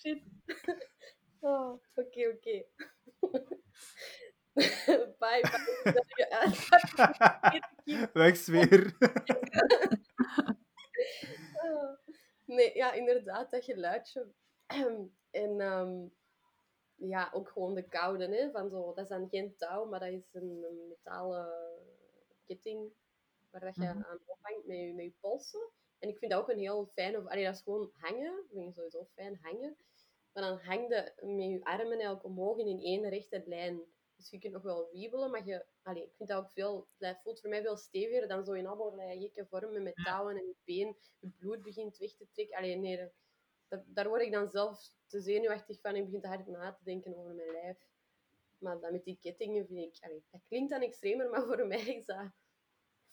shit. 0.00 0.22
Oh, 1.40 1.82
oké, 1.94 2.28
oké. 2.28 2.64
bye, 5.18 5.40
bye. 5.42 6.28
Uit. 6.30 6.68
Wegsfeer. 8.12 8.96
Nee, 12.48 12.76
ja, 12.76 12.92
inderdaad, 12.92 13.50
dat 13.50 13.64
geluidje. 13.64 14.26
En 15.30 15.60
ehm, 15.60 16.06
ja, 16.94 17.30
ook 17.32 17.48
gewoon 17.48 17.74
de 17.74 17.88
koude, 17.88 18.28
hè, 18.36 18.50
van 18.50 18.70
zo, 18.70 18.86
dat 18.94 18.98
is 19.04 19.08
dan 19.08 19.28
geen 19.28 19.56
touw, 19.56 19.84
maar 19.84 20.00
dat 20.00 20.08
is 20.08 20.28
een, 20.32 20.64
een 20.68 20.88
metalen 20.88 21.48
ketting 22.46 22.92
waar 23.50 23.60
dat 23.60 23.74
je 23.74 23.82
Mhm. 23.82 24.02
aan 24.02 24.18
ophangt 24.26 24.66
met 24.66 24.76
je, 24.76 24.94
met 24.94 25.04
je 25.04 25.14
polsen. 25.20 25.70
En 25.98 26.08
ik 26.08 26.18
vind 26.18 26.30
dat 26.30 26.40
ook 26.40 26.48
een 26.48 26.58
heel 26.58 26.86
fijn, 26.86 27.16
of, 27.16 27.26
allee, 27.26 27.44
dat 27.44 27.54
is 27.54 27.62
gewoon 27.62 27.90
hangen, 27.94 28.38
ik 28.44 28.50
vind 28.50 28.64
het 28.64 28.74
sowieso 28.74 29.04
fijn 29.14 29.38
hangen. 29.42 29.76
Maar 30.32 30.42
dan 30.42 30.58
hang 30.58 30.88
je 30.88 31.12
met 31.36 31.50
je 31.50 31.60
armen 31.64 31.90
eigenlijk 31.92 32.24
omhoog 32.24 32.58
en 32.58 32.66
in 32.66 32.80
één 32.80 33.08
rechte 33.08 33.42
lijn. 33.46 33.80
Dus 34.16 34.30
je 34.30 34.38
kunt 34.38 34.52
nog 34.52 34.62
wel 34.62 34.88
wiebelen, 34.92 35.30
maar 35.30 35.46
je, 35.46 35.66
allee, 35.88 36.02
ik 36.04 36.12
vind 36.16 36.28
dat 36.28 36.38
ook 36.44 36.50
veel, 36.52 36.88
dat 36.98 37.20
voelt 37.22 37.40
voor 37.40 37.50
mij 37.50 37.62
veel 37.62 37.76
steviger 37.76 38.28
dan 38.28 38.44
zo 38.44 38.52
in 38.52 38.66
allerlei 38.66 39.20
gekke 39.20 39.46
vormen 39.46 39.82
met 39.82 39.94
touwen 40.04 40.36
en 40.36 40.54
been, 40.64 40.96
je 41.18 41.28
bloed 41.38 41.62
begint 41.62 41.98
weg 41.98 42.12
te 42.14 42.26
trekken. 42.32 42.56
Allee, 42.58 42.76
nee, 42.76 43.10
dat, 43.68 43.82
daar 43.86 44.08
word 44.08 44.22
ik 44.22 44.32
dan 44.32 44.48
zelf 44.48 44.90
te 45.06 45.20
zenuwachtig 45.20 45.80
van 45.80 45.90
en 45.90 45.96
ik 45.96 46.04
begin 46.04 46.20
te 46.20 46.28
hard 46.28 46.46
na 46.46 46.72
te 46.72 46.84
denken 46.84 47.16
over 47.16 47.34
mijn 47.34 47.50
lijf. 47.52 47.76
Maar 48.58 48.80
dat 48.80 48.90
met 48.92 49.04
die 49.04 49.18
kettingen 49.20 49.66
vind 49.66 49.78
ik, 49.96 50.02
allee, 50.04 50.22
dat 50.30 50.40
klinkt 50.48 50.70
dan 50.70 50.80
extremer, 50.82 51.30
maar 51.30 51.42
voor 51.48 51.66
mij 51.66 51.80
is 51.96 52.04
dat, 52.06 52.30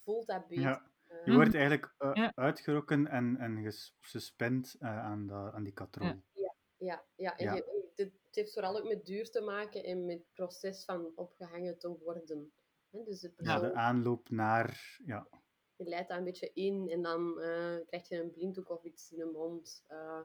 voelt 0.02 0.26
dat 0.26 0.46
beter. 0.48 0.62
Ja. 0.64 0.90
Eh, 1.08 1.24
Je 1.26 1.32
wordt 1.32 1.54
eigenlijk 1.54 1.94
eh, 1.98 2.10
Ja. 2.14 2.32
uitgerokken 2.34 3.06
en, 3.06 3.36
en 3.36 3.62
gesuspend 3.62 4.76
eh, 4.78 4.98
aan, 5.04 5.26
de, 5.26 5.34
aan 5.34 5.62
die 5.64 5.72
katrol. 5.72 6.06
Ja. 6.32 6.54
Ja, 6.78 7.04
ja, 7.14 7.36
en 7.36 7.44
Ja. 7.44 7.54
je- 7.54 7.84
het, 7.94 8.12
het 8.24 8.34
heeft 8.34 8.52
vooral 8.52 8.76
ook 8.78 8.88
met 8.88 9.06
duur 9.06 9.30
te 9.30 9.40
maken 9.40 9.84
en 9.84 10.04
met 10.04 10.18
het 10.18 10.32
proces 10.32 10.84
van 10.84 11.12
opgehangen 11.14 11.78
te 11.78 11.88
worden. 11.88 12.52
Hè, 12.90 13.04
dus 13.04 13.20
de 13.20 13.32
Ja, 13.36 13.58
de 13.60 13.74
aanloop 13.74 14.30
naar... 14.30 14.98
Ja. 15.04 15.28
je 15.76 15.84
leidt 15.84 16.08
dat 16.08 16.18
een 16.18 16.24
beetje 16.24 16.52
in 16.52 16.88
en 16.88 17.02
dan 17.02 17.40
eh, 17.40 17.76
krijg 17.86 18.08
je 18.08 18.16
een 18.22 18.30
blinddoek 18.30 18.70
of 18.70 18.84
iets 18.84 19.10
in 19.10 19.18
de 19.18 19.24
mond. 19.24 19.84
eh, 19.86 20.20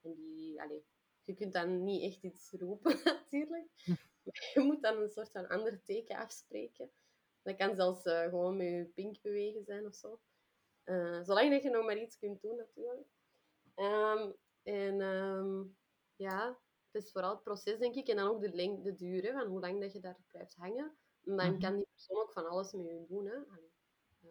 en 0.00 0.14
die, 0.14 0.62
allee, 0.62 0.84
je 1.24 1.34
kunt 1.34 1.52
dan 1.52 1.84
niet 1.84 2.02
echt 2.02 2.22
iets 2.22 2.50
roepen, 2.50 3.00
natuurlijk. 3.04 3.70
Maar 4.22 4.50
je 4.54 4.60
moet 4.60 4.82
dan 4.82 4.96
een 4.96 5.10
soort 5.10 5.30
van 5.30 5.48
ander 5.48 5.82
teken 5.82 6.16
afspreken. 6.16 6.90
Dat 7.42 7.56
kan 7.56 7.74
zelfs 7.74 8.02
eh, 8.02 8.22
gewoon 8.22 8.56
met 8.56 8.66
je 8.66 8.90
pink 8.94 9.20
bewegen 9.20 9.64
zijn 9.64 9.86
of 9.86 9.94
zo. 9.94 10.20
Eh, 10.84 11.22
zolang 11.22 11.50
dat 11.50 11.62
je 11.62 11.70
nog 11.70 11.84
maar 11.84 11.98
iets 11.98 12.18
kunt 12.18 12.40
doen, 12.40 12.56
natuurlijk. 12.56 13.08
Ehm, 13.74 14.30
en 14.62 15.00
ehm, 15.00 15.62
ja, 16.16 16.58
het 16.90 17.02
is 17.04 17.12
vooral 17.12 17.30
het 17.34 17.42
proces, 17.42 17.78
denk 17.78 17.94
ik. 17.94 18.08
En 18.08 18.16
dan 18.16 18.28
ook 18.28 18.40
de, 18.40 18.52
lengte, 18.54 18.82
de 18.82 18.94
duur, 18.94 19.22
hè, 19.22 19.32
van 19.32 19.46
hoe 19.46 19.60
lang 19.60 19.80
dat 19.80 19.92
je 19.92 20.00
daar 20.00 20.18
blijft 20.30 20.54
hangen. 20.54 20.96
Dan 21.24 21.34
Mhm. 21.50 21.58
kan 21.60 21.76
die 21.76 21.86
persoon 21.92 22.16
ook 22.22 22.32
van 22.32 22.46
alles 22.48 22.72
met 22.72 22.84
je 22.84 23.04
doen. 23.08 23.26
Hè. 23.26 23.34
Allee, 23.36 23.70
eh, 24.22 24.28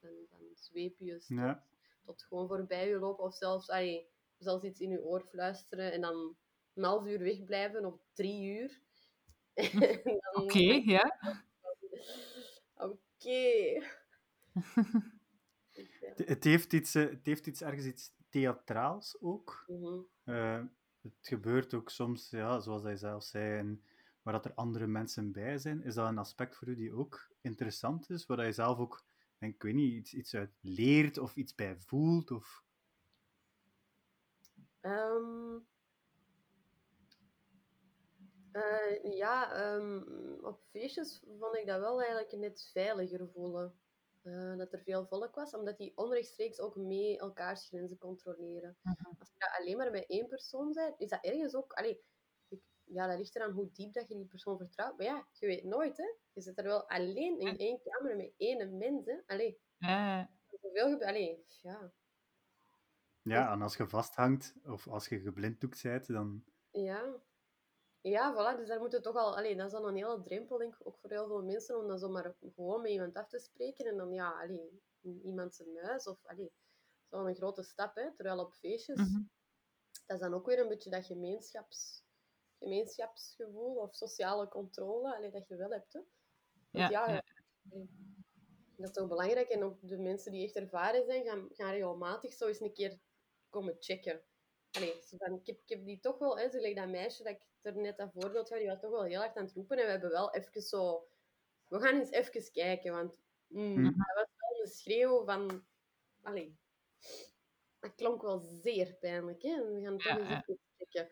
van, 0.00 0.10
van 0.30 0.40
zweepjes 0.54 1.26
tot, 1.26 1.36
Ja. 1.36 1.64
tot 2.04 2.22
gewoon 2.22 2.48
voorbij 2.48 2.88
je 2.88 2.98
lopen. 2.98 3.24
Of 3.24 3.34
zelfs, 3.34 3.68
allee, 3.70 4.08
zelfs 4.38 4.64
iets 4.64 4.80
in 4.80 4.90
je 4.90 5.02
oor 5.04 5.20
fluisteren 5.30 5.92
en 5.92 6.00
dan 6.00 6.36
een 6.74 6.84
half 6.84 7.06
uur 7.06 7.18
wegblijven 7.18 7.84
of 7.84 8.00
drie 8.12 8.58
uur. 8.58 8.80
Dan- 10.34 10.42
Oké, 10.42 10.58
ja. 10.96 11.18
Oké. 12.74 13.82
Het, 16.00 16.28
het 16.28 16.44
heeft 16.44 16.72
iets, 16.72 16.94
eh, 16.94 17.08
het 17.08 17.26
heeft 17.26 17.46
iets 17.46 17.60
ergens 17.62 17.84
iets 17.86 18.12
theatraals 18.28 19.16
ook. 19.20 19.64
Mhm. 19.66 19.98
Eh, 20.24 20.64
het 21.02 21.14
gebeurt 21.20 21.74
ook 21.74 21.90
soms, 21.90 22.30
ja, 22.30 22.60
zoals 22.60 22.82
hij 22.82 22.96
zelf 22.96 23.24
zei, 23.24 23.80
waar 24.26 24.34
dat 24.34 24.44
er 24.44 24.54
andere 24.54 24.86
mensen 24.86 25.32
bij 25.32 25.58
zijn. 25.58 25.82
Is 25.82 25.94
dat 25.94 26.08
een 26.08 26.18
aspect 26.18 26.56
voor 26.56 26.68
u 26.68 26.74
die 26.74 26.92
ook 26.92 27.30
interessant 27.40 28.10
is? 28.10 28.26
Waar 28.26 28.36
dat 28.36 28.46
je 28.46 28.52
zelf 28.52 28.78
ook, 28.78 29.04
denk, 29.38 29.54
ik 29.54 29.62
weet 29.62 29.74
niet, 29.74 29.92
iets, 29.92 30.14
iets 30.14 30.34
uit 30.34 30.50
leert 30.60 31.18
of 31.18 31.36
iets 31.36 31.54
bij 31.54 31.76
voelt? 31.76 32.30
Of... 32.30 32.64
Ehm, 34.80 35.58
eh, 38.52 39.16
ja, 39.16 39.52
ehm, 39.52 40.02
op 40.44 40.60
feestjes 40.70 41.22
vond 41.38 41.56
ik 41.56 41.66
dat 41.66 41.80
wel 41.80 42.00
eigenlijk 42.00 42.32
net 42.32 42.70
veiliger 42.72 43.28
voelen. 43.28 43.74
Eh, 44.22 44.56
dat 44.56 44.72
er 44.72 44.82
veel 44.82 45.06
volk 45.06 45.34
was, 45.34 45.54
omdat 45.54 45.78
die 45.78 45.92
onrechtstreeks 45.96 46.60
ook 46.60 46.76
mee 46.76 47.18
elkaars 47.18 47.66
grenzen 47.66 47.98
controleren. 47.98 48.76
Mhm. 48.82 49.06
Als 49.18 49.28
je 49.28 49.38
dat 49.38 49.58
alleen 49.58 49.76
maar 49.76 49.90
bij 49.90 50.06
één 50.06 50.26
persoon 50.28 50.72
bent, 50.72 50.94
is 51.00 51.08
dat 51.08 51.24
ergens 51.24 51.54
ook... 51.54 51.72
Allee, 51.72 52.04
ja, 52.86 53.06
dat 53.06 53.18
ligt 53.18 53.36
eraan 53.36 53.50
hoe 53.52 53.70
diep 53.72 53.92
dat 53.92 54.08
je 54.08 54.14
die 54.16 54.26
persoon 54.26 54.56
vertrouwt. 54.58 54.96
Maar 54.96 55.06
ja, 55.06 55.26
je 55.32 55.46
weet 55.46 55.64
nooit, 55.64 55.96
hè. 55.96 56.14
Je 56.32 56.40
zit 56.40 56.58
er 56.58 56.64
wel 56.64 56.88
alleen 56.88 57.38
in 57.38 57.58
één 57.58 57.80
kamer 57.82 58.16
met 58.16 58.32
één 58.36 58.76
mens, 58.76 59.06
hè. 59.06 59.20
Allee, 59.26 59.60
Ja, 59.78 60.30
zoveel 60.50 60.90
gebeurt... 60.90 61.02
Allee, 61.02 61.44
ja... 61.62 61.92
Ja, 63.22 63.52
en 63.52 63.62
als 63.62 63.76
je 63.76 63.88
vasthangt, 63.88 64.54
of 64.64 64.88
als 64.88 65.08
je 65.08 65.20
geblinddoekt 65.20 65.82
bent, 65.82 66.06
dan... 66.06 66.44
Ja. 66.70 67.14
Ja, 68.00 68.32
voilà. 68.34 68.58
Dus 68.58 68.68
daar 68.68 68.78
moet 68.80 68.92
je 68.92 69.00
toch 69.00 69.16
al... 69.16 69.36
Allee, 69.36 69.56
dat 69.56 69.66
is 69.66 69.72
dan 69.72 69.84
een 69.86 69.96
hele 69.96 70.22
drempel, 70.22 70.58
denk 70.58 70.74
ik, 70.74 70.86
ook 70.86 70.98
voor 70.98 71.10
heel 71.10 71.26
veel 71.26 71.42
mensen, 71.42 71.78
om 71.78 71.88
dan 71.88 71.98
zomaar 71.98 72.34
gewoon 72.54 72.82
met 72.82 72.90
iemand 72.90 73.16
af 73.16 73.28
te 73.28 73.38
spreken. 73.38 73.86
En 73.86 73.96
dan, 73.96 74.12
ja, 74.12 74.30
allee, 74.42 74.82
iemand 75.22 75.54
zijn 75.54 75.76
huis. 75.82 76.06
Of, 76.06 76.24
allee, 76.26 76.52
zo'n 77.10 77.34
grote 77.34 77.62
stap, 77.62 77.94
hè. 77.94 78.14
Terwijl 78.14 78.38
op 78.38 78.52
feestjes, 78.52 78.96
Mhm. 78.96 79.22
dat 80.06 80.16
is 80.16 80.22
dan 80.22 80.34
ook 80.34 80.46
weer 80.46 80.58
een 80.58 80.68
beetje 80.68 80.90
dat 80.90 81.06
gemeenschaps, 81.06 82.04
gemeenschapsgevoel 82.58 83.74
of 83.76 83.94
sociale 83.94 84.48
controle, 84.48 85.16
allee, 85.16 85.30
dat 85.30 85.48
je 85.48 85.56
wel 85.56 85.70
hebt, 85.70 85.92
hè. 85.92 86.00
Want 86.70 86.90
Ja, 86.90 87.06
ja, 87.06 87.12
ja. 87.14 87.22
allee, 87.70 87.88
dat 88.76 88.88
is 88.88 88.92
toch 88.94 89.08
belangrijk. 89.08 89.48
En 89.48 89.62
ook 89.64 89.78
de 89.80 89.98
mensen 89.98 90.32
die 90.32 90.44
echt 90.44 90.56
ervaren 90.56 91.04
zijn, 91.04 91.24
gaan, 91.24 91.48
gaan 91.52 91.70
regelmatig 91.70 92.32
zo 92.32 92.46
eens 92.46 92.60
een 92.60 92.72
keer 92.72 92.98
komen 93.50 93.76
checken. 93.78 94.22
Allee, 94.70 95.02
zo 95.02 95.16
van, 95.16 95.34
ik, 95.34 95.46
heb, 95.46 95.56
ik 95.60 95.68
heb 95.68 95.84
die 95.84 96.00
toch 96.00 96.18
wel, 96.18 96.38
hè, 96.38 96.42
zo 96.50 96.50
gelijk 96.58 96.76
dat 96.76 96.88
meisje 96.88 97.22
dat 97.22 97.32
ik 97.32 97.42
er 97.62 97.76
net 97.76 97.96
dat 97.96 98.12
voorbeeld 98.12 98.48
gaf, 98.48 98.58
die 98.58 98.66
was 98.66 98.80
toch 98.80 98.90
wel 98.90 99.02
heel 99.04 99.18
hard 99.20 99.36
aan 99.36 99.44
het 99.44 99.54
roepen. 99.54 99.78
En 99.78 99.84
we 99.84 99.90
hebben 99.90 100.10
wel 100.10 100.34
even 100.34 100.62
zo... 100.62 101.08
We 101.68 101.80
gaan 101.80 101.98
eens 101.98 102.10
even 102.10 102.52
kijken, 102.52 102.92
want 102.92 103.20
mm, 103.46 103.72
Mhm. 103.72 103.82
dat 103.84 104.14
was 104.14 104.26
wel 104.36 104.60
een 104.62 104.68
schreeuw 104.70 105.24
van... 105.24 105.66
Allee, 106.22 106.58
dat 107.78 107.94
klonk 107.94 108.22
wel 108.22 108.38
zeer 108.38 108.94
pijnlijk, 108.94 109.42
hè. 109.42 109.64
We 109.72 109.80
gaan 109.82 109.98
toch 109.98 110.04
Ja, 110.06 110.18
eens 110.18 110.46
even 110.46 110.60
checken. 110.76 111.10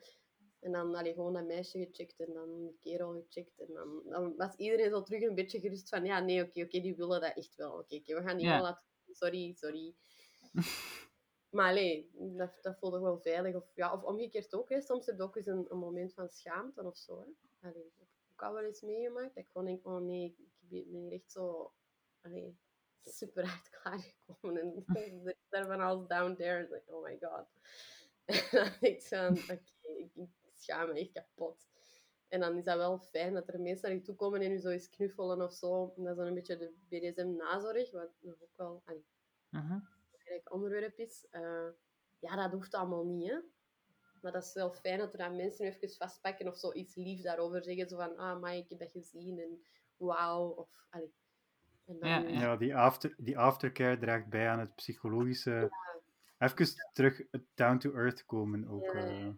En 0.65 0.73
dan 0.73 0.95
allee, 0.95 1.13
gewoon 1.13 1.33
dat 1.33 1.47
meisje 1.47 1.79
gecheckt 1.79 2.21
en 2.21 2.33
dan 2.33 2.59
die 2.59 2.77
kerel 2.81 3.25
gecheckt. 3.29 3.59
En 3.61 3.73
dan, 3.73 4.03
dan 4.05 4.37
was 4.37 4.57
iedereen 4.57 4.91
zo 4.91 5.03
terug 5.03 5.23
een 5.23 5.35
beetje 5.35 5.61
gerust 5.61 5.89
van, 5.89 6.05
ja, 6.05 6.21
nee, 6.21 6.43
oké, 6.43 6.61
oké, 6.63 6.81
die 6.81 6.97
willen 6.97 7.21
dat 7.21 7.37
echt 7.37 7.55
wel. 7.57 7.73
Oké, 7.73 8.01
we 8.05 8.23
gaan 8.23 8.37
die 8.37 8.47
Ja. 8.47 8.53
wel 8.55 8.63
laten... 8.63 8.85
Sorry, 9.11 9.53
sorry. 9.55 9.95
Maar 11.55 11.71
allee, 11.71 12.11
dat, 12.13 12.59
dat 12.63 12.79
voelde 12.79 13.01
wel 13.01 13.19
veilig. 13.21 13.55
Of, 13.55 13.71
ja, 13.75 13.93
of 13.93 14.03
omgekeerd 14.03 14.55
ook. 14.55 14.69
Hè. 14.69 14.81
Soms 14.81 15.07
heb 15.07 15.17
je 15.17 15.23
ook 15.23 15.37
eens 15.37 15.47
een, 15.47 15.67
een 15.69 15.79
moment 15.79 16.15
van 16.15 16.29
schaamte 16.29 16.83
of 16.85 16.97
zo. 16.97 17.21
Hè. 17.21 17.27
Allee, 17.69 17.83
dat 17.83 17.93
heb 17.99 18.09
ik 18.09 18.33
ook 18.33 18.43
al 18.43 18.53
wel 18.55 18.63
eens 18.65 18.81
meegemaakt. 18.81 19.35
Dat 19.35 19.45
ik 19.45 19.51
gewoon 19.51 19.67
denk, 19.67 19.87
oh 19.87 20.01
nee, 20.01 20.25
ik 20.25 20.37
ben 20.69 21.01
hier 21.01 21.13
echt 21.13 21.33
zo 21.33 21.73
allee, 22.21 22.59
super 23.03 23.47
hard 23.49 23.71
klaargekomen. 23.71 24.61
En 24.61 24.85
er 25.25 25.27
is 25.27 25.49
daarvan 25.49 25.81
als 25.81 26.07
down 26.07 26.35
there. 26.35 26.69
Like, 26.71 26.93
oh 26.95 27.05
my 27.05 27.19
god. 27.21 27.47
En 28.25 28.49
dan 28.51 28.71
denk 28.81 28.95
ik 28.95 29.01
zo 29.03 29.17
van, 29.35 29.57
oké, 29.57 29.89
ik 29.93 30.11
schaam 30.65 30.89
me 30.89 31.01
echt 31.01 31.13
kapot. 31.13 31.67
En 32.29 32.41
dan 32.41 32.57
is 32.57 32.65
dat 32.65 32.77
wel 32.77 32.99
fijn 32.99 33.35
dat 33.35 33.49
er 33.49 33.61
mensen 33.61 33.89
naar 33.89 33.99
je 33.99 34.05
toe 34.05 34.15
komen 34.15 34.41
en 34.41 34.51
je 34.51 34.59
zo 34.59 34.69
eens 34.69 34.91
knuffelen 34.91 35.43
of 35.43 35.53
zo. 35.53 35.93
En 35.97 36.03
dat 36.03 36.13
is 36.13 36.19
dan 36.19 36.27
een 36.27 36.35
beetje 36.35 36.57
de 36.57 36.75
BDSM-nazorg, 36.89 37.91
wat 37.91 38.11
nog 38.21 38.43
ook 38.43 38.57
wel... 38.57 38.83
Mhm. 39.51 39.79
belangrijk 40.11 40.53
onderwerp 40.53 40.99
is. 40.99 41.27
Eh, 41.31 41.69
ja, 42.19 42.37
dat 42.37 42.53
hoeft 42.53 42.75
allemaal 42.75 43.05
niet, 43.05 43.31
hè. 43.31 43.39
Maar 44.23 44.33
dat 44.33 44.45
is 44.45 44.53
wel 44.53 44.73
fijn 44.73 44.99
dat 44.99 45.13
er 45.13 45.19
dan 45.19 45.37
mensen 45.37 45.67
even 45.67 45.89
vastpakken 45.89 46.49
of 46.49 46.57
zo 46.57 46.73
iets 46.73 46.95
lief 46.95 47.21
daarover 47.21 47.65
zeggen. 47.65 47.89
Zo 47.89 47.97
van, 47.97 48.17
ah, 48.17 48.41
maar 48.41 48.57
ik 48.57 48.69
heb 48.69 48.79
dat 48.79 48.91
gezien 48.91 49.39
en 49.39 49.65
wauw. 49.97 50.49
Of, 50.49 50.69
allee. 50.91 51.15
En 51.87 51.99
dan, 51.99 52.09
Ja, 52.09 52.19
ja. 52.19 52.41
Ja, 52.41 52.57
die, 52.57 52.77
after, 52.77 53.15
die 53.19 53.39
aftercare 53.39 53.99
draagt 53.99 54.29
bij 54.29 54.49
aan 54.49 54.59
het 54.59 54.75
psychologische... 54.75 55.83
Even 56.39 56.67
terug 56.93 57.23
down 57.55 57.79
to 57.79 57.93
earth 57.93 58.25
komen 58.25 58.69
ook. 58.69 58.93
Ja, 58.93 59.35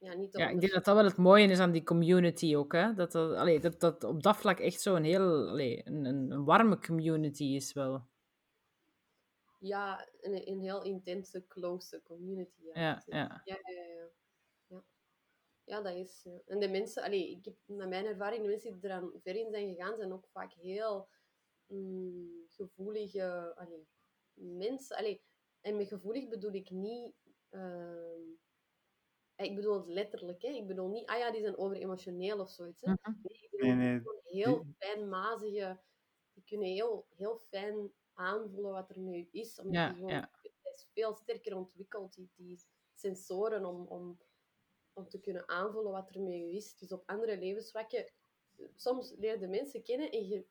ja, 0.00 0.14
niet 0.14 0.36
Ja, 0.36 0.48
ik 0.48 0.60
denk 0.60 0.72
dat 0.72 0.84
dat 0.84 0.94
wel 0.94 1.04
het 1.04 1.16
mooie 1.16 1.48
is 1.48 1.58
aan 1.58 1.72
die 1.72 1.82
community 1.82 2.56
ook. 2.56 2.72
Hè? 2.72 2.94
Dat, 2.94 3.12
dat, 3.12 3.36
allee, 3.36 3.60
dat 3.60 3.80
dat 3.80 4.04
op 4.04 4.22
dat 4.22 4.36
vlak 4.36 4.58
echt 4.58 4.80
zo'n 4.80 5.02
heel 5.02 5.48
allee, 5.48 5.86
een, 5.86 6.04
een, 6.04 6.44
warme 6.44 6.78
community 6.78 7.44
is 7.44 7.72
wel. 7.72 8.08
Ja, 9.58 10.08
een, 10.20 10.48
een 10.48 10.60
heel 10.60 10.82
intense, 10.82 11.46
close 11.46 12.00
community. 12.02 12.62
Ja, 12.62 12.72
Ja, 12.74 13.02
ja. 13.06 13.42
ja, 13.44 13.58
ja, 13.62 13.82
ja. 13.82 14.08
ja. 14.66 14.84
Ja, 15.64 15.80
dat 15.80 15.94
is... 15.94 16.26
En 16.46 16.58
de 16.60 16.68
mensen... 16.68 17.02
Allee, 17.02 17.30
ik 17.30 17.44
heb, 17.44 17.54
naar 17.66 17.88
mijn 17.88 18.06
ervaring, 18.06 18.42
de 18.42 18.48
mensen 18.48 18.72
die 18.72 18.90
er 18.90 18.96
aan 18.96 19.10
ver 19.22 19.36
in 19.36 19.50
zijn 19.50 19.74
gegaan, 19.74 19.96
zijn 19.96 20.12
ook 20.12 20.28
vaak 20.32 20.52
heel 20.52 21.08
mm, 21.66 22.44
gevoelige 22.48 23.52
allee, 23.56 23.86
mensen. 24.34 24.96
Allee, 24.96 25.22
en 25.60 25.76
met 25.76 25.88
gevoelig 25.88 26.28
bedoel 26.28 26.52
ik 26.52 26.70
niet... 26.70 27.14
ehm, 27.48 28.20
ik 29.42 29.54
bedoel 29.54 29.74
het 29.74 29.86
letterlijk, 29.86 30.42
hè. 30.42 30.48
Ik 30.48 30.66
bedoel 30.66 30.88
niet, 30.88 31.06
ah 31.06 31.18
ja, 31.18 31.30
die 31.30 31.40
zijn 31.40 31.58
over-emotioneel 31.58 32.38
of 32.40 32.50
zoiets, 32.50 32.80
hè. 32.80 32.90
Mhm. 32.92 33.12
Nee, 33.22 33.38
ik 33.40 33.50
bedoel 33.50 33.74
Nee, 33.76 34.00
heel 34.42 34.64
fijnmazige... 34.78 35.80
Die 36.32 36.44
kunnen 36.44 36.68
heel, 36.68 37.06
heel 37.16 37.36
fijn 37.38 37.92
aanvoelen 38.14 38.72
wat 38.72 38.90
er 38.90 38.98
nu 38.98 39.28
is. 39.30 39.58
Omdat 39.60 39.74
Ja, 39.74 39.88
die 39.88 39.96
gewoon, 39.96 40.10
ja. 40.12 40.30
Het 40.42 40.74
is 40.78 40.86
veel 40.92 41.14
sterker 41.14 41.56
ontwikkeld, 41.56 42.14
die, 42.14 42.30
die 42.34 42.60
sensoren, 42.94 43.64
om, 43.64 43.86
om, 43.86 44.20
om 44.92 45.08
te 45.08 45.20
kunnen 45.20 45.48
aanvoelen 45.48 45.92
wat 45.92 46.14
er 46.14 46.20
met 46.20 46.32
je 46.32 46.52
is. 46.52 46.76
Dus 46.76 46.92
op 46.92 47.02
andere 47.06 47.38
levensvlakken... 47.38 48.12
Soms 48.76 49.14
leer 49.18 49.40
je 49.40 49.46
mensen 49.46 49.82
kennen 49.82 50.10
en 50.10 50.26
je, 50.26 50.46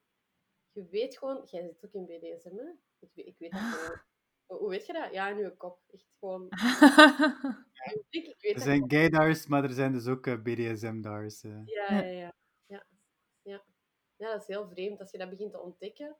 je 0.71 0.85
weet 0.87 1.17
gewoon... 1.17 1.41
Jij 1.45 1.63
zit 1.63 1.85
ook 1.85 1.93
in 1.93 2.05
BDSM, 2.05 2.55
hè? 2.55 2.69
Ik, 2.99 3.09
weet- 3.13 3.25
ik 3.27 3.35
weet 3.37 3.51
dat 3.51 3.59
gewoon. 3.71 4.01
Hoe- 4.45 4.57
Hoe 4.57 4.69
weet 4.69 4.85
je 4.85 4.93
dat? 4.93 5.11
Ja, 5.13 5.29
in 5.29 5.37
je 5.37 5.57
kop. 5.57 5.81
Echt 5.87 6.15
gewoon... 6.19 6.47
ik 8.09 8.35
weet 8.39 8.39
Er 8.41 8.53
dat 8.53 8.63
zijn 8.63 8.89
gaydars, 8.91 9.47
maar 9.47 9.63
er 9.63 9.69
zijn 9.73 9.91
dus 9.91 10.07
ook 10.07 10.27
eh, 10.27 10.41
BDSM-dars. 10.41 11.43
eh. 11.43 11.65
Ja, 11.65 11.93
ja, 12.01 12.11
ja. 12.11 12.35
Ja. 12.65 12.85
ja. 13.41 13.63
Ja, 14.15 14.31
dat 14.31 14.41
is 14.41 14.47
heel 14.47 14.67
vreemd 14.69 14.99
als 14.99 15.11
je 15.11 15.17
dat 15.17 15.29
begint 15.29 15.51
te 15.51 15.59
ontdekken. 15.59 16.15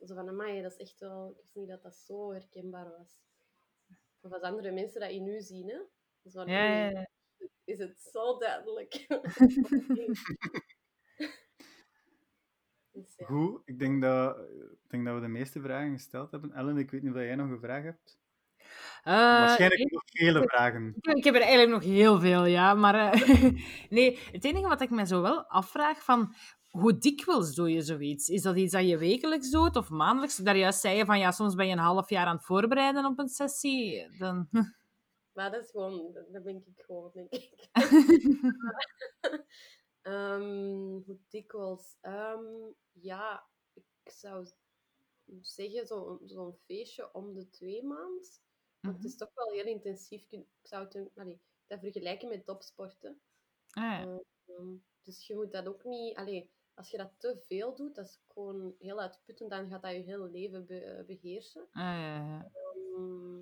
Zo 0.00 0.14
van, 0.14 0.28
amai, 0.28 0.62
dat 0.62 0.72
is 0.72 0.78
echt 0.78 1.00
wel... 1.00 1.30
Ik 1.30 1.36
wist 1.36 1.54
niet 1.54 1.68
dat 1.68 1.82
dat 1.82 1.96
zo 1.96 2.32
herkenbaar 2.32 2.90
was. 2.98 3.18
Of 4.20 4.32
als 4.32 4.42
andere 4.42 4.70
mensen 4.72 5.00
dat 5.00 5.10
in 5.10 5.26
u 5.26 5.40
zien, 5.40 5.68
hè. 5.68 5.78
Zo 6.22 6.30
van, 6.30 6.46
Ja, 6.48 6.88
ja. 6.88 7.08
Is 7.64 7.78
het 7.78 8.00
zo 8.00 8.38
duidelijk. 8.38 9.06
dus, 12.92 13.16
ja. 13.16 13.26
Goed, 13.26 13.62
ik 13.64 13.78
denk, 13.78 14.02
dat, 14.02 14.38
ik 14.48 14.90
denk 14.90 15.04
dat 15.04 15.14
we 15.14 15.20
de 15.20 15.28
meeste 15.28 15.60
vragen 15.60 15.92
gesteld 15.92 16.30
hebben. 16.30 16.52
Ellen, 16.52 16.76
ik 16.76 16.90
weet 16.90 17.02
niet 17.02 17.12
of 17.12 17.18
jij 17.18 17.34
nog 17.34 17.50
een 17.50 17.60
vraag 17.60 17.82
hebt. 17.82 18.18
Eh, 19.02 19.12
Waarschijnlijk 19.14 19.80
ik- 19.80 19.90
nog 19.92 20.02
vele 20.06 20.42
vragen. 20.42 20.86
Ik 20.96 21.04
heb- 21.04 21.16
Ik 21.16 21.24
heb 21.24 21.34
er 21.34 21.40
eigenlijk 21.40 21.70
nog 21.70 21.82
heel 21.94 22.20
veel, 22.20 22.44
ja. 22.44 22.74
Maar 22.74 22.94
eh, 23.12 23.20
nee, 23.90 24.18
het 24.32 24.44
enige 24.44 24.68
wat 24.68 24.80
ik 24.80 24.90
me 24.90 25.06
zo 25.06 25.22
wel 25.22 25.44
afvraag 25.48 26.04
van... 26.04 26.34
Hoe 26.70 26.98
dikwijls 26.98 27.54
doe 27.54 27.70
je 27.70 27.82
zoiets? 27.82 28.28
Is 28.28 28.42
dat 28.42 28.56
iets 28.56 28.72
dat 28.72 28.88
je 28.88 28.98
wekelijks 28.98 29.50
doet 29.50 29.76
of 29.76 29.88
maandelijks? 29.90 30.36
Daar 30.36 30.56
juist 30.56 30.80
zei 30.80 30.96
je 30.96 31.04
van, 31.04 31.18
ja, 31.18 31.30
soms 31.30 31.54
ben 31.54 31.66
je 31.66 31.72
een 31.72 31.78
half 31.78 32.08
jaar 32.10 32.26
aan 32.26 32.36
het 32.36 32.44
voorbereiden 32.44 33.04
op 33.04 33.18
een 33.18 33.28
sessie. 33.28 34.16
Dan... 34.18 34.48
Maar 35.32 35.50
dat 35.50 35.62
is 35.64 35.70
gewoon... 35.70 36.12
Dat 36.32 36.42
ben 36.42 36.56
ik 36.56 36.84
gewoon, 36.84 37.10
denk 37.14 37.32
ik. 37.32 37.68
Ehm, 40.02 40.42
hoe 41.06 41.18
dikwijls? 41.28 41.96
Ehm, 42.00 42.44
ja, 42.92 43.46
ik 43.72 43.84
zou 44.12 44.46
zeggen 45.40 45.86
zo'n 45.86 46.18
zo'n 46.24 46.56
feestje 46.66 47.12
om 47.14 47.34
de 47.34 47.48
twee 47.48 47.82
maanden. 47.84 48.24
Want 48.86 48.96
het 48.96 49.04
is 49.06 49.16
toch 49.16 49.30
wel 49.34 49.50
heel 49.50 49.64
intensief. 49.66 50.30
Ik 50.30 50.46
zou 50.62 50.84
het 50.84 50.94
een- 50.94 51.10
allee, 51.14 51.40
dat 51.66 51.80
vergelijken 51.80 52.28
met 52.28 52.44
topsporten. 52.44 53.20
Ah, 53.70 53.82
ja. 53.82 54.20
Ehm, 54.46 54.74
dus 55.02 55.26
je 55.26 55.34
moet 55.34 55.52
dat 55.52 55.66
ook 55.66 55.84
niet... 55.84 56.16
Allee, 56.16 56.50
als 56.74 56.90
je 56.90 56.96
dat 56.96 57.10
te 57.18 57.38
veel 57.46 57.74
doet, 57.74 57.94
dat 57.94 58.04
is 58.06 58.20
gewoon 58.28 58.74
heel 58.78 59.00
uitputtend. 59.00 59.50
Dan 59.50 59.68
gaat 59.68 59.82
dat 59.82 59.92
je 59.92 60.02
hele 60.02 60.28
leven 60.30 60.66
be- 60.66 61.04
beheersen. 61.06 61.62
Ah, 61.70 61.82
ja, 61.82 62.16
ja. 62.16 62.50
Ehm, 62.94 63.38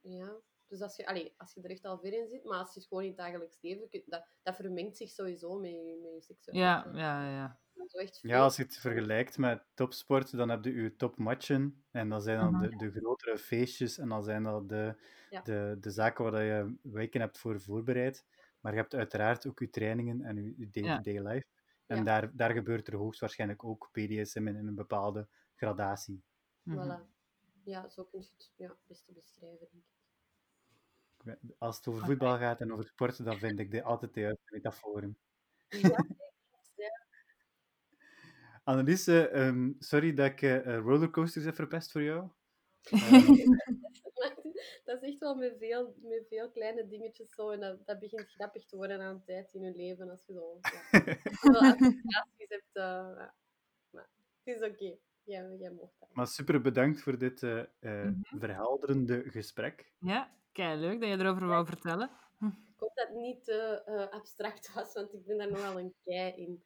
ja, 0.00 0.36
dus 0.66 0.80
als 0.80 0.96
je, 0.96 1.06
allee, 1.06 1.34
als 1.36 1.54
je 1.54 1.62
er 1.62 1.70
echt 1.70 1.84
al 1.84 1.98
ver 1.98 2.12
in 2.12 2.28
zit, 2.28 2.44
maar 2.44 2.58
als 2.58 2.74
je 2.74 2.78
het 2.80 2.88
gewoon 2.88 3.02
in 3.02 3.08
het 3.08 3.18
dagelijks 3.18 3.58
leven, 3.60 3.88
dat, 4.06 4.26
dat 4.42 4.56
vermengt 4.56 4.96
zich 4.96 5.10
sowieso 5.10 5.58
met 5.58 5.70
je, 5.70 5.98
met 6.02 6.12
je 6.14 6.20
seksualiteit. 6.20 6.94
Ja, 6.96 7.00
ja, 7.00 7.30
ja. 7.30 7.60
Zo 7.90 7.98
echt 7.98 8.18
veel- 8.20 8.30
Ja, 8.30 8.40
als 8.42 8.56
je 8.56 8.62
het 8.62 8.76
vergelijkt 8.76 9.38
met 9.38 9.62
topsport, 9.74 10.36
dan 10.36 10.48
heb 10.48 10.64
je 10.64 10.72
je 10.72 10.96
topmatchen. 10.96 11.84
En 11.90 12.08
dan 12.08 12.20
zijn 12.22 12.38
dat 12.40 12.50
Mhm. 12.50 12.60
de, 12.70 12.76
de 12.76 12.90
grotere 13.00 13.38
feestjes. 13.38 13.98
En 13.98 14.08
dan 14.08 14.22
zijn 14.22 14.42
dat 14.42 14.68
de, 14.68 14.96
Ja. 15.30 15.40
de, 15.42 15.76
de 15.80 15.90
zaken 15.90 16.24
waar 16.30 16.42
je 16.42 16.76
weken 16.82 17.20
hebt 17.20 17.38
voor 17.38 17.60
voorbereid. 17.60 18.24
Maar 18.60 18.72
je 18.72 18.78
hebt 18.78 18.94
uiteraard 18.94 19.46
ook 19.46 19.58
je 19.58 19.70
trainingen 19.70 20.22
en 20.22 20.36
je- 20.56 20.70
day-to-day 20.70 21.18
life. 21.32 21.46
En 21.86 21.96
Ja. 21.96 22.02
daar, 22.02 22.36
daar 22.36 22.50
gebeurt 22.52 22.88
er 22.88 22.94
hoogstwaarschijnlijk 22.96 23.64
ook 23.64 23.88
BDSM 23.92 24.46
in, 24.46 24.56
in 24.56 24.66
een 24.66 24.74
bepaalde 24.74 25.28
gradatie. 25.54 26.22
Mhm. 26.62 26.78
Voilà. 26.78 27.08
Ja, 27.64 27.88
zo 27.88 28.04
kun 28.04 28.20
je 28.20 28.26
het 28.36 28.52
ja, 28.56 28.68
het 28.68 28.86
beste 28.86 29.12
beschrijven, 29.12 29.68
denk 29.70 29.84
ik. 31.44 31.54
Als 31.58 31.76
het 31.76 31.86
over 31.88 32.04
voetbal 32.06 32.38
gaat 32.38 32.60
en 32.60 32.72
over 32.72 32.84
sport, 32.84 33.24
dan 33.24 33.38
vind 33.38 33.58
ik 33.58 33.70
dit 33.70 33.82
altijd 33.82 34.14
de 34.14 34.20
juiste 34.20 34.44
metaforen. 34.54 35.18
Ja. 35.68 36.04
Annelies, 38.70 39.06
eh, 39.06 39.32
ehm, 39.46 39.72
sorry 39.78 40.14
dat 40.14 40.26
ik 40.26 40.42
eh, 40.42 40.56
eh, 40.56 40.82
rollercoasters 40.82 41.44
heb 41.44 41.54
verpest 41.54 41.90
voor 41.92 42.02
jou. 42.02 42.28
Maar 42.90 43.10
dat 44.84 45.02
is 45.02 45.08
echt 45.08 45.18
wel 45.18 45.34
met 45.34 45.56
veel, 45.58 45.94
met 46.02 46.26
veel 46.28 46.50
kleine 46.50 46.86
dingetjes 46.86 47.34
zo. 47.34 47.50
En 47.50 47.60
dat, 47.60 47.86
dat 47.86 47.98
begint 47.98 48.30
grappig 48.30 48.66
te 48.66 48.76
worden 48.76 49.00
aan 49.00 49.14
een 49.14 49.24
tijd 49.24 49.52
in 49.54 49.60
je 49.62 49.72
leven. 49.76 50.10
Als 50.10 50.24
je 50.26 50.32
zo 50.32 50.58
ja, 50.60 51.16
veel 51.40 51.54
associaties 51.60 52.48
hebt. 52.48 52.64
eh, 52.72 52.82
ja. 53.16 53.34
Maar 53.90 54.08
het 54.44 54.54
is 54.56 54.62
oké. 54.68 54.96
Jij, 55.24 55.56
jij 55.58 55.70
mocht 55.70 55.94
dat. 56.00 56.08
Maar 56.12 56.26
super 56.26 56.60
bedankt 56.60 57.02
voor 57.02 57.18
dit 57.18 57.42
eh, 57.42 57.58
eh, 57.58 57.66
Mhm. 58.04 58.38
verhelderende 58.38 59.22
gesprek. 59.30 59.92
Ja, 59.98 60.30
kei 60.52 60.80
leuk 60.80 61.00
dat 61.00 61.08
je 61.08 61.18
erover 61.18 61.46
wou 61.46 61.66
vertellen. 61.66 62.10
Ik 62.40 62.86
hoop 62.86 62.94
dat 62.96 63.08
het 63.08 63.16
niet 63.16 63.44
te 63.44 63.82
eh, 63.84 64.08
abstract 64.08 64.72
was, 64.74 64.92
want 64.92 65.12
ik 65.12 65.24
ben 65.26 65.38
daar 65.38 65.50
nogal 65.50 65.78
een 65.78 65.94
kei 66.04 66.32
in. 66.32 66.64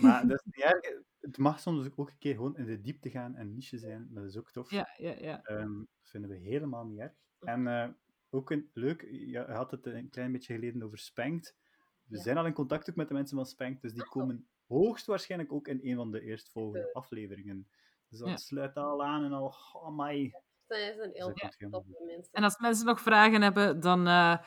Maar, 0.00 0.26
dat 0.26 0.38
is 0.38 0.42
niet 0.52 0.64
erg. 0.64 0.80
Het 1.20 1.38
mag 1.38 1.60
soms 1.60 1.86
ook 1.96 2.08
een 2.10 2.18
keer 2.18 2.34
gewoon 2.34 2.56
in 2.56 2.64
de 2.66 2.80
diepte 2.80 3.10
gaan 3.10 3.34
en 3.36 3.54
niche 3.54 3.78
zijn. 3.78 4.08
Dat 4.10 4.24
is 4.24 4.36
ook 4.38 4.50
tof. 4.50 4.70
Ja, 4.70 4.88
ja, 4.96 5.14
ja. 5.18 5.42
Ehm, 5.42 5.78
dat 5.78 6.08
vinden 6.10 6.30
we 6.30 6.36
helemaal 6.36 6.84
niet 6.86 6.98
erg. 7.00 7.12
En 7.38 7.66
eh, 7.66 7.88
ook 8.30 8.50
een, 8.50 8.70
leuk, 8.72 9.02
je 9.10 9.38
had 9.38 9.70
het 9.70 9.86
een 9.86 10.10
klein 10.10 10.32
beetje 10.32 10.54
geleden 10.54 10.82
over 10.82 10.98
Spanked. 10.98 11.56
We 12.04 12.16
Ja. 12.16 12.22
zijn 12.22 12.36
al 12.36 12.46
in 12.46 12.52
contact 12.52 12.90
ook 12.90 12.96
met 12.96 13.08
de 13.08 13.14
mensen 13.14 13.36
van 13.36 13.46
Spanked, 13.46 13.80
dus 13.82 13.92
die 13.92 14.04
komen 14.08 14.48
hoogstwaarschijnlijk 14.66 15.52
ook 15.52 15.68
in 15.68 15.80
een 15.82 15.96
van 15.96 16.10
de 16.10 16.20
eerstvolgende 16.20 16.92
afleveringen. 16.92 17.68
Dus 18.08 18.18
dat 18.18 18.28
Ja. 18.28 18.36
sluit 18.36 18.76
al 18.76 19.04
aan 19.04 19.24
en 19.24 19.32
al, 19.32 19.54
oh 19.72 19.96
my. 19.96 20.32
heel 20.68 21.12
Dat 21.12 21.54
helemaal 21.58 21.80
toffe 21.82 22.04
mensen. 22.06 22.32
En 22.32 22.42
als 22.42 22.58
mensen 22.58 22.86
nog 22.86 23.00
vragen 23.00 23.42
hebben, 23.42 23.80
dan 23.80 24.06
eh, 24.06 24.38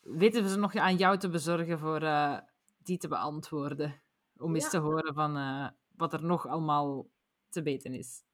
weten 0.00 0.42
we 0.42 0.48
ze 0.48 0.58
nog 0.58 0.74
aan 0.76 0.96
jou 0.96 1.18
te 1.18 1.28
bezorgen 1.28 1.78
voor 1.78 2.02
eh, 2.02 2.38
die 2.86 2.98
te 2.98 3.08
beantwoorden. 3.08 4.02
Om 4.36 4.54
eens 4.54 4.70
te 4.70 4.78
horen 4.78 5.14
van 5.14 5.36
eh, 5.36 5.68
wat 5.96 6.12
er 6.12 6.24
nog 6.24 6.46
allemaal 6.46 7.10
te 7.48 7.62
weten 7.62 7.94
is. 7.94 8.24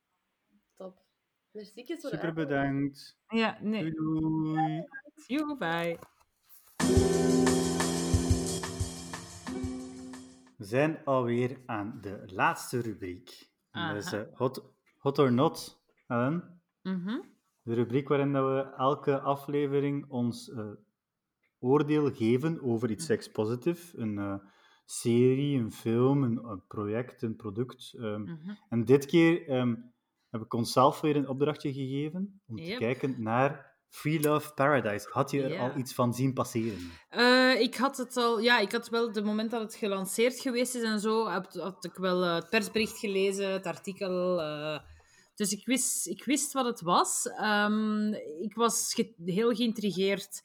Top. 0.76 1.02
Merci 1.50 1.84
voor 1.86 2.10
de 2.10 2.16
Super 2.16 2.32
bedankt. 2.32 3.18
Ja, 3.28 3.58
nee. 3.60 3.90
Doei 3.90 4.86
doei. 5.26 5.56
Bye. 5.58 5.98
We 10.56 10.64
zijn 10.68 11.04
alweer 11.04 11.60
aan 11.66 11.98
de 12.00 12.22
laatste 12.26 12.80
rubriek. 12.80 13.50
En 13.70 13.94
Dat 13.94 14.04
is 14.04 14.12
eh, 14.12 14.22
hot, 14.32 14.72
hot 14.98 15.18
or 15.18 15.32
Not. 15.32 15.82
Ellen. 16.06 16.62
Mhm. 16.82 17.20
De 17.62 17.74
rubriek 17.74 18.08
waarin 18.08 18.32
dat 18.32 18.44
we 18.44 18.74
elke 18.76 19.20
aflevering 19.20 20.10
ons 20.10 20.50
eh, 20.50 20.70
oordeel 21.62 22.10
geven 22.14 22.62
over 22.62 22.90
iets 22.90 23.04
sekspositief. 23.06 23.92
Een 23.96 24.18
eh, 24.18 24.34
serie, 24.84 25.58
een 25.58 25.72
film, 25.72 26.22
een, 26.22 26.44
een 26.44 26.66
project, 26.66 27.22
een 27.22 27.36
product. 27.36 27.92
ehm. 27.98 28.22
Mhm. 28.22 28.50
En 28.68 28.84
dit 28.84 29.06
keer 29.06 29.48
ehm, 29.48 29.74
heb 30.30 30.40
ik 30.42 30.54
onszelf 30.54 31.00
weer 31.00 31.16
een 31.16 31.28
opdrachtje 31.28 31.72
gegeven 31.72 32.40
om 32.46 32.56
te 32.56 32.76
kijken 32.78 33.14
naar 33.22 33.70
Free 33.88 34.20
Love 34.20 34.52
Paradise. 34.54 35.08
Had 35.10 35.30
je 35.30 35.42
er 35.42 35.52
Ja. 35.52 35.68
al 35.70 35.76
iets 35.78 35.94
van 35.94 36.14
zien 36.14 36.32
passeren? 36.32 36.90
Eh, 37.08 37.60
ik 37.60 37.74
had 37.74 37.96
het 37.96 38.16
al, 38.16 38.40
ja, 38.40 38.58
ik 38.58 38.72
had 38.72 38.88
wel, 38.88 39.06
het 39.12 39.24
moment 39.24 39.50
dat 39.50 39.60
het 39.60 39.74
gelanceerd 39.74 40.40
geweest 40.40 40.74
is 40.74 40.82
en 40.82 41.00
zo, 41.00 41.26
had, 41.26 41.54
had 41.54 41.84
ik 41.84 41.94
wel 41.94 42.20
het 42.22 42.48
persbericht 42.50 42.98
gelezen, 42.98 43.50
het 43.52 43.66
artikel. 43.66 44.40
eh, 44.42 44.78
dus 45.34 45.52
ik 45.52 45.66
wist, 45.66 46.06
ik 46.06 46.24
wist 46.24 46.52
wat 46.52 46.64
het 46.64 46.80
was. 46.80 47.26
Ehm, 47.28 48.12
ik 48.40 48.54
was 48.54 48.94
ge- 48.94 49.14
heel 49.24 49.54
geïntrigeerd 49.54 50.42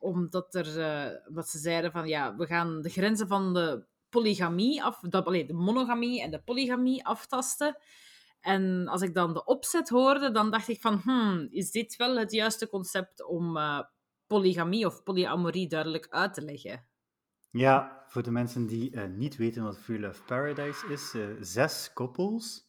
omdat 0.00 0.54
er, 0.54 1.22
wat 1.32 1.48
ze 1.48 1.58
zeiden 1.58 1.92
van, 1.92 2.08
ja, 2.08 2.36
we 2.36 2.46
gaan 2.46 2.82
de 2.82 2.88
grenzen 2.88 3.28
van 3.28 3.54
de 3.54 3.84
polygamie 4.08 4.82
af, 4.82 5.00
dat, 5.00 5.24
de 5.24 5.52
monogamie 5.52 6.22
en 6.22 6.30
de 6.30 6.42
polygamie 6.42 7.06
aftasten. 7.06 7.76
En 8.40 8.88
als 8.88 9.02
ik 9.02 9.14
dan 9.14 9.32
de 9.32 9.44
opzet 9.44 9.88
hoorde, 9.88 10.30
dan 10.30 10.50
dacht 10.50 10.68
ik 10.68 10.80
van, 10.80 11.00
hmm, 11.02 11.48
is 11.50 11.70
dit 11.70 11.96
wel 11.96 12.16
het 12.16 12.32
juiste 12.32 12.68
concept 12.68 13.26
om 13.26 13.56
eh, 13.56 13.80
polygamie 14.26 14.86
of 14.86 15.02
polyamorie 15.02 15.68
duidelijk 15.68 16.06
uit 16.08 16.34
te 16.34 16.42
leggen. 16.42 16.84
Ja, 17.50 18.04
voor 18.08 18.22
de 18.22 18.30
mensen 18.30 18.66
die 18.66 18.90
eh, 18.90 19.08
niet 19.08 19.36
weten 19.36 19.62
wat 19.62 19.78
Free 19.78 20.00
Love 20.00 20.22
Paradise 20.22 20.86
is, 20.86 21.14
zes 21.40 21.92
koppels 21.92 22.68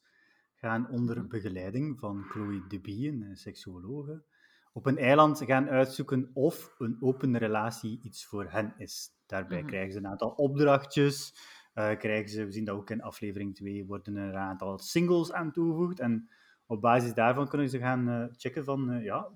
gaan 0.55 0.89
onder 0.89 1.27
begeleiding 1.27 1.99
van 1.99 2.23
Chloe 2.23 2.67
Debie, 2.67 3.11
een 3.11 3.37
seksuologe, 3.37 4.23
op 4.71 4.85
een 4.85 4.97
eiland 4.97 5.41
gaan 5.45 5.69
uitzoeken 5.69 6.29
of 6.33 6.75
een 6.77 6.97
open 6.99 7.37
relatie 7.37 7.99
iets 8.03 8.25
voor 8.25 8.45
hen 8.49 8.73
is. 8.77 9.09
Daarbij 9.25 9.57
Mhm. 9.59 9.67
krijgen 9.67 9.91
ze 9.91 9.97
een 9.97 10.07
aantal 10.07 10.29
opdrachtjes, 10.29 11.33
eh, 11.73 11.97
krijgen 11.97 12.29
ze, 12.29 12.45
we 12.45 12.51
zien 12.51 12.65
dat 12.65 12.75
ook 12.75 12.89
in 12.89 13.01
aflevering 13.01 13.55
2, 13.55 13.85
worden 13.85 14.15
er 14.15 14.29
een 14.29 14.35
aantal 14.35 14.77
singles 14.79 15.31
aan 15.31 15.51
toegevoegd 15.51 15.99
en 15.99 16.29
op 16.65 16.81
basis 16.81 17.13
daarvan 17.13 17.47
kunnen 17.47 17.69
ze 17.69 17.79
gaan 17.79 18.09
eh, 18.09 18.25
checken 18.31 18.63
van, 18.63 18.91
eh, 18.91 19.03
ja, 19.03 19.29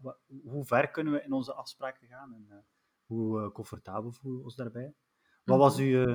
hoe 0.44 0.66
ver 0.66 0.88
kunnen 0.92 1.14
we 1.14 1.24
in 1.24 1.32
onze 1.32 1.54
afspraken 1.54 2.08
gaan 2.08 2.34
en 2.34 2.66
hoe 3.06 3.52
comfortabel 3.52 4.12
voelen 4.12 4.40
we 4.40 4.46
ons 4.46 4.56
daarbij. 4.56 4.94
Wat 5.44 5.58
was, 5.58 5.78
Mhm. 5.78 5.86
uw, 5.88 6.06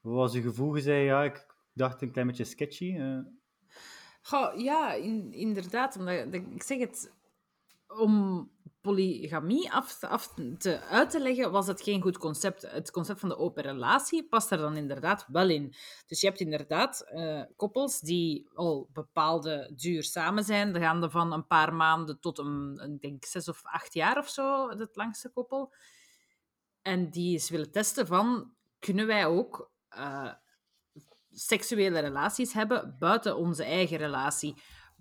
wat 0.00 0.14
was 0.14 0.34
uw 0.34 0.42
gevoel? 0.42 0.74
Je 0.74 0.82
zei, 0.82 1.04
ja, 1.04 1.22
ik 1.24 1.46
dacht 1.72 2.02
een 2.02 2.10
klein 2.12 2.26
beetje 2.26 2.44
sketchy. 2.44 2.98
Goh, 4.22 4.56
ja, 4.60 4.92
in- 4.92 5.32
inderdaad. 5.32 5.96
Omdat, 5.98 6.32
dat- 6.32 6.42
ik 6.54 6.62
zeg 6.62 6.78
het, 6.78 7.12
om 7.86 8.50
polygamie 8.84 9.72
af, 9.72 9.98
te- 10.58 10.80
uit 10.80 11.10
te 11.10 11.20
leggen, 11.20 11.50
was 11.50 11.66
het 11.66 11.82
geen 11.82 12.02
goed 12.02 12.18
concept. 12.18 12.62
Het 12.62 12.90
concept 12.90 13.20
van 13.20 13.28
de 13.28 13.36
open 13.36 13.62
relatie 13.62 14.28
past 14.28 14.50
er 14.50 14.58
dan 14.58 14.76
inderdaad 14.76 15.24
wel 15.28 15.48
in. 15.48 15.74
Dus 16.06 16.20
je 16.20 16.26
hebt 16.26 16.40
inderdaad 16.40 17.00
eh, 17.00 17.42
koppels 17.56 18.00
die 18.00 18.48
al 18.54 18.88
bepaalde 18.92 19.72
duur 19.76 20.02
samen 20.02 20.44
zijn. 20.44 20.72
Dan 20.72 20.82
gaan 20.82 21.02
er 21.02 21.10
van 21.10 21.32
een 21.32 21.46
paar 21.46 21.74
maanden 21.74 22.20
tot 22.20 22.38
een, 22.38 22.80
ik 22.94 23.00
denk 23.00 23.24
zes 23.24 23.48
of 23.48 23.60
acht 23.62 23.94
jaar 23.94 24.18
of 24.18 24.28
zo, 24.28 24.68
het 24.68 24.96
langste 24.96 25.28
koppel. 25.28 25.74
En 26.82 27.10
die 27.10 27.32
eens 27.32 27.50
willen 27.50 27.70
testen 27.70 28.06
van, 28.06 28.54
kunnen 28.78 29.06
wij 29.06 29.26
ook 29.26 29.70
eh, 29.88 30.32
seksuele 31.30 31.98
relaties 31.98 32.52
hebben 32.52 32.96
buiten 32.98 33.36
onze 33.36 33.64
eigen 33.64 33.96
relatie? 33.96 34.54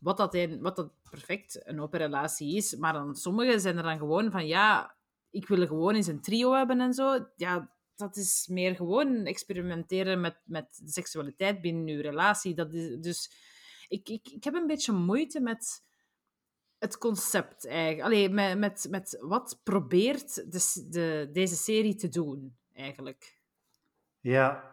Wat 0.03 0.17
dat, 0.17 0.33
een, 0.35 0.61
wat 0.61 0.75
dat 0.75 0.91
perfect 1.09 1.67
een 1.67 1.81
open 1.81 1.99
relatie 1.99 2.55
is. 2.55 2.75
Maar 2.75 2.93
dan 2.93 3.15
sommigen 3.15 3.61
zijn 3.61 3.77
er 3.77 3.83
dan 3.83 3.97
gewoon 3.97 4.31
van, 4.31 4.47
ja, 4.47 4.95
ik 5.29 5.47
wil 5.47 5.67
gewoon 5.67 5.95
eens 5.95 6.07
een 6.07 6.21
trio 6.21 6.53
hebben 6.53 6.81
en 6.81 6.93
zo. 6.93 7.27
Ja, 7.35 7.71
dat 7.95 8.15
is 8.15 8.47
meer 8.47 8.75
gewoon 8.75 9.25
experimenteren 9.25 10.21
met, 10.21 10.41
met 10.45 10.81
seksualiteit 10.85 11.61
binnen 11.61 11.95
uw 11.95 12.01
relatie. 12.01 12.55
Dat 12.55 12.73
is, 12.73 12.99
dus 12.99 13.31
ik, 13.87 14.09
ik, 14.09 14.27
ik 14.27 14.43
heb 14.43 14.53
een 14.53 14.67
beetje 14.67 14.91
moeite 14.91 15.39
met 15.39 15.83
het 16.77 16.97
concept 16.97 17.67
eigenlijk. 17.67 18.05
Allee, 18.05 18.29
met, 18.29 18.57
met, 18.57 18.87
met 18.89 19.17
wat 19.19 19.59
probeert 19.63 20.35
de, 20.35 20.87
de, 20.89 21.29
deze 21.33 21.55
serie 21.55 21.95
te 21.95 22.09
doen, 22.09 22.57
eigenlijk. 22.73 23.41
Ja, 24.19 24.71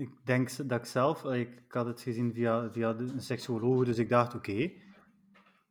ik 0.00 0.10
denk 0.24 0.56
dat 0.68 0.78
ik 0.78 0.84
zelf, 0.84 1.24
eh, 1.24 1.40
ik, 1.40 1.50
ik 1.66 1.72
had 1.72 1.86
het 1.86 2.00
gezien 2.00 2.32
via, 2.34 2.70
via 2.72 2.90
een 2.98 3.20
seksuoloog, 3.20 3.84
dus 3.84 3.98
ik 3.98 4.08
dacht, 4.08 4.34
oké, 4.34 4.70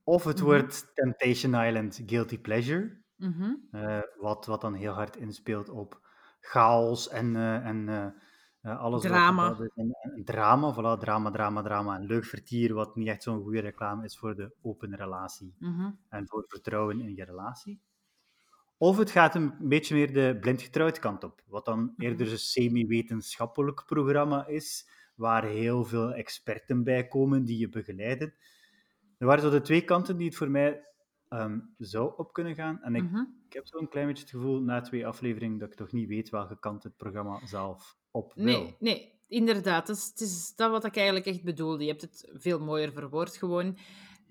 of 0.03 0.23
het 0.23 0.35
Mhm. 0.37 0.45
wordt 0.45 0.91
Temptation 0.95 1.53
Island 1.65 2.01
Guilty 2.05 2.39
Pleasure, 2.39 2.97
Mhm. 3.15 3.53
eh, 3.71 3.99
wat, 4.19 4.45
wat 4.45 4.61
dan 4.61 4.73
heel 4.73 4.93
hard 4.93 5.15
inspeelt 5.15 5.69
op 5.69 5.99
chaos 6.39 7.09
en, 7.09 7.35
eh, 7.35 7.65
en 7.65 7.89
alles 8.61 9.03
wat- 9.03 9.11
Drama. 9.11 9.55
wat- 9.55 9.71
en, 9.75 9.91
en 10.01 10.23
drama, 10.25 10.73
voilà, 10.73 10.99
drama, 10.99 11.31
drama, 11.31 11.61
drama. 11.61 11.95
En 11.95 12.05
leuk 12.05 12.25
vertier, 12.25 12.73
wat 12.73 12.95
niet 12.95 13.07
echt 13.07 13.23
zo'n 13.23 13.41
goede 13.41 13.59
reclame 13.59 14.03
is 14.05 14.17
voor 14.17 14.35
de 14.35 14.55
open 14.61 14.95
relatie. 14.95 15.55
Mhm. 15.59 15.91
en 16.09 16.27
voor 16.27 16.43
vertrouwen 16.47 17.01
in 17.01 17.15
je 17.15 17.23
relatie. 17.25 17.81
Of 18.81 18.97
het 18.97 19.11
gaat 19.11 19.35
een 19.35 19.53
beetje 19.59 19.95
meer 19.95 20.13
de 20.13 20.37
blindgetrouwd 20.41 20.99
kant 20.99 21.23
op, 21.23 21.41
wat 21.47 21.65
dan 21.65 21.93
eerder 21.97 22.31
een 22.31 22.39
semi-wetenschappelijk 22.39 23.83
programma 23.85 24.47
is, 24.47 24.89
waar 25.15 25.43
heel 25.45 25.83
veel 25.85 26.13
experten 26.13 26.83
bij 26.83 27.07
komen 27.07 27.45
die 27.45 27.57
je 27.59 27.69
begeleiden. 27.69 28.33
Er 29.17 29.25
waren 29.27 29.43
zo 29.43 29.49
de 29.49 29.61
twee 29.61 29.81
kanten 29.83 30.17
die 30.17 30.27
het 30.27 30.35
voor 30.35 30.49
mij 30.49 30.83
ehm, 31.29 31.59
zou 31.77 32.13
op 32.17 32.33
kunnen 32.33 32.55
gaan. 32.55 32.81
En 32.81 32.95
ik, 32.95 33.03
Mhm. 33.03 33.23
ik 33.47 33.53
heb 33.53 33.67
zo 33.67 33.77
een 33.77 33.89
klein 33.89 34.07
beetje 34.07 34.23
het 34.23 34.31
gevoel, 34.31 34.61
na 34.61 34.81
twee 34.81 35.07
afleveringen, 35.07 35.57
dat 35.57 35.71
ik 35.71 35.77
toch 35.77 35.91
niet 35.91 36.07
weet 36.07 36.29
welke 36.29 36.59
kant 36.59 36.83
het 36.83 36.97
programma 36.97 37.45
zelf 37.45 37.97
op 38.11 38.33
wil. 38.35 38.45
Nee, 38.45 38.75
nee, 38.79 39.13
inderdaad. 39.27 39.87
Het 39.87 39.97
is, 39.97 40.05
het 40.05 40.19
is 40.21 40.55
dat 40.55 40.71
wat 40.71 40.85
ik 40.85 40.95
eigenlijk 40.95 41.25
echt 41.25 41.43
bedoelde. 41.43 41.83
Je 41.83 41.89
hebt 41.89 42.01
het 42.01 42.29
veel 42.33 42.59
mooier 42.59 42.91
verwoord 42.91 43.37
gewoon. 43.37 43.77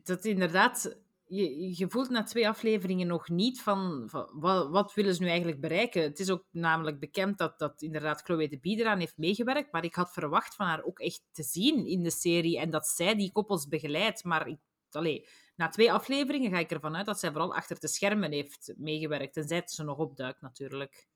Dat 0.03 0.25
inderdaad, 0.25 0.99
je, 1.29 1.77
je 1.79 1.89
voelt 1.89 2.11
na 2.11 2.23
twee 2.23 2.49
afleveringen 2.49 3.07
nog 3.07 3.29
niet 3.29 3.63
van, 3.63 4.09
van 4.11 4.31
wat, 4.33 4.71
wat 4.71 4.95
willen 4.95 5.15
ze 5.15 5.23
nu 5.23 5.29
eigenlijk 5.29 5.61
bereiken. 5.61 6.03
Het 6.03 6.19
is 6.19 6.31
ook 6.31 6.45
namelijk 6.51 7.01
bekend 7.01 7.39
dat, 7.39 7.59
dat 7.59 7.83
inderdaad 7.83 8.23
Chloe 8.23 8.49
de 8.49 8.59
Bie 8.59 8.79
eraan 8.79 8.99
heeft 8.99 9.17
meegewerkt, 9.17 9.73
maar 9.73 9.85
ik 9.85 9.95
had 9.95 10.13
verwacht 10.13 10.55
van 10.55 10.67
haar 10.67 10.85
ook 10.85 10.99
echt 10.99 11.23
te 11.33 11.43
zien 11.43 11.87
in 11.87 12.03
de 12.03 12.11
serie 12.11 12.59
en 12.59 12.71
dat 12.71 12.87
zij 12.87 13.15
die 13.15 13.33
koppels 13.33 13.69
begeleidt. 13.69 14.25
Maar 14.25 14.49
ik, 14.49 14.59
allee, 14.91 15.29
na 15.57 15.69
twee 15.69 15.93
afleveringen 15.93 16.51
ga 16.51 16.59
ik 16.59 16.71
ervan 16.71 16.97
uit 16.97 17.07
dat 17.07 17.19
zij 17.19 17.31
vooral 17.31 17.55
achter 17.55 17.81
de 17.81 17.89
schermen 17.89 18.33
heeft 18.33 18.75
meegewerkt. 18.77 19.33
Tenzij 19.33 19.57
het 19.57 19.71
ze 19.71 19.85
nog 19.85 19.99
opduikt, 19.99 20.41
natuurlijk. 20.41 21.09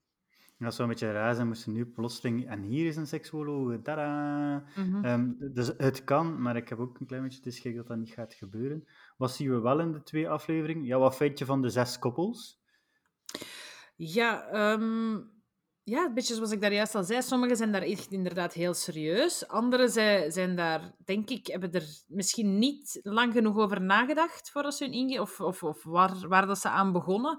Dat 0.58 0.74
zou 0.74 0.88
een 0.88 0.94
beetje 0.94 1.12
raar 1.12 1.34
zijn, 1.34 1.46
moesten 1.46 1.72
nu 1.72 1.86
plotseling... 1.86 2.48
En 2.48 2.62
hier 2.62 2.86
is 2.86 2.96
een 2.96 3.06
seksuoloog, 3.06 3.82
tada! 3.82 4.64
Mhm. 4.76 5.04
Ehm, 5.04 5.30
dus 5.52 5.72
het 5.76 6.04
kan, 6.04 6.42
maar 6.42 6.56
ik 6.56 6.68
heb 6.68 6.78
ook 6.78 7.00
een 7.00 7.06
klein 7.06 7.22
beetje 7.22 7.42
de 7.42 7.50
schrik 7.50 7.76
dat 7.76 7.86
dat 7.86 7.96
niet 7.96 8.10
gaat 8.12 8.34
gebeuren. 8.34 8.84
Wat 9.16 9.32
zien 9.32 9.50
we 9.50 9.60
wel 9.60 9.80
in 9.80 9.92
de 9.92 10.02
twee 10.02 10.28
afleveringen? 10.28 10.84
Ja, 10.84 10.98
wat 10.98 11.16
vind 11.16 11.38
je 11.38 11.44
van 11.44 11.62
de 11.62 11.68
zes 11.68 11.98
koppels? 11.98 12.60
Ja, 13.96 14.48
ehm, 14.48 15.12
ja, 15.84 16.04
een 16.04 16.14
beetje 16.14 16.34
zoals 16.34 16.50
ik 16.50 16.60
daar 16.60 16.72
juist 16.72 16.94
al 16.94 17.04
zei. 17.04 17.22
Sommigen 17.22 17.56
zijn 17.56 17.72
daar 17.72 17.82
echt 17.82 18.12
inderdaad 18.12 18.52
heel 18.52 18.74
serieus. 18.74 19.48
Anderen 19.48 19.90
zijn, 19.90 20.32
zijn 20.32 20.56
daar, 20.56 20.94
denk 21.04 21.30
ik, 21.30 21.46
hebben 21.46 21.72
er 21.72 22.02
misschien 22.06 22.58
niet 22.58 23.00
lang 23.02 23.32
genoeg 23.32 23.56
over 23.56 23.80
nagedacht 23.80 24.50
voordat 24.50 24.74
ze 24.74 24.84
hun 24.84 24.92
inge... 24.92 25.20
Of, 25.20 25.40
of, 25.40 25.62
of 25.62 25.84
waar, 25.84 26.28
waar 26.28 26.46
dat 26.46 26.58
ze 26.58 26.68
aan 26.68 26.92
begonnen. 26.92 27.38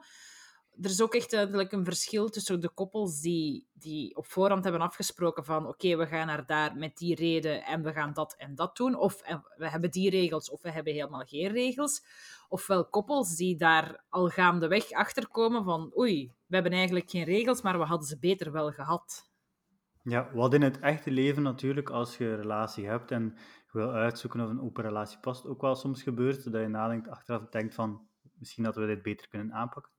Er 0.84 0.90
is 0.90 1.02
ook 1.02 1.14
echt 1.14 1.32
duidelijk 1.32 1.72
een 1.72 1.86
verschil 1.86 2.30
tussen 2.30 2.60
de 2.60 2.70
koppels 2.70 3.22
die, 3.22 3.68
die 3.74 4.16
op 4.16 4.26
voorhand 4.26 4.64
hebben 4.64 4.82
afgesproken 4.82 5.46
van 5.46 5.68
oké, 5.68 5.98
we 5.98 6.08
gaan 6.08 6.28
naar 6.28 6.46
daar 6.46 6.76
met 6.76 6.98
die 6.98 7.16
reden 7.16 7.64
en 7.64 7.84
we 7.84 7.94
gaan 7.94 8.14
dat 8.14 8.36
en 8.38 8.56
dat 8.56 8.78
doen. 8.78 8.96
Of 8.96 9.22
we 9.58 9.70
hebben 9.70 9.92
die 9.92 10.10
regels 10.10 10.50
of 10.50 10.62
we 10.62 10.72
hebben 10.72 10.94
helemaal 10.94 11.24
geen 11.26 11.52
regels. 11.52 12.06
Ofwel 12.50 12.86
koppels 12.90 13.36
die 13.36 13.58
daar 13.58 14.04
al 14.10 14.30
gaandeweg 14.30 14.92
achter 14.92 15.28
komen 15.28 15.64
van 15.64 15.94
oei, 15.98 16.32
we 16.46 16.56
hebben 16.56 16.74
eigenlijk 16.74 17.10
geen 17.10 17.24
regels, 17.24 17.62
maar 17.62 17.78
we 17.80 17.86
hadden 17.86 18.08
ze 18.08 18.20
beter 18.20 18.52
wel 18.52 18.72
gehad. 18.72 19.32
Ja, 20.02 20.30
wat 20.34 20.54
in 20.54 20.62
het 20.62 20.80
echte 20.80 21.12
leven 21.12 21.44
natuurlijk, 21.44 21.90
als 21.90 22.18
je 22.18 22.26
een 22.26 22.36
relatie 22.36 22.88
hebt 22.88 23.12
en 23.12 23.34
je 23.66 23.80
wil 23.80 23.92
uitzoeken 23.92 24.42
of 24.42 24.50
een 24.50 24.62
open 24.62 24.84
relatie 24.84 25.20
past, 25.20 25.46
ook 25.46 25.62
wel 25.62 25.76
soms 25.76 26.04
gebeurt, 26.04 26.52
dat 26.52 26.62
je 26.62 26.68
nadenkt, 26.68 27.08
achteraf 27.08 27.50
denkt 27.50 27.74
van, 27.74 28.08
misschien 28.38 28.64
dat 28.64 28.76
we 28.76 28.86
dit 28.86 29.02
beter 29.02 29.28
kunnen 29.28 29.54
aanpakken. 29.54 29.92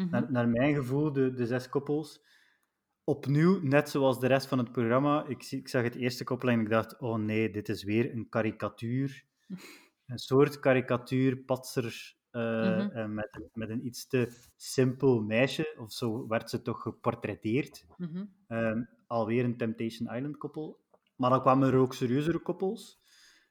Mhm. 0.00 0.10
Naar, 0.10 0.32
naar 0.32 0.48
mijn 0.48 0.74
gevoel, 0.74 1.12
de, 1.12 1.32
de 1.34 1.46
zes 1.46 1.68
koppels, 1.68 2.20
opnieuw, 3.04 3.60
net 3.62 3.88
zoals 3.88 4.20
de 4.20 4.26
rest 4.26 4.46
van 4.46 4.58
het 4.58 4.72
programma, 4.72 5.24
ik, 5.26 5.50
ik 5.50 5.68
zag 5.68 5.82
het 5.82 5.94
eerste 5.94 6.24
koppel 6.24 6.48
en 6.48 6.60
ik 6.60 6.68
dacht, 6.70 6.98
oh 7.00 7.18
nee, 7.18 7.50
dit 7.50 7.68
is 7.68 7.84
weer 7.84 8.12
een 8.12 8.28
karikatuur. 8.28 9.24
Een 10.06 10.18
soort 10.18 10.60
karikatuur, 10.60 11.36
patser, 11.38 12.16
eh, 12.30 12.40
Mhm. 12.40 12.90
eh, 12.90 13.06
met, 13.06 13.48
met 13.52 13.68
een 13.70 13.86
iets 13.86 14.06
te 14.06 14.28
simpel 14.56 15.22
meisje, 15.22 15.74
of 15.78 15.92
zo 15.92 16.26
werd 16.26 16.50
ze 16.50 16.62
toch 16.62 16.82
geportretteerd. 16.82 17.86
Mhm. 17.96 18.24
Ehm, 18.46 18.82
alweer 19.06 19.44
een 19.44 19.56
Temptation 19.56 20.14
Island 20.14 20.36
koppel. 20.36 20.80
Maar 21.16 21.30
dan 21.30 21.40
kwamen 21.40 21.68
er 21.72 21.78
ook 21.78 21.94
serieuzere 21.94 22.38
koppels, 22.38 23.00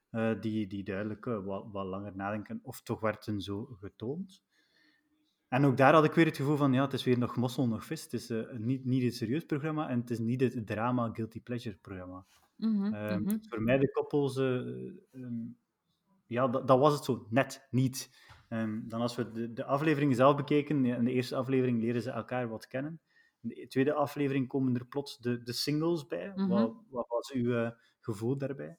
eh, 0.10 0.42
die, 0.42 0.68
die 0.68 0.84
duidelijk 0.84 1.26
wat, 1.26 1.66
wat 1.72 1.86
langer 1.86 2.16
nadenken, 2.16 2.60
of 2.64 2.82
toch 2.82 3.00
werden 3.00 3.42
zo 3.42 3.66
getoond. 3.80 4.44
En 5.50 5.66
ook 5.66 5.78
daar 5.78 5.94
had 5.94 6.04
ik 6.04 6.14
weer 6.14 6.26
het 6.26 6.36
gevoel 6.38 6.56
van, 6.56 6.74
ja, 6.74 6.82
het 6.84 6.94
is 6.94 7.04
weer 7.04 7.18
nog 7.18 7.36
mossel, 7.36 7.68
nog 7.68 7.86
vis. 7.86 8.04
Het 8.04 8.14
is 8.14 8.30
eh, 8.30 8.52
niet, 8.58 8.86
niet 8.86 9.04
een 9.04 9.12
serieus 9.12 9.46
programma 9.46 9.90
en 9.90 10.00
het 10.00 10.10
is 10.10 10.20
niet 10.20 10.42
het 10.42 10.68
drama 10.68 11.10
Guilty 11.14 11.42
Pleasure 11.42 11.76
programma. 11.78 12.26
Mhm. 12.56 12.94
Ehm, 12.94 13.22
Mhm. 13.22 13.38
Voor 13.50 13.62
mij 13.62 13.78
de 13.78 13.92
koppels, 13.92 14.38
eh, 14.38 14.58
ehm, 15.12 15.48
ja, 16.28 16.48
dat, 16.48 16.68
dat 16.68 16.80
was 16.80 16.94
het 16.94 17.04
zo 17.04 17.28
net 17.30 17.68
niet. 17.72 18.10
Ehm, 18.50 18.88
dan 18.88 19.02
als 19.02 19.16
we 19.16 19.32
de, 19.32 19.54
de 19.54 19.66
aflevering 19.66 20.16
zelf 20.16 20.36
bekeken, 20.36 20.86
in 20.86 21.04
de 21.04 21.12
eerste 21.12 21.36
aflevering 21.36 21.82
leren 21.82 22.02
ze 22.02 22.10
elkaar 22.12 22.48
wat 22.50 22.68
kennen. 22.68 23.02
In 23.42 23.50
de 23.50 23.68
tweede 23.68 23.94
aflevering 23.94 24.48
komen 24.48 24.76
er 24.76 24.86
plots 24.88 25.18
de, 25.18 25.44
de 25.44 25.54
singles 25.54 26.08
bij. 26.08 26.32
Mhm. 26.36 26.48
wat, 26.48 26.74
wat 26.90 27.08
was 27.08 27.32
uw 27.32 27.54
eh, 27.54 27.72
gevoel 28.00 28.38
daarbij? 28.38 28.78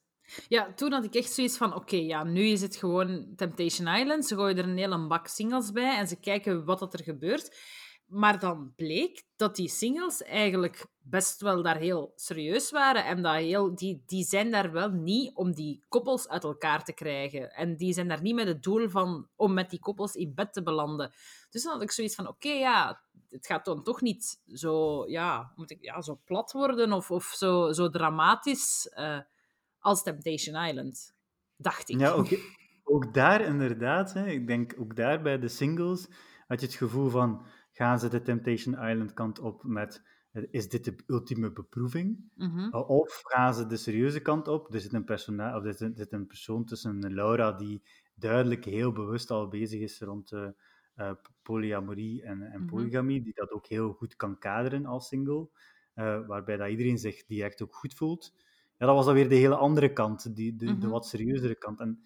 Ja, 0.49 0.73
toen 0.75 0.93
had 0.93 1.05
ik 1.05 1.15
echt 1.15 1.33
zoiets 1.33 1.57
van, 1.57 1.75
oké, 1.75 1.97
ja, 1.97 2.25
nu 2.25 2.43
is 2.43 2.63
het 2.63 2.77
gewoon 2.77 3.33
Temptation 3.37 3.95
Island. 3.95 4.27
Ze 4.27 4.35
gooien 4.35 4.59
er 4.59 4.65
een 4.65 4.79
hele 4.79 5.07
bak 5.07 5.27
singles 5.27 5.73
bij 5.73 5.97
en 5.97 6.09
ze 6.09 6.21
kijken 6.21 6.65
wat 6.65 6.79
dat 6.79 6.93
er 6.93 7.03
gebeurt. 7.03 7.57
maar 8.07 8.39
dan 8.39 8.73
bleek 8.77 9.23
dat 9.37 9.57
die 9.57 9.69
singles 9.69 10.23
eigenlijk 10.23 10.87
best 10.99 11.41
wel 11.41 11.63
daar 11.63 11.77
heel 11.77 12.13
serieus 12.15 12.71
waren. 12.71 13.05
En 13.05 13.23
dat 13.23 13.35
heel, 13.35 13.75
die, 13.75 14.03
die 14.07 14.25
zijn 14.25 14.51
daar 14.51 14.73
wel 14.73 14.91
niet 14.91 15.37
om 15.37 15.53
die 15.55 15.85
koppels 15.89 16.29
uit 16.29 16.45
elkaar 16.45 16.85
te 16.85 16.93
krijgen. 16.93 17.51
En 17.51 17.77
die 17.77 17.93
zijn 17.93 18.09
daar 18.09 18.23
niet 18.23 18.35
met 18.35 18.47
het 18.47 18.63
doel 18.63 18.89
van 18.89 19.29
om 19.37 19.55
met 19.55 19.71
die 19.71 19.81
koppels 19.81 20.15
in 20.15 20.35
bed 20.35 20.53
te 20.53 20.63
belanden. 20.63 21.13
Dus 21.51 21.63
dan 21.63 21.73
had 21.73 21.83
ik 21.83 21.91
zoiets 21.91 22.15
van, 22.15 22.29
oké, 22.29 22.49
ja, 22.49 23.03
het 23.29 23.47
gaat 23.47 23.65
dan 23.65 23.83
toch 23.83 24.01
niet 24.01 24.41
zo, 24.47 25.05
ja, 25.09 25.53
moet 25.57 25.71
ik, 25.71 25.85
ja, 25.85 26.03
zo 26.03 26.21
plat 26.25 26.53
worden 26.53 26.93
of, 26.93 27.11
of 27.11 27.25
zo, 27.25 27.73
zo 27.73 27.91
dramatisch 27.91 28.89
eh, 28.89 29.19
als 29.81 30.03
Temptation 30.03 30.65
Island. 30.65 31.15
Dacht 31.57 31.89
ik. 31.89 31.99
Ja, 32.01 32.11
ook, 32.11 32.29
ook 32.85 33.15
daar 33.15 33.41
inderdaad. 33.41 34.13
Hè, 34.13 34.27
ik 34.27 34.47
denk 34.47 34.75
ook 34.79 34.97
daar 34.97 35.23
bij 35.23 35.39
de 35.39 35.49
singles 35.49 36.09
had 36.47 36.61
je 36.61 36.67
het 36.67 36.75
gevoel 36.75 37.09
van 37.09 37.47
gaan 37.73 37.99
ze 37.99 38.09
de 38.09 38.23
Temptation 38.23 38.75
Island 38.75 39.13
kant 39.13 39.39
op 39.39 39.65
met 39.65 40.03
is 40.51 40.69
dit 40.69 40.85
de 40.85 40.97
ultieme 41.07 41.53
beproeving? 41.53 42.31
Mhm. 42.35 42.69
Of 42.77 43.21
gaan 43.25 43.55
ze 43.55 43.67
de 43.67 43.77
serieuze 43.77 44.21
kant 44.21 44.49
op? 44.49 44.75
Er 44.75 44.81
zit 44.81 44.93
een, 44.93 45.05
persona 45.05 45.57
of 45.57 45.65
er 45.65 45.75
zit, 45.75 45.97
zit 45.97 46.13
een 46.13 46.27
persoon 46.27 46.65
tussen 46.65 47.15
Laura 47.15 47.53
die 47.53 47.83
duidelijk 48.15 48.65
heel 48.65 48.93
bewust 48.93 49.31
al 49.31 49.49
bezig 49.49 49.81
is 49.81 50.01
rond 50.01 50.33
eh, 50.33 50.49
eh, 50.95 51.13
polyamorie 51.43 52.23
en, 52.23 52.43
en 52.43 52.61
Mhm. 52.61 52.69
polygamie, 52.69 53.23
die 53.23 53.35
dat 53.35 53.51
ook 53.51 53.67
heel 53.67 53.93
goed 53.93 54.17
kan 54.17 54.39
kaderen 54.39 54.87
als 54.87 55.09
single, 55.09 55.49
eh, 55.95 56.27
waarbij 56.27 56.57
dat 56.57 56.69
iedereen 56.69 56.99
zich 56.99 57.27
direct 57.27 57.63
ook 57.63 57.75
goed 57.75 57.95
voelt. 57.95 58.35
Ja, 58.81 58.87
dat 58.87 58.95
was 58.95 59.05
dan 59.05 59.15
weer 59.15 59.29
de 59.29 59.35
hele 59.35 59.57
andere 59.57 59.93
kant, 59.93 60.37
die, 60.37 60.57
de, 60.57 60.65
de 60.67 60.73
Mhm. 60.73 60.89
wat 60.89 61.07
serieuzere 61.07 61.55
kant. 61.55 61.81
En 61.81 62.03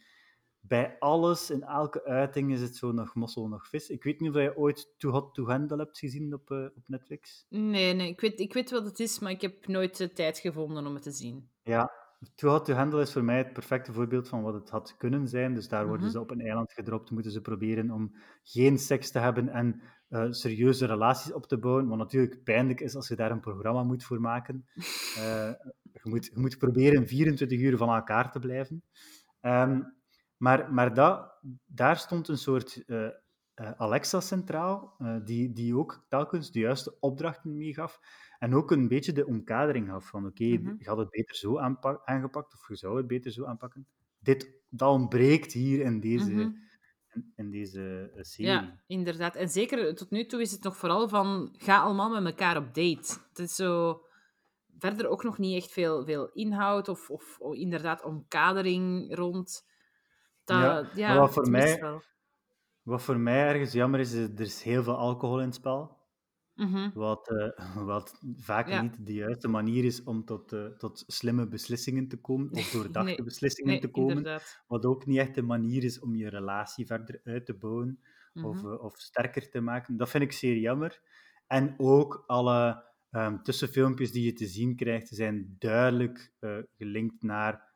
bij 0.61 0.97
alles, 0.99 1.51
in 1.51 1.63
elke 1.63 2.05
uiting, 2.05 2.53
is 2.53 2.61
het 2.61 2.77
zo 2.77 2.93
nog 2.93 3.15
mossel, 3.15 3.49
nog 3.49 3.69
vis. 3.69 3.89
Ik 3.89 4.05
weet 4.05 4.21
niet 4.21 4.31
of 4.31 4.37
je 4.43 4.57
ooit 4.57 4.95
Too 4.99 5.11
Hot 5.13 5.35
to 5.35 5.47
Handle 5.47 5.77
hebt 5.77 5.99
gezien 5.99 6.35
op, 6.35 6.51
eh, 6.51 6.65
op 6.77 6.83
Netflix. 6.89 7.47
Nee, 7.49 7.95
nee 7.95 8.09
ik, 8.09 8.21
weet, 8.21 8.41
ik 8.41 8.53
weet 8.53 8.71
wat 8.71 8.85
het 8.85 9.01
is, 9.01 9.19
maar 9.19 9.31
ik 9.31 9.41
heb 9.41 9.67
nooit 9.67 9.97
de 9.97 10.13
tijd 10.13 10.39
gevonden 10.39 10.87
om 10.87 10.95
het 10.95 11.03
te 11.03 11.11
zien. 11.11 11.51
Ja, 11.63 11.93
Too 12.35 12.51
Hot 12.51 12.65
to 12.65 12.73
Handle 12.75 13.01
is 13.01 13.13
voor 13.13 13.25
mij 13.25 13.39
het 13.39 13.53
perfecte 13.53 13.93
voorbeeld 13.93 14.29
van 14.29 14.43
wat 14.43 14.55
het 14.55 14.71
had 14.71 14.97
kunnen 14.97 15.29
zijn. 15.29 15.55
Dus 15.55 15.69
daar 15.69 15.87
worden 15.87 16.05
Mhm. 16.07 16.13
ze 16.15 16.21
op 16.21 16.31
een 16.31 16.41
eiland 16.41 16.73
gedropt, 16.73 17.11
moeten 17.11 17.33
ze 17.33 17.41
proberen 17.41 17.91
om 17.91 18.15
geen 18.43 18.79
seks 18.79 19.11
te 19.11 19.19
hebben 19.19 19.49
en 19.49 19.81
eh, 20.09 20.27
serieuze 20.31 20.87
relaties 20.87 21.33
op 21.33 21.47
te 21.47 21.59
bouwen. 21.59 21.89
Wat 21.89 21.99
natuurlijk 21.99 22.43
pijnlijk 22.45 22.81
is 22.81 22.95
als 22.95 23.09
je 23.09 23.17
daar 23.17 23.31
een 23.31 23.41
programma 23.41 23.83
moet 23.83 24.05
voor 24.05 24.21
maken. 24.21 24.65
Eh, 25.19 25.51
je, 26.05 26.11
moet, 26.11 26.25
je 26.25 26.39
moet 26.41 26.59
proberen 26.59 27.07
24 27.09 27.61
uur 27.61 27.77
van 27.77 27.89
elkaar 27.89 28.31
te 28.33 28.39
blijven. 28.39 28.83
Ehm, 29.41 29.81
maar 30.37 30.73
maar 30.73 30.95
dat, 30.95 31.33
daar 31.67 31.97
stond 31.97 32.29
een 32.29 32.39
soort 32.39 32.83
eh, 32.87 33.07
eh, 33.55 33.71
Alexa 33.77 34.21
centraal, 34.21 34.95
eh, 34.99 35.17
die, 35.25 35.53
die 35.53 35.77
ook 35.77 36.05
telkens 36.09 36.51
de 36.53 36.59
juiste 36.59 36.97
opdrachten 37.01 37.57
meegaf. 37.57 38.01
En 38.39 38.55
ook 38.55 38.71
een 38.71 38.89
beetje 38.89 39.13
de 39.13 39.27
omkadering 39.27 39.89
gaf 39.89 40.09
van, 40.09 40.27
oké, 40.27 40.45
Mhm. 40.45 40.75
je 40.79 40.89
had 40.89 40.99
het 40.99 41.11
beter 41.11 41.37
zo 41.37 41.59
aangepakt, 42.05 42.55
of 42.55 42.69
je 42.69 42.77
zou 42.77 42.97
het 42.97 43.07
beter 43.07 43.31
zo 43.33 43.45
aanpakken. 43.45 43.87
Dit, 44.19 44.53
dat 44.69 44.91
ontbreekt 44.91 45.53
hier 45.53 45.81
in 45.85 46.01
deze, 46.01 46.31
Mhm. 46.33 46.41
in, 47.15 47.33
in 47.37 47.51
deze 47.51 48.11
serie. 48.21 48.51
Ja, 48.53 48.83
inderdaad. 48.87 49.37
En 49.37 49.49
zeker 49.49 49.95
tot 49.95 50.11
nu 50.11 50.27
toe 50.27 50.41
is 50.41 50.51
het 50.53 50.63
nog 50.63 50.77
vooral 50.77 51.09
van 51.09 51.55
ga 51.59 51.81
allemaal 51.81 52.11
met 52.21 52.25
elkaar 52.33 52.57
op 52.57 52.67
date. 52.75 53.17
Het 53.29 53.39
is 53.39 53.55
zo 53.55 54.01
verder 54.79 55.09
ook 55.09 55.23
nog 55.25 55.39
niet 55.39 55.63
echt 55.63 55.73
veel, 55.73 56.05
veel 56.05 56.31
inhoud 56.33 56.89
of, 56.89 57.11
of, 57.11 57.37
of 57.41 57.55
inderdaad 57.55 58.03
omkadering 58.05 59.15
rond. 59.17 59.67
Dat, 60.45 60.95
Ja, 60.95 61.17
wat 61.17 61.33
voor 61.33 61.51
mij-. 61.51 62.03
Wat 62.83 63.03
voor 63.03 63.19
mij 63.19 63.47
ergens 63.49 63.73
jammer 63.73 64.01
is, 64.01 64.13
is 64.13 64.29
er 64.29 64.41
is 64.41 64.63
heel 64.63 64.83
veel 64.83 64.97
alcohol 64.97 65.39
in 65.41 65.47
het 65.47 65.55
spel. 65.55 66.03
Mhm. 66.55 66.91
Wat, 66.93 67.29
eh, 67.31 67.49
wat 67.87 68.21
vaak 68.37 68.69
Ja. 68.69 68.83
niet 68.83 69.07
de 69.07 69.13
juiste 69.15 69.49
manier 69.49 69.85
is 69.85 70.03
om 70.03 70.25
tot, 70.25 70.53
eh, 70.53 70.67
tot 70.67 71.05
slimme 71.07 71.49
beslissingen 71.49 72.09
te 72.09 72.17
komen, 72.21 72.51
of 72.53 72.69
doordachte 72.71 73.01
Nee, 73.03 73.23
beslissingen 73.23 73.71
Nee, 73.73 73.81
te 73.81 73.89
komen. 73.89 74.17
inderdaad. 74.17 74.63
Wat 74.67 74.85
ook 74.87 75.07
niet 75.07 75.19
echt 75.19 75.35
de 75.35 75.43
manier 75.43 75.85
is 75.85 76.01
om 76.01 76.15
je 76.17 76.29
relatie 76.29 76.87
verder 76.87 77.21
uit 77.25 77.47
te 77.47 77.55
bouwen 77.55 78.01
of, 78.41 78.63
Mhm. 78.63 78.73
eh, 78.73 78.83
of 78.85 78.97
sterker 78.97 79.51
te 79.51 79.61
maken. 79.61 79.97
Dat 79.97 80.11
vind 80.11 80.25
ik 80.25 80.33
zeer 80.33 80.57
jammer. 80.57 81.01
En 81.47 81.75
ook 81.79 82.25
alle 82.27 82.85
ehm, 83.15 83.43
tussenfilmpjes 83.43 84.13
die 84.13 84.25
je 84.25 84.33
te 84.33 84.47
zien 84.47 84.77
krijgt, 84.77 85.09
zijn 85.09 85.57
duidelijk 85.59 86.33
eh, 86.39 86.59
gelinkt 86.77 87.23
naar 87.23 87.73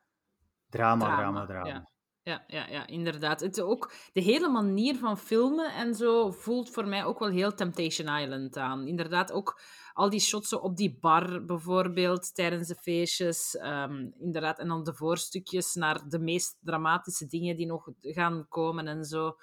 drama, 0.69 1.15
drama, 1.15 1.45
drama. 1.45 1.67
Ja. 1.67 1.89
Ja, 2.23 2.43
ja, 2.47 2.67
ja, 2.67 2.87
inderdaad. 2.87 3.39
Het 3.39 3.61
ook, 3.61 3.93
de 4.13 4.21
hele 4.21 4.49
manier 4.49 4.95
van 4.95 5.17
filmen 5.17 5.73
en 5.73 5.95
zo 5.95 6.31
voelt 6.31 6.69
voor 6.69 6.87
mij 6.87 7.05
ook 7.05 7.19
wel 7.19 7.29
heel 7.29 7.53
Temptation 7.53 8.19
Island 8.19 8.57
aan. 8.57 8.87
Inderdaad, 8.87 9.31
ook 9.31 9.61
al 9.93 10.09
die 10.09 10.19
shots 10.19 10.53
op 10.53 10.77
die 10.77 10.97
bar 10.99 11.45
bijvoorbeeld 11.45 12.35
tijdens 12.35 12.67
de 12.67 12.75
feestjes. 12.75 13.57
ehm, 13.57 14.09
inderdaad, 14.19 14.59
en 14.59 14.67
dan 14.67 14.83
de 14.83 14.93
voorstukjes 14.93 15.73
naar 15.73 16.09
de 16.09 16.19
meest 16.19 16.57
dramatische 16.61 17.25
dingen 17.25 17.55
die 17.55 17.65
nog 17.65 17.89
gaan 18.01 18.45
komen 18.49 18.87
en 18.87 19.05
zo. 19.05 19.37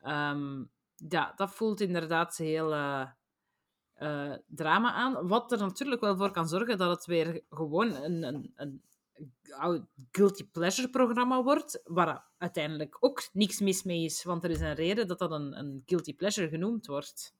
Ehm, 0.00 0.64
ja, 1.08 1.32
dat 1.36 1.54
voelt 1.54 1.80
inderdaad 1.80 2.36
heel 2.36 2.72
eh, 2.72 3.06
eh, 4.04 4.32
drama 4.46 4.92
aan. 4.92 5.28
Wat 5.28 5.52
er 5.52 5.58
natuurlijk 5.58 6.00
wel 6.00 6.16
voor 6.16 6.30
kan 6.30 6.48
zorgen 6.48 6.78
dat 6.78 6.90
het 6.96 7.06
weer 7.06 7.42
gewoon 7.50 7.94
een, 7.94 8.22
een, 8.22 8.52
een 8.56 8.82
guilty 10.10 10.48
pleasure 10.50 10.88
programma 10.88 11.42
wordt, 11.42 11.80
waar 11.84 12.24
uiteindelijk 12.38 12.96
ook 13.00 13.28
niks 13.32 13.60
mis 13.60 13.82
mee 13.82 14.04
is, 14.04 14.24
want 14.24 14.44
er 14.44 14.50
is 14.50 14.60
een 14.60 14.74
reden 14.74 15.06
dat 15.06 15.18
dat 15.18 15.30
een, 15.30 15.58
een 15.58 15.82
guilty 15.86 16.16
pleasure 16.16 16.48
genoemd 16.48 16.86
wordt. 16.86 17.34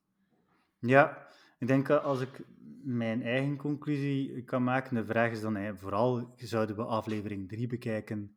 Ja, 0.79 1.27
ik 1.59 1.67
denk 1.67 1.91
als 1.91 2.21
ik 2.21 2.45
mijn 2.83 3.23
eigen 3.23 3.57
conclusie 3.57 4.43
kan 4.45 4.65
maken, 4.65 4.95
de 4.95 5.05
vraag 5.05 5.31
is 5.31 5.41
dan 5.41 5.79
vooral, 5.79 6.35
zouden 6.37 6.77
we 6.77 6.85
aflevering 6.85 7.49
3 7.49 7.67
bekijken? 7.67 8.37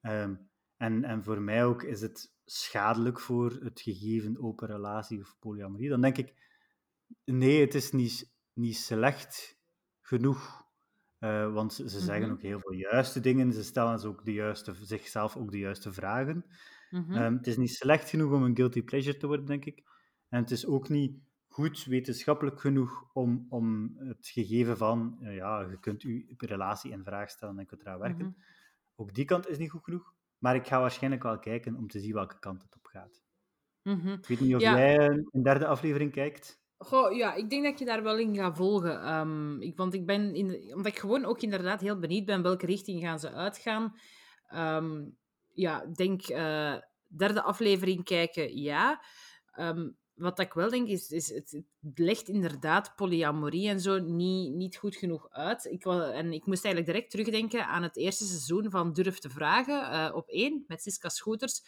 Ehm, 0.00 0.34
en, 0.76 1.04
en 1.04 1.24
voor 1.24 1.40
mij 1.40 1.64
ook, 1.64 1.82
is 1.82 2.00
het 2.00 2.34
schadelijk 2.44 3.20
voor 3.20 3.50
het 3.62 3.80
gegeven 3.80 4.42
open 4.42 4.66
relatie 4.66 5.20
of 5.20 5.36
polyamorie? 5.40 5.88
Dan 5.88 6.00
denk 6.00 6.16
ik, 6.16 6.34
nee, 7.24 7.60
het 7.60 7.74
is 7.74 7.92
niet, 7.92 8.32
niet 8.52 8.76
slecht 8.76 9.58
genoeg. 10.00 10.64
Eh, 11.18 11.52
want 11.52 11.72
ze, 11.72 11.88
ze 11.88 12.00
zeggen 12.00 12.24
Mhm. 12.26 12.32
ook 12.32 12.42
heel 12.42 12.60
veel 12.60 12.72
juiste 12.72 13.20
dingen, 13.20 13.52
ze 13.52 13.64
stellen 13.64 13.98
ze 13.98 14.08
ook 14.08 14.24
de 14.24 14.32
juiste, 14.32 14.74
zichzelf 14.74 15.36
ook 15.36 15.50
de 15.50 15.58
juiste 15.58 15.92
vragen. 15.92 16.44
Mhm. 16.90 17.12
Ehm, 17.14 17.36
het 17.36 17.46
is 17.46 17.56
niet 17.56 17.74
slecht 17.74 18.10
genoeg 18.10 18.32
om 18.32 18.42
een 18.42 18.56
guilty 18.56 18.82
pleasure 18.82 19.16
te 19.16 19.26
worden, 19.26 19.46
denk 19.46 19.64
ik. 19.64 19.82
En 20.28 20.40
het 20.40 20.50
is 20.50 20.66
ook 20.66 20.88
niet 20.88 21.18
goed 21.48 21.84
wetenschappelijk 21.84 22.60
genoeg 22.60 23.10
om, 23.12 23.46
om 23.48 23.94
het 23.98 24.28
gegeven 24.28 24.76
van, 24.76 25.18
eh, 25.20 25.34
ja, 25.36 25.60
je 25.60 25.80
kunt 25.80 26.02
je 26.02 26.34
relatie 26.36 26.90
in 26.90 27.04
vraag 27.04 27.30
stellen 27.30 27.58
en 27.58 27.66
kunt 27.66 27.80
eraan 27.80 27.98
werken. 27.98 28.26
Mhm. 28.26 28.40
Ook 28.96 29.14
die 29.14 29.24
kant 29.24 29.48
is 29.48 29.58
niet 29.58 29.70
goed 29.70 29.84
genoeg. 29.84 30.14
Maar 30.38 30.54
ik 30.54 30.66
ga 30.66 30.80
waarschijnlijk 30.80 31.22
wel 31.22 31.38
kijken 31.38 31.74
om 31.76 31.88
te 31.88 32.00
zien 32.00 32.12
welke 32.12 32.38
kant 32.38 32.62
het 32.62 32.76
op 32.76 32.86
gaat. 32.86 33.22
Ik 33.82 34.26
weet 34.26 34.40
niet 34.40 34.54
of 34.54 34.60
Ja. 34.60 34.78
jij 34.78 35.08
een 35.30 35.42
derde 35.42 35.66
aflevering 35.66 36.12
kijkt. 36.12 36.60
Goh, 36.78 37.16
ja, 37.16 37.34
ik 37.34 37.50
denk 37.50 37.64
dat 37.64 37.78
je 37.78 37.84
daar 37.84 38.02
wel 38.02 38.18
in 38.18 38.34
gaat 38.34 38.56
volgen. 38.56 39.02
Ehm, 39.02 39.60
ik, 39.60 39.76
want 39.76 39.94
ik 39.94 40.06
ben 40.06 40.34
in, 40.34 40.74
omdat 40.74 40.92
ik 40.92 40.98
gewoon 40.98 41.24
ook 41.24 41.40
inderdaad 41.40 41.80
heel 41.80 41.98
benieuwd 41.98 42.24
ben 42.24 42.42
welke 42.42 42.66
richting 42.66 43.00
gaan 43.00 43.18
ze 43.18 43.32
uitgaan. 43.32 43.94
Ehm, 44.46 45.04
ja, 45.52 45.86
denk 45.86 46.22
eh, 46.22 46.76
derde 47.16 47.42
aflevering 47.42 48.04
kijken, 48.04 48.56
ja. 48.56 49.02
Ehm, 49.50 49.88
wat 50.14 50.38
ik 50.38 50.52
wel 50.52 50.70
denk 50.70 50.88
is, 50.88 51.10
is 51.10 51.28
het, 51.28 51.62
legt 51.94 52.28
inderdaad 52.28 52.96
polyamorie 52.96 53.68
en 53.68 53.80
zo 53.80 53.98
niet, 53.98 54.54
niet 54.54 54.76
goed 54.76 54.96
genoeg 54.96 55.30
uit. 55.30 55.64
Ik, 55.64 55.84
en 55.84 56.32
ik 56.32 56.46
moest 56.46 56.64
eigenlijk 56.64 56.94
direct 56.94 57.10
terugdenken 57.10 57.66
aan 57.66 57.82
het 57.82 57.96
eerste 57.96 58.24
seizoen 58.24 58.70
van 58.70 58.92
Durf 58.92 59.18
te 59.18 59.30
Vragen 59.30 59.90
eh, 59.90 60.14
op 60.14 60.28
één 60.28 60.64
met 60.66 60.82
Siska 60.82 61.08
Schoeters 61.08 61.62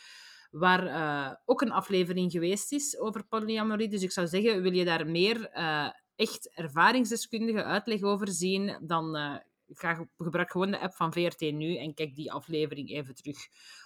waar 0.51 0.87
eh, 0.87 1.35
ook 1.45 1.61
een 1.61 1.73
aflevering 1.73 2.31
geweest 2.33 2.73
is 2.73 2.99
over 2.99 3.25
polyamorie. 3.27 3.89
Dus 3.89 4.03
ik 4.03 4.13
zou 4.13 4.27
zeggen, 4.27 4.63
wil 4.63 4.73
je 4.73 4.85
daar 4.85 5.07
meer 5.07 5.49
eh, 5.49 5.89
echt 6.17 6.51
ervaringsdeskundige 6.55 7.65
uitleg 7.65 8.03
over 8.03 8.29
zien, 8.29 8.79
dan 8.83 9.17
eh, 9.17 9.35
ga, 9.69 9.95
ge- 9.95 10.09
gebruik 10.19 10.51
gewoon 10.51 10.71
de 10.71 10.81
app 10.81 10.95
van 10.95 11.13
VRT 11.13 11.41
Nu 11.41 11.77
en 11.77 11.95
kijk 11.95 12.15
die 12.15 12.33
aflevering 12.33 12.91
even 12.91 13.15
terug. 13.15 13.39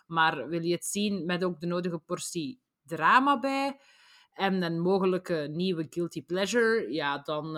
Maar 0.07 0.49
wil 0.49 0.63
je 0.63 0.75
het 0.75 0.85
zien 0.85 1.25
met 1.27 1.45
ook 1.45 1.61
de 1.61 1.67
nodige 1.67 1.99
portie 1.99 2.61
drama 2.87 3.39
bij 3.41 3.79
en 4.33 4.63
een 4.63 4.81
mogelijke 4.81 5.49
nieuwe 5.51 5.87
guilty 5.91 6.25
pleasure, 6.25 6.93
ja, 6.93 7.19
dan 7.19 7.53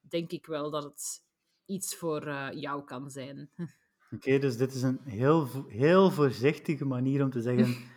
denk 0.00 0.30
ik 0.30 0.46
wel 0.46 0.70
dat 0.70 0.84
het 0.84 1.24
iets 1.66 1.94
voor 1.96 2.24
jou 2.54 2.84
kan 2.84 3.10
zijn. 3.10 3.50
Oké, 4.14 4.38
dus 4.38 4.56
dit 4.56 4.74
is 4.74 4.82
een 4.82 5.00
heel, 5.04 5.48
heel 5.68 6.10
voorzichtige 6.10 6.84
manier 6.84 7.22
om 7.22 7.30
te 7.30 7.40
zeggen, 7.40 7.76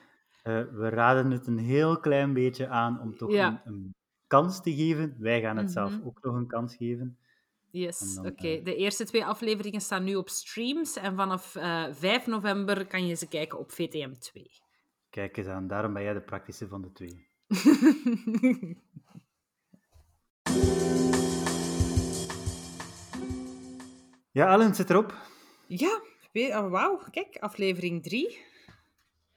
Eh, 0.49 0.63
we 0.71 0.89
raden 0.89 1.31
het 1.31 1.47
een 1.47 1.57
heel 1.57 1.99
klein 1.99 2.33
beetje 2.33 2.67
aan 2.67 3.01
om 3.01 3.17
toch 3.17 3.29
een, 3.63 3.95
kans 4.27 4.61
te 4.61 4.75
geven. 4.75 5.15
Wij 5.19 5.41
gaan 5.41 5.57
het 5.57 5.71
zelf 5.71 5.91
mhm. 5.91 6.07
ook 6.07 6.17
nog 6.21 6.35
een 6.35 6.47
kans 6.47 6.75
geven. 6.75 7.17
Yes, 7.71 8.17
oké. 8.17 8.47
Eh, 8.47 8.63
de 8.63 8.75
eerste 8.75 9.05
twee 9.05 9.25
afleveringen 9.25 9.81
staan 9.81 10.03
nu 10.03 10.15
op 10.15 10.29
streams 10.29 10.95
en 10.95 11.15
vanaf 11.15 11.55
eh, 11.55 11.85
5 11.91 12.27
november 12.27 12.87
kan 12.87 13.07
je 13.07 13.15
ze 13.15 13.27
kijken 13.27 13.59
op 13.59 13.71
VTM2. 13.71 14.41
Kijk 15.09 15.37
eens 15.37 15.47
aan, 15.47 15.67
daarom 15.67 15.93
ben 15.93 16.03
jij 16.03 16.13
de 16.13 16.21
praktische 16.21 16.67
van 16.67 16.81
de 16.81 16.91
twee. 16.91 17.27
ja, 24.39 24.51
Ellen 24.51 24.75
zit 24.75 24.89
erop. 24.89 25.13
Ja, 25.67 26.01
oh, 26.33 26.69
wauw. 26.69 27.01
Kijk, 27.11 27.37
aflevering 27.37 28.03
3. 28.03 28.47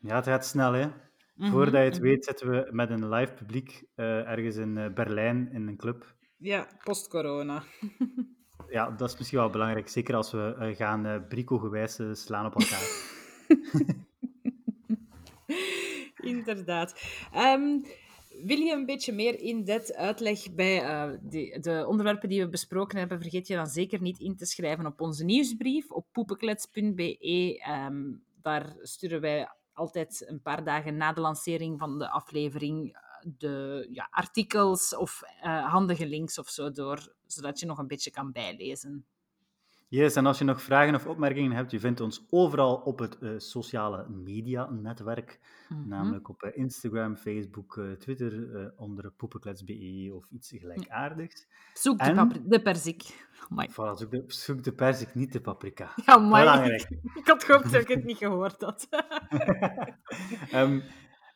Ja, 0.03 0.15
het 0.17 0.27
gaat 0.27 0.47
snel, 0.47 0.73
hè. 0.73 0.87
Mhm, 1.35 1.51
Voordat 1.51 1.73
je 1.73 1.79
het 1.89 1.99
weet 1.99 2.25
zitten 2.25 2.51
we 2.51 2.69
met 2.71 2.91
een 2.91 3.09
live 3.09 3.33
publiek 3.33 3.85
eh, 3.95 4.31
ergens 4.31 4.57
in 4.57 4.79
eh, 4.79 4.93
Berlijn 4.93 5.53
in 5.53 5.69
een 5.69 5.77
club. 5.77 6.15
Ja, 6.37 6.69
post-corona. 6.85 7.63
Ja, 8.69 8.91
dat 8.91 9.11
is 9.11 9.19
misschien 9.19 9.39
wel 9.39 9.51
belangrijk. 9.51 9.89
Zeker 9.89 10.15
als 10.15 10.33
we 10.33 10.57
eh, 10.59 10.77
gaan 10.77 11.07
eh 11.07 11.21
brico-gewijs 11.29 11.99
slaan 12.13 12.47
op 12.47 12.55
elkaar. 12.61 12.87
Inderdaad. 16.33 17.01
Ehm, 17.33 17.81
wil 18.45 18.59
je 18.59 18.73
een 18.73 18.87
beetje 18.87 19.13
meer 19.13 19.41
in-depth 19.41 19.95
uitleg 19.95 20.55
bij 20.55 20.81
de, 21.23 21.59
de 21.61 21.85
onderwerpen 21.87 22.29
die 22.29 22.41
we 22.41 22.49
besproken 22.49 22.99
hebben? 22.99 23.21
Vergeet 23.21 23.47
je 23.47 23.55
dan 23.55 23.67
zeker 23.67 24.01
niet 24.01 24.19
in 24.19 24.37
te 24.37 24.47
schrijven 24.47 24.87
op 24.87 25.01
onze 25.01 25.25
nieuwsbrief 25.25 25.91
op 25.91 26.07
poepenklets.be. 26.13 27.59
Ehm, 27.59 28.13
daar 28.43 28.77
sturen 28.81 29.21
wij 29.21 29.49
altijd 29.83 30.25
een 30.27 30.43
paar 30.43 30.65
dagen 30.65 30.97
na 30.97 31.13
de 31.13 31.21
lancering 31.21 31.79
van 31.79 31.99
de 31.99 32.09
aflevering 32.09 32.93
eh, 32.93 33.01
de 33.39 33.89
ja, 33.91 34.09
artikels 34.11 34.97
of 34.97 35.23
eh, 35.41 35.71
handige 35.71 36.07
links 36.07 36.39
of 36.39 36.49
zo 36.49 36.71
door, 36.71 37.15
zodat 37.27 37.61
je 37.61 37.67
nog 37.67 37.79
een 37.79 37.87
beetje 37.87 38.11
kan 38.11 38.33
bijlezen. 38.33 39.07
Yes, 39.93 40.17
en 40.17 40.27
als 40.27 40.39
je 40.39 40.45
nog 40.45 40.63
vragen 40.63 40.95
of 40.95 41.07
opmerkingen 41.07 41.53
hebt, 41.53 41.71
je 41.71 41.81
vindt 41.81 42.01
ons 42.01 42.27
overal 42.31 42.75
op 42.77 42.99
het 42.99 43.19
eh, 43.19 43.31
sociale 43.37 44.09
media-netwerk. 44.09 45.41
Mhm. 45.69 45.89
Namelijk 45.89 46.29
op 46.29 46.43
eh, 46.43 46.57
Instagram, 46.59 47.17
Facebook, 47.17 47.77
eh, 47.77 47.91
Twitter, 47.93 48.73
onder 48.77 49.11
poepenklets.be 49.11 50.11
of 50.15 50.27
iets 50.31 50.51
gelijkaardigs. 50.59 51.47
Zoek 51.75 51.99
de, 51.99 52.05
En- 52.05 52.43
de 52.49 52.63
perzik. 52.63 53.27
Amai. 53.49 53.69
Voilà, 53.71 53.99
zoek 53.99 54.11
de, 54.11 54.25
zoek 54.27 54.63
de 54.63 54.73
persik, 54.73 55.15
niet 55.15 55.33
de 55.33 55.41
paprika. 55.41 55.93
Ja. 56.07 56.29
Belangrijk. 56.29 56.89
Ik 57.21 57.27
had 57.27 57.45
gehoopt 57.45 57.73
dat 57.73 57.81
ik 57.81 57.89
het 57.89 58.05
niet 58.05 58.17
gehoord 58.19 58.61
had. 58.63 58.89
Ehm, 60.51 60.81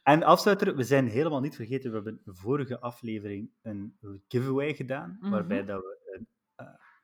en 0.02 0.22
afsluiter, 0.22 0.76
we 0.76 0.82
zijn 0.84 1.06
helemaal 1.06 1.40
niet 1.40 1.56
vergeten, 1.56 1.88
we 1.90 1.94
hebben 1.96 2.20
vorige 2.24 2.80
aflevering 2.80 3.50
een 3.62 3.96
giveaway 4.28 4.74
gedaan, 4.74 5.16
Mhm. 5.20 5.30
waarbij 5.30 5.64
dat 5.64 5.80
we 5.80 5.95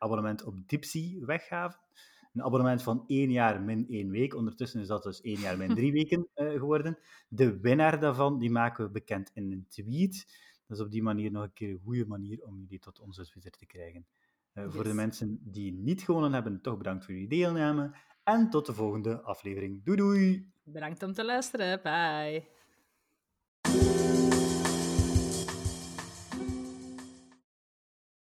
abonnement 0.03 0.45
op 0.45 0.69
Dipsy 0.69 1.21
weggaven. 1.21 1.81
Een 2.33 2.43
abonnement 2.43 2.83
van 2.83 3.05
één 3.07 3.31
jaar 3.31 3.63
min 3.63 3.87
één 3.89 4.11
week. 4.11 4.35
Ondertussen 4.35 4.81
is 4.81 4.87
dat 4.87 5.03
dus 5.03 5.21
één 5.21 5.41
jaar 5.41 5.57
min 5.57 5.75
drie 5.81 5.93
weken 5.93 6.29
eh, 6.35 6.51
geworden. 6.51 6.99
De 7.29 7.61
winnaar 7.61 8.01
daarvan, 8.01 8.39
die 8.39 8.51
maken 8.51 8.85
we 8.85 8.91
bekend 8.91 9.31
in 9.35 9.53
een 9.53 9.67
tweet. 9.69 10.27
Dat 10.67 10.79
is 10.79 10.85
op 10.85 10.91
die 10.91 11.03
manier 11.03 11.31
nog 11.31 11.43
een 11.43 11.53
keer 11.53 11.71
een 11.71 11.81
goede 11.85 12.07
manier 12.07 12.45
om 12.45 12.59
jullie 12.61 12.79
tot 12.79 13.01
onze 13.01 13.25
Twitter 13.25 13.53
te 13.53 13.67
krijgen. 13.67 14.07
Eh, 14.53 14.65
Voor 14.69 14.85
de 14.85 14.95
mensen 14.95 15.39
die 15.43 15.73
niet 15.73 16.03
gewonnen 16.03 16.33
hebben, 16.33 16.61
toch 16.61 16.77
bedankt 16.77 17.05
voor 17.05 17.15
jullie 17.15 17.29
deelname. 17.29 17.97
En 18.25 18.51
tot 18.51 18.67
de 18.67 18.73
volgende 18.73 19.23
aflevering. 19.23 19.85
Doei 19.85 19.97
doei! 19.97 20.53
Bedankt 20.63 21.03
om 21.03 21.13
te 21.13 21.25
luisteren. 21.25 21.83
Bye. 21.83 22.62